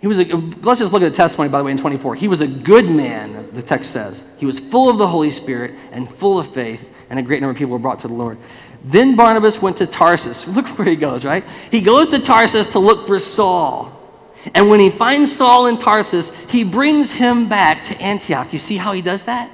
He 0.00 0.06
was 0.06 0.18
a, 0.18 0.24
let's 0.62 0.80
just 0.80 0.92
look 0.92 1.02
at 1.02 1.10
the 1.10 1.16
testimony, 1.16 1.48
by 1.48 1.58
the 1.58 1.64
way, 1.64 1.72
in 1.72 1.78
24. 1.78 2.14
He 2.16 2.28
was 2.28 2.42
a 2.42 2.46
good 2.46 2.90
man, 2.90 3.48
the 3.54 3.62
text 3.62 3.90
says. 3.90 4.22
He 4.36 4.44
was 4.44 4.60
full 4.60 4.90
of 4.90 4.98
the 4.98 5.06
Holy 5.06 5.30
Spirit 5.30 5.72
and 5.92 6.06
full 6.16 6.38
of 6.38 6.52
faith, 6.52 6.86
and 7.08 7.18
a 7.18 7.22
great 7.22 7.40
number 7.40 7.52
of 7.52 7.56
people 7.56 7.72
were 7.72 7.78
brought 7.78 8.00
to 8.00 8.08
the 8.08 8.14
Lord. 8.14 8.36
Then 8.84 9.16
Barnabas 9.16 9.62
went 9.62 9.78
to 9.78 9.86
Tarsus. 9.86 10.46
Look 10.54 10.66
where 10.78 10.86
he 10.86 10.96
goes, 10.96 11.24
right? 11.24 11.42
He 11.70 11.80
goes 11.80 12.08
to 12.08 12.18
Tarsus 12.18 12.66
to 12.68 12.78
look 12.78 13.06
for 13.06 13.18
Saul. 13.18 13.98
And 14.54 14.68
when 14.68 14.78
he 14.78 14.90
finds 14.90 15.34
Saul 15.34 15.68
in 15.68 15.78
Tarsus, 15.78 16.30
he 16.50 16.64
brings 16.64 17.10
him 17.10 17.48
back 17.48 17.84
to 17.84 17.98
Antioch. 17.98 18.52
You 18.52 18.58
see 18.58 18.76
how 18.76 18.92
he 18.92 19.00
does 19.00 19.24
that? 19.24 19.50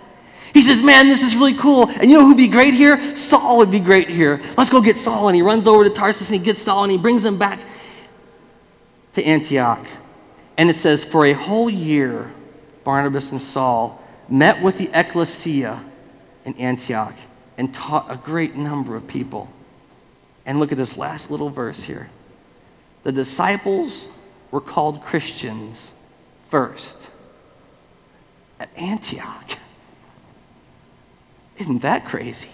He 0.52 0.62
says, 0.62 0.82
Man, 0.82 1.08
this 1.08 1.22
is 1.22 1.34
really 1.36 1.54
cool. 1.54 1.88
And 1.88 2.10
you 2.10 2.18
know 2.18 2.24
who'd 2.24 2.36
be 2.36 2.48
great 2.48 2.74
here? 2.74 3.16
Saul 3.16 3.58
would 3.58 3.70
be 3.70 3.80
great 3.80 4.08
here. 4.08 4.42
Let's 4.56 4.70
go 4.70 4.80
get 4.80 4.98
Saul. 4.98 5.28
And 5.28 5.36
he 5.36 5.42
runs 5.42 5.66
over 5.66 5.84
to 5.84 5.90
Tarsus 5.90 6.28
and 6.28 6.38
he 6.38 6.44
gets 6.44 6.62
Saul 6.62 6.84
and 6.84 6.92
he 6.92 6.98
brings 6.98 7.24
him 7.24 7.38
back 7.38 7.60
to 9.14 9.24
Antioch. 9.24 9.86
And 10.56 10.68
it 10.68 10.74
says, 10.74 11.04
For 11.04 11.24
a 11.26 11.32
whole 11.32 11.70
year, 11.70 12.32
Barnabas 12.84 13.30
and 13.30 13.40
Saul 13.40 14.02
met 14.28 14.62
with 14.62 14.78
the 14.78 14.90
ecclesia 14.92 15.84
in 16.44 16.54
Antioch 16.56 17.14
and 17.56 17.74
taught 17.74 18.10
a 18.10 18.16
great 18.16 18.56
number 18.56 18.96
of 18.96 19.06
people. 19.06 19.48
And 20.46 20.58
look 20.58 20.72
at 20.72 20.78
this 20.78 20.96
last 20.96 21.30
little 21.30 21.50
verse 21.50 21.84
here. 21.84 22.10
The 23.02 23.12
disciples 23.12 24.08
were 24.50 24.60
called 24.60 25.02
Christians 25.02 25.92
first 26.50 27.10
at 28.58 28.68
Antioch. 28.76 29.58
Isn't 31.60 31.82
that 31.82 32.06
crazy? 32.06 32.48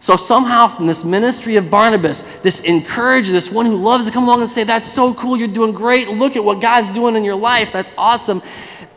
So 0.00 0.16
somehow 0.16 0.68
from 0.68 0.86
this 0.86 1.02
ministry 1.02 1.56
of 1.56 1.70
Barnabas, 1.70 2.22
this 2.42 2.60
encourager, 2.60 3.32
this 3.32 3.50
one 3.50 3.64
who 3.64 3.76
loves 3.76 4.04
to 4.04 4.12
come 4.12 4.24
along 4.24 4.42
and 4.42 4.50
say, 4.50 4.64
That's 4.64 4.92
so 4.92 5.14
cool, 5.14 5.36
you're 5.36 5.48
doing 5.48 5.72
great, 5.72 6.08
look 6.08 6.36
at 6.36 6.44
what 6.44 6.60
God's 6.60 6.90
doing 6.90 7.16
in 7.16 7.24
your 7.24 7.36
life, 7.36 7.72
that's 7.72 7.90
awesome. 7.96 8.42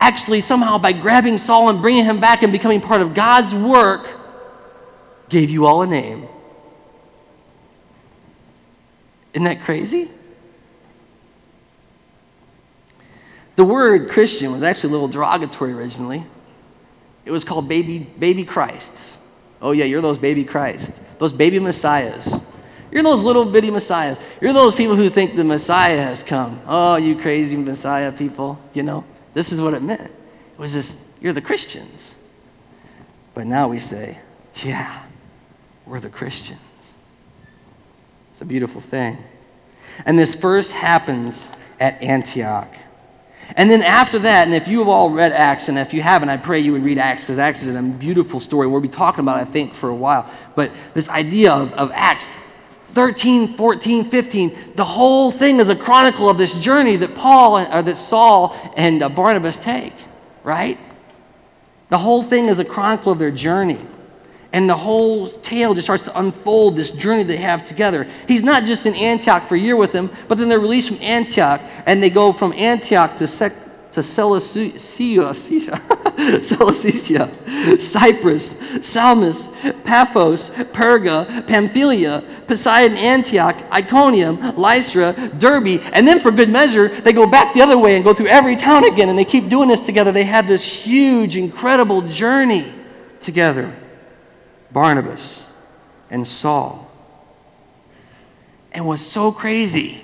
Actually, 0.01 0.41
somehow 0.41 0.77
by 0.77 0.91
grabbing 0.91 1.37
Saul 1.37 1.69
and 1.69 1.81
bringing 1.81 2.03
him 2.03 2.19
back 2.19 2.43
and 2.43 2.51
becoming 2.51 2.81
part 2.81 3.01
of 3.01 3.13
God's 3.13 3.55
work, 3.55 4.09
gave 5.29 5.49
you 5.49 5.65
all 5.65 5.81
a 5.81 5.87
name. 5.87 6.27
Isn't 9.33 9.45
that 9.45 9.61
crazy? 9.61 10.11
The 13.55 13.63
word 13.63 14.09
Christian 14.09 14.51
was 14.51 14.63
actually 14.63 14.89
a 14.89 14.91
little 14.93 15.07
derogatory 15.07 15.71
originally. 15.71 16.25
It 17.29 17.31
was 17.31 17.43
called 17.43 17.69
baby, 17.69 17.99
baby 17.99 18.43
Christs. 18.43 19.19
Oh, 19.61 19.69
yeah, 19.71 19.85
you're 19.85 20.01
those 20.01 20.17
baby 20.17 20.43
Christ, 20.43 20.91
those 21.19 21.31
baby 21.31 21.59
messiahs. 21.59 22.41
You're 22.91 23.03
those 23.03 23.21
little 23.21 23.45
bitty 23.45 23.69
messiahs. 23.69 24.19
You're 24.41 24.51
those 24.51 24.73
people 24.73 24.95
who 24.95 25.11
think 25.11 25.35
the 25.35 25.43
Messiah 25.43 26.01
has 26.01 26.23
come. 26.23 26.59
Oh, 26.65 26.95
you 26.95 27.15
crazy 27.15 27.55
Messiah 27.55 28.11
people. 28.11 28.57
You 28.73 28.81
know, 28.81 29.05
this 29.35 29.51
is 29.51 29.61
what 29.61 29.75
it 29.75 29.83
meant. 29.83 30.01
It 30.01 30.57
was 30.57 30.73
this, 30.73 30.95
you're 31.21 31.33
the 31.33 31.41
Christians. 31.41 32.15
But 33.35 33.45
now 33.45 33.67
we 33.67 33.77
say, 33.77 34.17
yeah, 34.63 35.03
we're 35.85 35.99
the 35.99 36.09
Christians. 36.09 36.59
It's 38.31 38.41
a 38.41 38.45
beautiful 38.45 38.81
thing. 38.81 39.19
And 40.03 40.17
this 40.17 40.33
first 40.33 40.71
happens 40.71 41.47
at 41.79 42.01
Antioch. 42.01 42.73
And 43.55 43.69
then 43.69 43.81
after 43.81 44.19
that, 44.19 44.47
and 44.47 44.55
if 44.55 44.67
you 44.67 44.79
have 44.79 44.87
all 44.87 45.09
read 45.09 45.31
Acts, 45.31 45.69
and 45.69 45.77
if 45.77 45.93
you 45.93 46.01
haven't, 46.01 46.29
I 46.29 46.37
pray 46.37 46.59
you 46.59 46.71
would 46.73 46.83
read 46.83 46.97
Acts 46.97 47.21
because 47.21 47.39
Acts 47.39 47.63
is 47.63 47.75
a 47.75 47.81
beautiful 47.81 48.39
story. 48.39 48.67
We'll 48.67 48.81
be 48.81 48.87
talking 48.87 49.21
about 49.21 49.37
it, 49.37 49.47
I 49.47 49.51
think, 49.51 49.73
for 49.73 49.89
a 49.89 49.95
while. 49.95 50.29
But 50.55 50.71
this 50.93 51.09
idea 51.09 51.51
of, 51.51 51.73
of 51.73 51.91
Acts 51.93 52.27
13, 52.93 53.55
14, 53.55 54.09
15, 54.09 54.73
the 54.75 54.83
whole 54.83 55.31
thing 55.31 55.59
is 55.59 55.69
a 55.69 55.75
chronicle 55.75 56.29
of 56.29 56.37
this 56.37 56.55
journey 56.55 56.95
that 56.95 57.15
Paul, 57.15 57.57
or 57.57 57.71
uh, 57.71 57.81
that 57.81 57.97
Saul 57.97 58.55
and 58.75 59.03
uh, 59.03 59.09
Barnabas 59.09 59.57
take, 59.57 59.93
right? 60.43 60.77
The 61.89 61.97
whole 61.97 62.23
thing 62.23 62.47
is 62.47 62.59
a 62.59 62.65
chronicle 62.65 63.11
of 63.11 63.19
their 63.19 63.31
journey. 63.31 63.79
And 64.51 64.67
the 64.67 64.75
whole 64.75 65.29
tale 65.29 65.75
just 65.75 65.85
starts 65.85 66.01
to 66.03 66.19
unfold 66.19 66.75
this 66.75 66.89
journey 66.89 67.23
they 67.23 67.37
have 67.37 67.63
together. 67.63 68.07
He's 68.27 68.41
not 68.41 68.65
just 68.65 68.87
in 68.87 68.95
Antioch 68.95 69.47
for 69.47 69.53
a 69.55 69.59
year 69.59 69.75
with 69.75 69.91
them, 69.91 70.09
but 70.27 70.39
then 70.39 70.49
they're 70.49 70.59
released 70.59 70.89
from 70.89 70.97
Antioch 71.01 71.61
and 71.85 72.01
they 72.01 72.09
go 72.09 72.33
from 72.33 72.53
Antioch 72.53 73.15
to, 73.17 73.27
Sec- 73.27 73.91
to 73.91 74.01
Seleucia, 74.01 75.35
Cyprus, 77.79 78.57
Salamis, 78.81 79.49
Paphos, 79.83 80.49
Perga, 80.49 81.45
Pamphylia, 81.45 82.23
Pisidian, 82.47 82.95
Antioch, 82.95 83.55
Iconium, 83.71 84.57
Lystra, 84.57 85.13
Derbe, 85.37 85.79
and 85.93 86.07
then 86.07 86.19
for 86.19 86.31
good 86.31 86.49
measure, 86.49 86.87
they 86.87 87.13
go 87.13 87.27
back 87.27 87.53
the 87.53 87.61
other 87.61 87.77
way 87.77 87.95
and 87.95 88.03
go 88.03 88.15
through 88.15 88.27
every 88.27 88.55
town 88.55 88.85
again 88.85 89.09
and 89.09 89.19
they 89.19 89.25
keep 89.25 89.47
doing 89.47 89.69
this 89.69 89.79
together. 89.79 90.11
They 90.11 90.23
have 90.23 90.47
this 90.47 90.63
huge, 90.63 91.37
incredible 91.37 92.01
journey 92.01 92.73
together. 93.21 93.71
Barnabas 94.71 95.43
and 96.09 96.27
Saul. 96.27 96.89
And 98.71 98.85
what's 98.85 99.03
so 99.03 99.31
crazy 99.31 100.01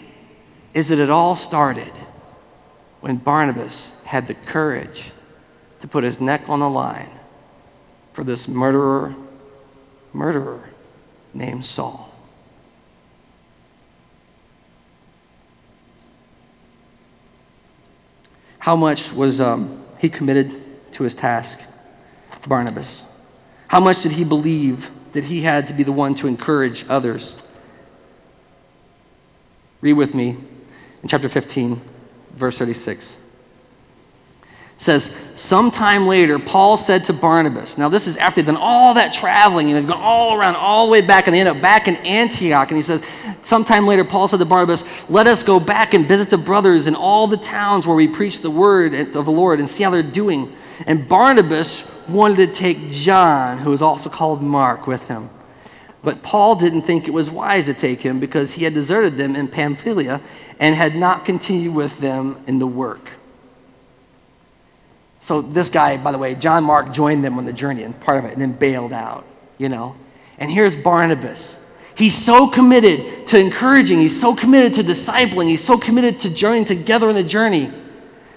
is 0.73 0.89
that 0.89 0.99
it 0.99 1.09
all 1.09 1.35
started 1.35 1.91
when 2.99 3.17
Barnabas 3.17 3.91
had 4.03 4.27
the 4.27 4.33
courage 4.33 5.11
to 5.81 5.87
put 5.87 6.03
his 6.03 6.19
neck 6.19 6.49
on 6.49 6.59
the 6.59 6.69
line 6.69 7.09
for 8.13 8.23
this 8.23 8.47
murderer, 8.47 9.15
murderer 10.13 10.69
named 11.33 11.65
Saul. 11.65 12.11
How 18.57 18.75
much 18.75 19.11
was 19.11 19.39
um, 19.39 19.85
he 19.99 20.09
committed 20.09 20.51
to 20.93 21.03
his 21.03 21.13
task, 21.13 21.59
Barnabas? 22.47 23.03
How 23.68 23.80
much 23.80 24.03
did 24.03 24.13
he 24.13 24.24
believe 24.24 24.91
that 25.13 25.26
he 25.26 25.41
had 25.41 25.68
to 25.68 25.74
be 25.74 25.84
the 25.84 25.91
one 25.91 26.16
to 26.16 26.28
encourage 26.28 26.86
others? 26.89 27.36
Read 29.82 29.93
with 29.93 30.13
me 30.13 30.38
in 31.03 31.09
chapter 31.09 31.30
15, 31.30 31.82
verse 32.36 32.57
36. 32.57 33.18
says, 34.78 35.16
sometime 35.36 36.05
later, 36.07 36.38
Paul 36.38 36.76
said 36.76 37.05
to 37.05 37.13
Barnabas, 37.13 37.78
now 37.78 37.88
this 37.88 38.07
is 38.07 38.18
after 38.18 38.41
they've 38.41 38.53
done 38.53 38.61
all 38.61 38.93
that 38.95 39.13
traveling 39.13 39.68
and 39.68 39.78
they've 39.78 39.88
gone 39.88 40.01
all 40.01 40.36
around, 40.36 40.55
all 40.55 40.86
the 40.86 40.91
way 40.91 41.01
back, 41.01 41.28
and 41.28 41.36
they 41.36 41.39
end 41.39 41.49
up 41.49 41.61
back 41.61 41.88
in 41.88 41.95
Antioch. 41.97 42.70
And 42.70 42.76
he 42.76 42.82
says, 42.82 43.01
sometime 43.41 43.88
later, 43.88 44.03
Paul 44.03 44.28
said 44.28 44.39
to 44.39 44.45
Barnabas, 44.45 44.84
let 45.09 45.28
us 45.28 45.43
go 45.43 45.59
back 45.59 45.93
and 45.93 46.05
visit 46.05 46.30
the 46.30 46.38
brothers 46.38 46.88
in 46.88 46.95
all 46.95 47.28
the 47.28 47.38
towns 47.38 47.88
where 47.88 47.95
we 47.95 48.07
preach 48.07 48.41
the 48.41 48.51
word 48.51 48.93
of 48.93 49.26
the 49.26 49.32
Lord 49.32 49.59
and 49.59 49.70
see 49.70 49.84
how 49.84 49.89
they're 49.91 50.03
doing. 50.03 50.53
And 50.86 51.07
Barnabas 51.07 51.89
wanted 52.09 52.37
to 52.37 52.47
take 52.47 52.89
John, 52.89 53.59
who 53.59 53.69
was 53.69 53.81
also 53.81 54.09
called 54.09 54.41
Mark, 54.41 54.87
with 54.87 55.07
him. 55.07 55.29
But 56.03 56.21
Paul 56.21 56.55
didn't 56.55 56.83
think 56.83 57.07
it 57.07 57.11
was 57.11 57.29
wise 57.29 57.65
to 57.65 57.73
take 57.73 58.01
him 58.01 58.19
because 58.19 58.53
he 58.53 58.63
had 58.63 58.73
deserted 58.73 59.17
them 59.17 59.35
in 59.35 59.47
Pamphylia 59.47 60.21
and 60.59 60.75
had 60.75 60.95
not 60.95 61.25
continued 61.25 61.73
with 61.73 61.99
them 61.99 62.43
in 62.45 62.59
the 62.59 62.67
work. 62.67 63.09
So 65.19 65.41
this 65.41 65.69
guy, 65.69 65.97
by 65.97 66.11
the 66.11 66.19
way, 66.19 66.35
John 66.35 66.63
Mark 66.63 66.93
joined 66.93 67.23
them 67.23 67.39
on 67.39 67.45
the 67.45 67.53
journey 67.53 67.81
and 67.81 67.99
part 67.99 68.19
of 68.19 68.25
it 68.25 68.33
and 68.33 68.41
then 68.41 68.51
bailed 68.51 68.93
out, 68.93 69.25
you 69.57 69.69
know. 69.69 69.95
And 70.37 70.51
here's 70.51 70.75
Barnabas. 70.75 71.59
He's 71.95 72.15
so 72.15 72.47
committed 72.47 73.25
to 73.27 73.39
encouraging, 73.39 73.99
he's 73.99 74.19
so 74.19 74.35
committed 74.35 74.75
to 74.75 74.83
discipling, 74.83 75.47
he's 75.47 75.63
so 75.63 75.79
committed 75.79 76.19
to 76.19 76.29
journeying 76.29 76.65
together 76.65 77.09
on 77.09 77.15
the 77.15 77.23
journey 77.23 77.71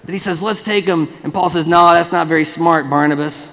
that 0.03 0.11
he 0.11 0.17
says, 0.17 0.41
Let's 0.41 0.63
take 0.63 0.85
him. 0.85 1.13
And 1.23 1.31
Paul 1.31 1.49
says, 1.49 1.67
No, 1.67 1.93
that's 1.93 2.11
not 2.11 2.27
very 2.27 2.45
smart, 2.45 2.89
Barnabas. 2.89 3.51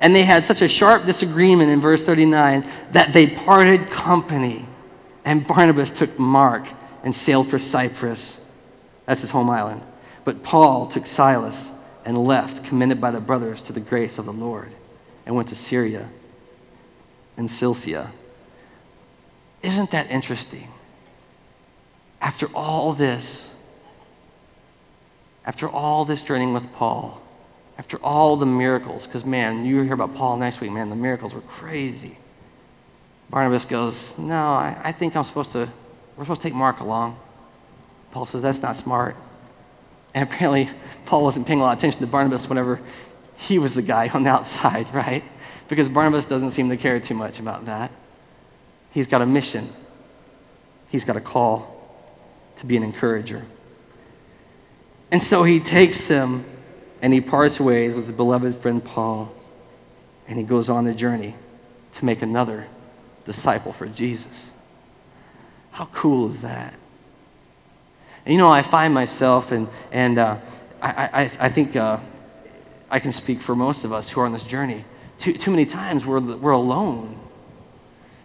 And 0.00 0.14
they 0.14 0.24
had 0.24 0.44
such 0.44 0.62
a 0.62 0.68
sharp 0.68 1.06
disagreement 1.06 1.70
in 1.70 1.80
verse 1.80 2.02
39 2.02 2.68
that 2.92 3.12
they 3.12 3.26
parted 3.26 3.90
company. 3.90 4.66
And 5.24 5.46
Barnabas 5.46 5.90
took 5.90 6.18
Mark 6.18 6.68
and 7.02 7.14
sailed 7.14 7.48
for 7.48 7.58
Cyprus. 7.58 8.44
That's 9.06 9.22
his 9.22 9.30
home 9.30 9.48
island. 9.48 9.82
But 10.24 10.42
Paul 10.42 10.86
took 10.86 11.06
Silas 11.06 11.72
and 12.04 12.18
left, 12.18 12.64
commended 12.64 13.00
by 13.00 13.10
the 13.10 13.20
brothers 13.20 13.62
to 13.62 13.72
the 13.72 13.80
grace 13.80 14.18
of 14.18 14.26
the 14.26 14.32
Lord, 14.32 14.72
and 15.24 15.34
went 15.34 15.48
to 15.48 15.56
Syria 15.56 16.08
and 17.36 17.50
Cilicia. 17.50 18.12
Isn't 19.62 19.90
that 19.90 20.10
interesting? 20.10 20.68
After 22.20 22.46
all 22.54 22.92
this, 22.92 23.50
after 25.44 25.68
all 25.68 26.04
this 26.04 26.22
journeying 26.22 26.52
with 26.54 26.72
Paul, 26.72 27.20
after 27.78 27.98
all 27.98 28.36
the 28.36 28.46
miracles, 28.46 29.06
because 29.06 29.24
man, 29.24 29.64
you 29.64 29.82
hear 29.82 29.94
about 29.94 30.14
Paul 30.14 30.36
next 30.36 30.60
week, 30.60 30.70
man, 30.70 30.88
the 30.90 30.96
miracles 30.96 31.34
were 31.34 31.42
crazy. 31.42 32.16
Barnabas 33.28 33.64
goes, 33.64 34.16
No, 34.18 34.34
I, 34.34 34.78
I 34.82 34.92
think 34.92 35.16
I'm 35.16 35.24
supposed 35.24 35.52
to, 35.52 35.70
we're 36.16 36.24
supposed 36.24 36.40
to 36.42 36.48
take 36.48 36.54
Mark 36.54 36.80
along. 36.80 37.18
Paul 38.12 38.26
says, 38.26 38.42
That's 38.42 38.62
not 38.62 38.76
smart. 38.76 39.16
And 40.14 40.22
apparently, 40.22 40.70
Paul 41.04 41.24
wasn't 41.24 41.46
paying 41.46 41.60
a 41.60 41.62
lot 41.62 41.72
of 41.72 41.78
attention 41.78 42.00
to 42.00 42.06
Barnabas 42.06 42.48
whenever 42.48 42.80
he 43.36 43.58
was 43.58 43.74
the 43.74 43.82
guy 43.82 44.08
on 44.08 44.22
the 44.22 44.30
outside, 44.30 44.92
right? 44.94 45.22
Because 45.68 45.88
Barnabas 45.88 46.24
doesn't 46.24 46.50
seem 46.50 46.70
to 46.70 46.76
care 46.76 46.98
too 47.00 47.14
much 47.14 47.38
about 47.38 47.66
that. 47.66 47.90
He's 48.90 49.06
got 49.06 49.20
a 49.20 49.26
mission, 49.26 49.72
he's 50.88 51.04
got 51.04 51.16
a 51.16 51.20
call 51.20 51.74
to 52.58 52.66
be 52.66 52.76
an 52.76 52.82
encourager. 52.82 53.44
And 55.10 55.22
so 55.22 55.42
he 55.42 55.60
takes 55.60 56.08
them 56.08 56.44
and 57.06 57.14
he 57.14 57.20
parts 57.20 57.60
ways 57.60 57.94
with 57.94 58.06
his 58.06 58.16
beloved 58.16 58.56
friend 58.56 58.84
Paul, 58.84 59.32
and 60.26 60.40
he 60.40 60.44
goes 60.44 60.68
on 60.68 60.84
the 60.84 60.92
journey 60.92 61.36
to 61.94 62.04
make 62.04 62.20
another 62.20 62.66
disciple 63.24 63.72
for 63.72 63.86
Jesus. 63.86 64.50
How 65.70 65.84
cool 65.92 66.28
is 66.32 66.42
that? 66.42 66.74
And 68.24 68.32
you 68.32 68.38
know, 68.38 68.50
I 68.50 68.62
find 68.62 68.92
myself, 68.92 69.52
and, 69.52 69.68
and 69.92 70.18
uh, 70.18 70.38
I, 70.82 70.90
I, 70.90 71.30
I 71.38 71.48
think 71.48 71.76
uh, 71.76 71.98
I 72.90 72.98
can 72.98 73.12
speak 73.12 73.40
for 73.40 73.54
most 73.54 73.84
of 73.84 73.92
us 73.92 74.08
who 74.08 74.20
are 74.20 74.26
on 74.26 74.32
this 74.32 74.44
journey. 74.44 74.84
Too, 75.20 75.32
too 75.32 75.52
many 75.52 75.64
times 75.64 76.04
we're, 76.04 76.18
we're 76.18 76.50
alone. 76.50 77.16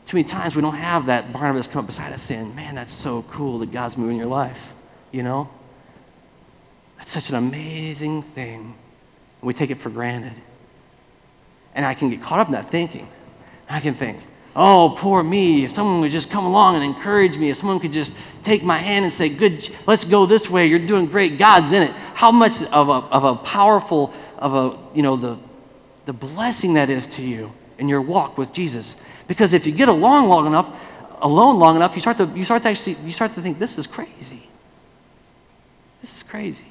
Too 0.08 0.18
many 0.18 0.28
times 0.28 0.56
we 0.56 0.64
don't 0.64 0.74
have 0.74 1.06
that 1.06 1.32
Barnabas 1.32 1.68
come 1.68 1.82
up 1.82 1.86
beside 1.86 2.14
us 2.14 2.24
saying, 2.24 2.56
Man, 2.56 2.74
that's 2.74 2.94
so 2.94 3.26
cool 3.30 3.60
that 3.60 3.72
God's 3.72 3.96
moving 3.96 4.18
your 4.18 4.26
life. 4.26 4.74
You 5.12 5.22
know? 5.22 5.52
That's 7.02 7.12
such 7.12 7.30
an 7.30 7.36
amazing 7.36 8.22
thing. 8.22 8.60
And 8.60 9.48
we 9.48 9.56
take 9.56 9.72
it 9.72 9.80
for 9.80 9.90
granted. 9.90 10.34
And 11.74 11.84
I 11.84 11.96
can 11.96 12.12
get 12.12 12.22
caught 12.22 12.40
up 12.40 12.46
in 12.48 12.54
that 12.54 12.70
thinking. 12.70 13.10
I 13.68 13.80
can 13.80 13.96
think, 13.96 14.20
Oh, 14.56 14.94
poor 15.00 15.24
me. 15.24 15.64
If 15.64 15.74
someone 15.74 16.02
would 16.02 16.12
just 16.12 16.30
come 16.30 16.46
along 16.46 16.76
and 16.76 16.84
encourage 16.84 17.38
me, 17.38 17.50
if 17.50 17.58
someone 17.58 17.80
could 17.80 17.94
just 17.94 18.14
take 18.44 18.62
my 18.62 18.78
hand 18.78 19.04
and 19.04 19.12
say, 19.12 19.30
Good, 19.30 19.68
let's 19.88 20.06
go 20.06 20.28
this 20.28 20.48
way. 20.48 20.68
You're 20.68 20.78
doing 20.78 21.08
great. 21.08 21.40
God's 21.40 21.72
in 21.72 21.82
it. 21.82 21.92
How 22.14 22.32
much 22.32 22.62
of 22.66 22.90
a, 22.90 22.92
of 22.92 23.24
a 23.24 23.36
powerful, 23.38 24.14
of 24.38 24.54
a, 24.54 24.78
you 24.96 25.02
know, 25.02 25.16
the, 25.16 25.40
the 26.06 26.14
blessing 26.14 26.76
that 26.76 26.92
is 26.92 27.08
to 27.08 27.24
you 27.24 27.52
in 27.80 27.90
your 27.90 28.02
walk 28.02 28.38
with 28.38 28.54
Jesus. 28.54 28.96
Because 29.28 29.54
if 29.54 29.66
you 29.66 29.72
get 29.72 29.90
along 29.90 30.30
long 30.30 30.46
enough, 30.46 30.72
alone 31.20 31.58
long 31.58 31.76
enough, 31.76 31.96
you 31.96 32.02
start 32.02 32.18
to, 32.18 32.26
you 32.36 32.46
start 32.46 32.62
to 32.62 32.70
actually, 32.70 32.98
you 33.04 33.12
start 33.12 33.34
to 33.34 33.42
think, 33.42 33.58
this 33.58 33.76
is 33.80 33.88
crazy. 33.88 34.48
This 36.02 36.16
is 36.16 36.22
crazy. 36.22 36.71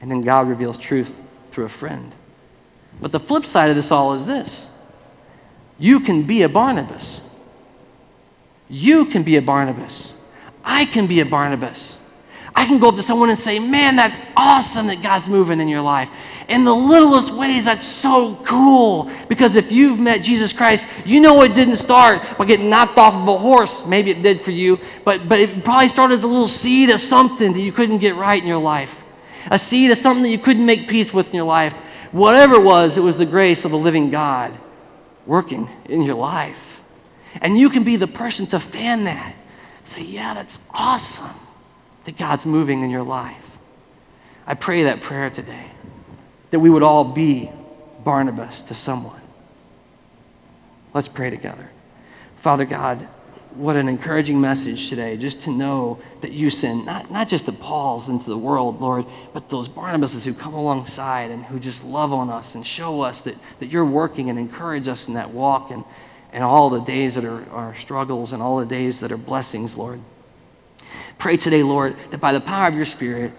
And 0.00 0.10
then 0.10 0.20
God 0.20 0.48
reveals 0.48 0.78
truth 0.78 1.14
through 1.50 1.64
a 1.64 1.70
friend. 1.70 2.14
But 3.00 3.12
the 3.12 3.20
flip 3.20 3.44
side 3.44 3.70
of 3.70 3.76
this 3.76 3.90
all 3.90 4.14
is 4.14 4.24
this 4.24 4.68
you 5.78 6.00
can 6.00 6.24
be 6.24 6.42
a 6.42 6.48
Barnabas. 6.48 7.20
You 8.68 9.06
can 9.06 9.22
be 9.22 9.36
a 9.36 9.42
Barnabas. 9.42 10.12
I 10.64 10.84
can 10.84 11.06
be 11.06 11.20
a 11.20 11.24
Barnabas. 11.24 11.96
I 12.54 12.66
can 12.66 12.78
go 12.78 12.88
up 12.88 12.96
to 12.96 13.02
someone 13.02 13.28
and 13.30 13.38
say, 13.38 13.58
Man, 13.58 13.96
that's 13.96 14.20
awesome 14.36 14.88
that 14.88 15.02
God's 15.02 15.28
moving 15.28 15.60
in 15.60 15.68
your 15.68 15.80
life. 15.80 16.10
In 16.48 16.64
the 16.64 16.74
littlest 16.74 17.32
ways, 17.32 17.66
that's 17.66 17.84
so 17.84 18.34
cool. 18.44 19.10
Because 19.28 19.54
if 19.54 19.70
you've 19.70 20.00
met 20.00 20.22
Jesus 20.22 20.52
Christ, 20.52 20.84
you 21.04 21.20
know 21.20 21.42
it 21.42 21.54
didn't 21.54 21.76
start 21.76 22.22
by 22.36 22.46
getting 22.46 22.68
knocked 22.68 22.98
off 22.98 23.14
of 23.14 23.28
a 23.28 23.36
horse. 23.36 23.86
Maybe 23.86 24.10
it 24.10 24.22
did 24.22 24.40
for 24.40 24.50
you, 24.50 24.80
but, 25.04 25.28
but 25.28 25.38
it 25.38 25.62
probably 25.62 25.88
started 25.88 26.14
as 26.14 26.24
a 26.24 26.26
little 26.26 26.48
seed 26.48 26.90
of 26.90 27.00
something 27.00 27.52
that 27.52 27.60
you 27.60 27.70
couldn't 27.70 27.98
get 27.98 28.16
right 28.16 28.40
in 28.40 28.48
your 28.48 28.58
life. 28.58 29.04
A 29.50 29.58
seed 29.58 29.90
of 29.90 29.98
something 29.98 30.22
that 30.22 30.30
you 30.30 30.38
couldn't 30.38 30.66
make 30.66 30.88
peace 30.88 31.12
with 31.12 31.28
in 31.28 31.34
your 31.34 31.44
life. 31.44 31.74
Whatever 32.12 32.54
it 32.54 32.62
was, 32.62 32.96
it 32.96 33.02
was 33.02 33.18
the 33.18 33.26
grace 33.26 33.64
of 33.64 33.70
the 33.70 33.78
living 33.78 34.10
God 34.10 34.52
working 35.26 35.68
in 35.86 36.02
your 36.02 36.16
life. 36.16 36.82
And 37.40 37.58
you 37.58 37.70
can 37.70 37.84
be 37.84 37.96
the 37.96 38.08
person 38.08 38.46
to 38.48 38.60
fan 38.60 39.04
that. 39.04 39.34
Say, 39.84 40.02
yeah, 40.02 40.34
that's 40.34 40.58
awesome 40.70 41.34
that 42.04 42.16
God's 42.16 42.46
moving 42.46 42.82
in 42.82 42.90
your 42.90 43.02
life. 43.02 43.36
I 44.46 44.54
pray 44.54 44.84
that 44.84 45.02
prayer 45.02 45.28
today, 45.28 45.66
that 46.50 46.60
we 46.60 46.70
would 46.70 46.82
all 46.82 47.04
be 47.04 47.50
Barnabas 48.02 48.62
to 48.62 48.74
someone. 48.74 49.20
Let's 50.94 51.08
pray 51.08 51.28
together. 51.28 51.68
Father 52.40 52.64
God, 52.64 53.06
what 53.54 53.76
an 53.76 53.88
encouraging 53.88 54.40
message 54.40 54.88
today, 54.88 55.16
just 55.16 55.40
to 55.42 55.50
know 55.50 55.98
that 56.20 56.32
you 56.32 56.50
send 56.50 56.86
not, 56.86 57.10
not 57.10 57.28
just 57.28 57.46
the 57.46 57.52
Pauls 57.52 58.08
into 58.08 58.28
the 58.28 58.38
world, 58.38 58.80
Lord, 58.80 59.06
but 59.32 59.48
those 59.48 59.68
Barnabases 59.68 60.24
who 60.24 60.34
come 60.34 60.54
alongside 60.54 61.30
and 61.30 61.44
who 61.44 61.58
just 61.58 61.82
love 61.84 62.12
on 62.12 62.30
us 62.30 62.54
and 62.54 62.66
show 62.66 63.00
us 63.00 63.20
that, 63.22 63.36
that 63.60 63.68
you're 63.68 63.84
working 63.84 64.30
and 64.30 64.38
encourage 64.38 64.86
us 64.86 65.08
in 65.08 65.14
that 65.14 65.30
walk 65.30 65.70
and, 65.70 65.84
and 66.32 66.44
all 66.44 66.70
the 66.70 66.80
days 66.80 67.14
that 67.14 67.24
are, 67.24 67.48
are 67.50 67.74
struggles 67.76 68.32
and 68.32 68.42
all 68.42 68.58
the 68.58 68.66
days 68.66 69.00
that 69.00 69.10
are 69.10 69.16
blessings, 69.16 69.76
Lord. 69.76 70.00
Pray 71.18 71.36
today, 71.36 71.62
Lord, 71.62 71.96
that 72.10 72.18
by 72.18 72.32
the 72.32 72.40
power 72.40 72.68
of 72.68 72.74
your 72.74 72.84
Spirit, 72.84 73.32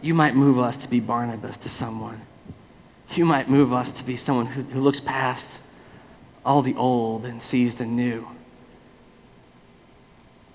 you 0.00 0.14
might 0.14 0.36
move 0.36 0.58
us 0.58 0.76
to 0.78 0.88
be 0.88 1.00
Barnabas 1.00 1.56
to 1.58 1.68
someone. 1.68 2.20
You 3.10 3.24
might 3.24 3.48
move 3.48 3.72
us 3.72 3.90
to 3.92 4.04
be 4.04 4.16
someone 4.16 4.46
who, 4.46 4.62
who 4.62 4.80
looks 4.80 5.00
past 5.00 5.60
all 6.44 6.62
the 6.62 6.74
old 6.74 7.24
and 7.24 7.40
sees 7.40 7.76
the 7.76 7.86
new. 7.86 8.28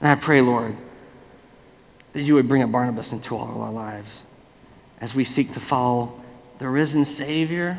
And 0.01 0.09
I 0.09 0.15
pray, 0.15 0.41
Lord, 0.41 0.75
that 2.13 2.21
you 2.21 2.33
would 2.35 2.47
bring 2.47 2.63
a 2.63 2.67
Barnabas 2.67 3.11
into 3.11 3.35
all 3.35 3.61
our 3.61 3.71
lives 3.71 4.23
as 5.01 5.13
we 5.13 5.23
seek 5.23 5.53
to 5.53 5.59
follow 5.59 6.21
the 6.59 6.67
risen 6.67 7.05
Savior, 7.05 7.77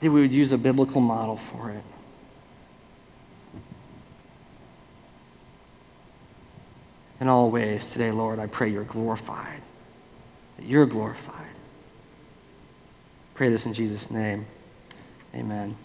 that 0.00 0.10
we 0.10 0.20
would 0.20 0.32
use 0.32 0.52
a 0.52 0.58
biblical 0.58 1.00
model 1.00 1.36
for 1.36 1.70
it. 1.70 1.82
In 7.18 7.28
all 7.28 7.50
ways, 7.50 7.90
today, 7.90 8.10
Lord, 8.10 8.38
I 8.38 8.46
pray 8.46 8.68
you're 8.68 8.84
glorified, 8.84 9.62
that 10.58 10.66
you're 10.66 10.84
glorified. 10.84 11.46
Pray 13.34 13.48
this 13.48 13.64
in 13.64 13.72
Jesus' 13.72 14.10
name. 14.10 14.46
Amen. 15.34 15.76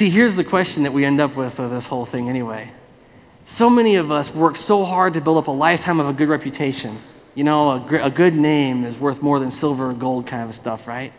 See, 0.00 0.08
here's 0.08 0.34
the 0.34 0.44
question 0.44 0.84
that 0.84 0.94
we 0.94 1.04
end 1.04 1.20
up 1.20 1.36
with 1.36 1.58
of 1.58 1.70
this 1.70 1.86
whole 1.86 2.06
thing 2.06 2.30
anyway. 2.30 2.70
So 3.44 3.68
many 3.68 3.96
of 3.96 4.10
us 4.10 4.34
work 4.34 4.56
so 4.56 4.82
hard 4.82 5.12
to 5.12 5.20
build 5.20 5.36
up 5.36 5.46
a 5.46 5.50
lifetime 5.50 6.00
of 6.00 6.06
a 6.06 6.14
good 6.14 6.30
reputation. 6.30 6.98
You 7.34 7.44
know, 7.44 7.72
a, 7.72 8.04
a 8.04 8.08
good 8.08 8.34
name 8.34 8.84
is 8.84 8.96
worth 8.96 9.20
more 9.20 9.38
than 9.38 9.50
silver 9.50 9.90
or 9.90 9.92
gold 9.92 10.26
kind 10.26 10.48
of 10.48 10.54
stuff, 10.54 10.88
right? 10.88 11.12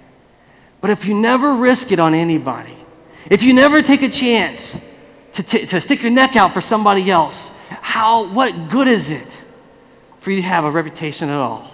But 0.82 0.90
if 0.90 1.06
you 1.06 1.14
never 1.14 1.54
risk 1.54 1.92
it 1.92 2.00
on 2.00 2.16
anybody, 2.16 2.76
if 3.30 3.44
you 3.44 3.54
never 3.54 3.84
take 3.84 4.02
a 4.02 4.10
chance 4.10 4.82
to, 5.34 5.44
t- 5.44 5.68
to 5.68 5.80
stick 5.80 6.02
your 6.02 6.12
neck 6.12 6.36
out 6.36 6.52
for 6.52 6.60
somebody 6.60 7.12
else, 7.12 7.50
how, 7.70 8.34
what 8.34 8.70
good 8.72 8.88
is 8.88 9.12
it? 9.12 9.42
for 10.22 10.32
you 10.32 10.38
to 10.38 10.48
have 10.48 10.66
a 10.66 10.72
reputation 10.72 11.30
at 11.30 11.36
all. 11.36 11.72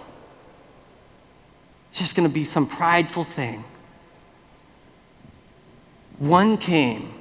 It's 1.92 2.00
just 2.00 2.16
going 2.16 2.28
to 2.28 2.34
be 2.34 2.44
some 2.44 2.68
prideful 2.68 3.24
thing. 3.24 3.64
One 6.18 6.58
came, 6.58 7.14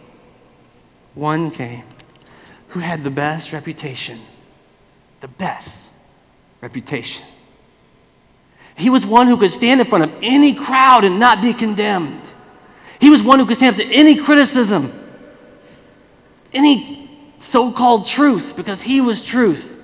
one 1.15 1.51
came 1.51 1.85
who 2.69 2.81
had 2.81 3.05
the 3.05 3.11
best 3.11 3.53
reputation, 3.53 4.21
the 5.21 5.29
best 5.29 5.89
reputation. 6.61 7.25
He 8.75 8.91
was 8.91 9.07
one 9.07 9.27
who 9.27 9.37
could 9.37 9.53
stand 9.53 9.81
in 9.81 9.87
front 9.87 10.05
of 10.05 10.15
any 10.23 10.55
crowd 10.55 11.05
and 11.05 11.19
not 11.19 11.41
be 11.41 11.55
condemned. 11.55 12.21
He 13.01 13.11
was 13.11 13.23
one 13.23 13.39
who 13.39 13.47
could 13.47 13.57
stand 13.57 13.77
up 13.77 13.87
to 13.87 13.93
any 13.93 14.17
criticism, 14.17 14.93
any 16.53 17.11
so 17.41 17.71
called 17.71 18.07
truth, 18.07 18.57
because 18.57 18.83
he 18.83 19.01
was 19.01 19.25
truth. 19.25 19.76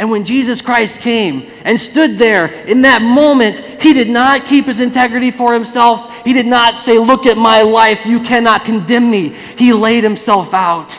And 0.00 0.10
when 0.10 0.24
Jesus 0.24 0.62
Christ 0.62 1.00
came 1.02 1.50
and 1.62 1.78
stood 1.78 2.16
there 2.16 2.46
in 2.46 2.80
that 2.82 3.02
moment, 3.02 3.58
he 3.82 3.92
did 3.92 4.08
not 4.08 4.46
keep 4.46 4.64
his 4.64 4.80
integrity 4.80 5.30
for 5.30 5.52
himself. 5.52 6.24
He 6.24 6.32
did 6.32 6.46
not 6.46 6.78
say, 6.78 6.96
Look 6.96 7.26
at 7.26 7.36
my 7.36 7.60
life, 7.60 8.06
you 8.06 8.20
cannot 8.20 8.64
condemn 8.64 9.10
me. 9.10 9.28
He 9.58 9.74
laid 9.74 10.02
himself 10.02 10.54
out 10.54 10.98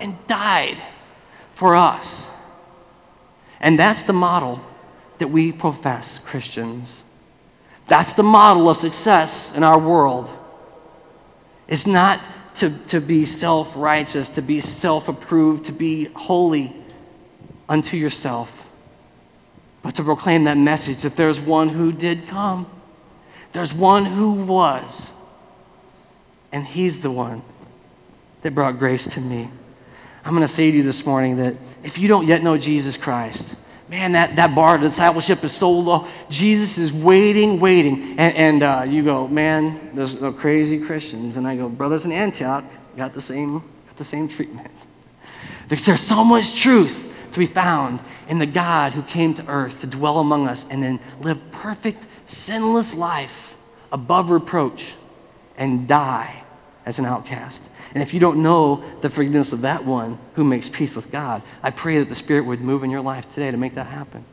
and 0.00 0.16
died 0.28 0.78
for 1.56 1.76
us. 1.76 2.26
And 3.60 3.78
that's 3.78 4.00
the 4.00 4.14
model 4.14 4.64
that 5.18 5.28
we 5.28 5.52
profess, 5.52 6.18
Christians. 6.18 7.02
That's 7.86 8.14
the 8.14 8.22
model 8.22 8.70
of 8.70 8.78
success 8.78 9.52
in 9.54 9.62
our 9.62 9.78
world. 9.78 10.30
It's 11.66 11.86
not 11.86 12.18
to, 12.54 12.70
to 12.86 13.02
be 13.02 13.26
self 13.26 13.76
righteous, 13.76 14.30
to 14.30 14.40
be 14.40 14.62
self 14.62 15.08
approved, 15.08 15.66
to 15.66 15.72
be 15.72 16.06
holy 16.14 16.77
unto 17.68 17.96
yourself, 17.96 18.66
but 19.82 19.94
to 19.96 20.02
proclaim 20.02 20.44
that 20.44 20.56
message 20.56 21.02
that 21.02 21.16
there's 21.16 21.38
one 21.38 21.68
who 21.68 21.92
did 21.92 22.26
come, 22.28 22.68
there's 23.52 23.72
one 23.72 24.04
who 24.04 24.32
was, 24.44 25.12
and 26.52 26.66
he's 26.66 27.00
the 27.00 27.10
one 27.10 27.42
that 28.42 28.54
brought 28.54 28.78
grace 28.78 29.06
to 29.06 29.20
me. 29.20 29.50
I'm 30.24 30.34
going 30.34 30.46
to 30.46 30.52
say 30.52 30.70
to 30.70 30.76
you 30.76 30.82
this 30.82 31.04
morning 31.06 31.36
that 31.36 31.56
if 31.82 31.98
you 31.98 32.08
don't 32.08 32.26
yet 32.26 32.42
know 32.42 32.58
Jesus 32.58 32.96
Christ, 32.96 33.54
man, 33.88 34.12
that, 34.12 34.36
that 34.36 34.54
bar 34.54 34.76
of 34.76 34.82
discipleship 34.82 35.42
is 35.44 35.52
so 35.52 35.70
low. 35.70 36.06
Jesus 36.28 36.76
is 36.76 36.92
waiting, 36.92 37.60
waiting. 37.60 38.18
And, 38.18 38.36
and 38.36 38.62
uh, 38.62 38.84
you 38.86 39.02
go, 39.02 39.26
man, 39.26 39.94
there's 39.94 40.20
no 40.20 40.32
crazy 40.32 40.78
Christians. 40.78 41.36
And 41.36 41.46
I 41.46 41.56
go, 41.56 41.68
brothers 41.68 42.04
in 42.04 42.12
Antioch 42.12 42.64
got 42.96 43.14
the 43.14 43.22
same, 43.22 43.60
got 43.60 43.96
the 43.96 44.04
same 44.04 44.28
treatment. 44.28 44.70
There's 45.68 46.00
so 46.00 46.24
much 46.24 46.60
truth 46.60 47.07
to 47.38 47.46
be 47.46 47.52
found 47.52 48.00
in 48.28 48.38
the 48.38 48.46
God 48.46 48.92
who 48.92 49.02
came 49.02 49.32
to 49.34 49.46
earth 49.46 49.80
to 49.80 49.86
dwell 49.86 50.18
among 50.18 50.48
us 50.48 50.66
and 50.68 50.82
then 50.82 50.98
live 51.20 51.40
perfect, 51.52 52.04
sinless 52.26 52.94
life 52.94 53.54
above 53.92 54.30
reproach 54.30 54.94
and 55.56 55.86
die 55.86 56.42
as 56.84 56.98
an 56.98 57.06
outcast. 57.06 57.62
And 57.94 58.02
if 58.02 58.12
you 58.12 58.20
don't 58.20 58.42
know 58.42 58.82
the 59.00 59.08
forgiveness 59.08 59.52
of 59.52 59.62
that 59.62 59.84
one 59.84 60.18
who 60.34 60.44
makes 60.44 60.68
peace 60.68 60.94
with 60.94 61.10
God, 61.10 61.42
I 61.62 61.70
pray 61.70 61.98
that 61.98 62.08
the 62.08 62.14
Spirit 62.14 62.44
would 62.44 62.60
move 62.60 62.84
in 62.84 62.90
your 62.90 63.00
life 63.00 63.32
today 63.32 63.50
to 63.50 63.56
make 63.56 63.76
that 63.76 63.86
happen. 63.86 64.24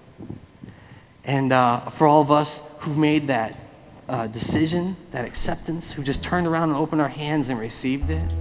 And 1.24 1.54
uh, 1.54 1.90
for 1.92 2.08
all 2.08 2.22
of 2.22 2.32
us 2.32 2.60
who've 2.80 2.98
made 2.98 3.28
that 3.28 3.56
uh, 4.10 4.28
decision, 4.28 4.98
that 5.12 5.26
acceptance, 5.26 5.92
who 5.92 6.04
just 6.04 6.22
turned 6.22 6.48
around 6.48 6.70
and 6.70 6.78
opened 6.78 7.02
our 7.02 7.08
hands 7.08 7.50
and 7.50 7.60
received 7.60 8.10
it, 8.10 8.32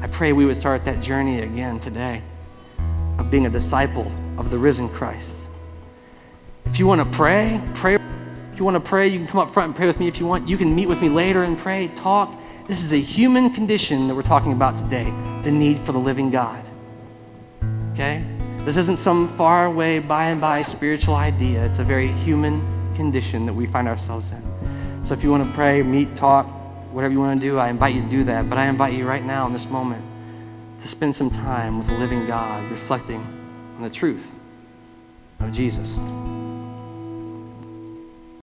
I 0.00 0.06
pray 0.06 0.32
we 0.32 0.44
would 0.44 0.56
start 0.56 0.84
that 0.84 1.00
journey 1.00 1.40
again 1.40 1.80
today 1.80 2.22
of 3.18 3.30
being 3.30 3.46
a 3.46 3.50
disciple 3.50 4.10
of 4.36 4.50
the 4.50 4.58
risen 4.58 4.88
Christ. 4.88 5.36
If 6.66 6.78
you 6.78 6.86
want 6.86 7.00
to 7.00 7.16
pray, 7.16 7.60
pray. 7.74 7.96
If 8.52 8.58
you 8.58 8.64
want 8.64 8.74
to 8.76 8.80
pray, 8.80 9.08
you 9.08 9.18
can 9.18 9.26
come 9.26 9.40
up 9.40 9.52
front 9.52 9.68
and 9.68 9.76
pray 9.76 9.86
with 9.86 9.98
me 9.98 10.08
if 10.08 10.18
you 10.18 10.26
want. 10.26 10.48
You 10.48 10.56
can 10.56 10.74
meet 10.74 10.86
with 10.86 11.00
me 11.00 11.08
later 11.08 11.44
and 11.44 11.58
pray, 11.58 11.88
talk. 11.96 12.34
This 12.66 12.82
is 12.82 12.92
a 12.92 13.00
human 13.00 13.50
condition 13.50 14.08
that 14.08 14.14
we're 14.14 14.22
talking 14.22 14.52
about 14.52 14.76
today 14.76 15.12
the 15.42 15.50
need 15.50 15.78
for 15.80 15.92
the 15.92 15.98
living 15.98 16.30
God. 16.30 16.62
Okay? 17.92 18.24
This 18.60 18.76
isn't 18.76 18.98
some 18.98 19.28
far 19.36 19.66
away, 19.66 19.98
by 19.98 20.30
and 20.30 20.40
by 20.40 20.62
spiritual 20.62 21.14
idea. 21.14 21.64
It's 21.64 21.78
a 21.78 21.84
very 21.84 22.08
human 22.08 22.60
condition 22.94 23.46
that 23.46 23.54
we 23.54 23.66
find 23.66 23.88
ourselves 23.88 24.30
in. 24.30 24.42
So 25.04 25.14
if 25.14 25.22
you 25.22 25.30
want 25.30 25.44
to 25.44 25.52
pray, 25.52 25.82
meet, 25.82 26.16
talk, 26.16 26.46
whatever 26.92 27.12
you 27.12 27.20
want 27.20 27.40
to 27.40 27.46
do, 27.46 27.58
I 27.58 27.70
invite 27.70 27.94
you 27.94 28.02
to 28.02 28.08
do 28.08 28.24
that. 28.24 28.50
But 28.50 28.58
I 28.58 28.66
invite 28.66 28.92
you 28.92 29.06
right 29.06 29.24
now 29.24 29.46
in 29.46 29.52
this 29.52 29.66
moment 29.66 30.04
to 30.80 30.88
spend 30.88 31.16
some 31.16 31.30
time 31.30 31.78
with 31.78 31.88
the 31.88 31.98
living 31.98 32.26
God, 32.26 32.70
reflecting 32.70 33.20
on 33.76 33.82
the 33.82 33.90
truth 33.90 34.30
of 35.40 35.52
Jesus. 35.52 35.94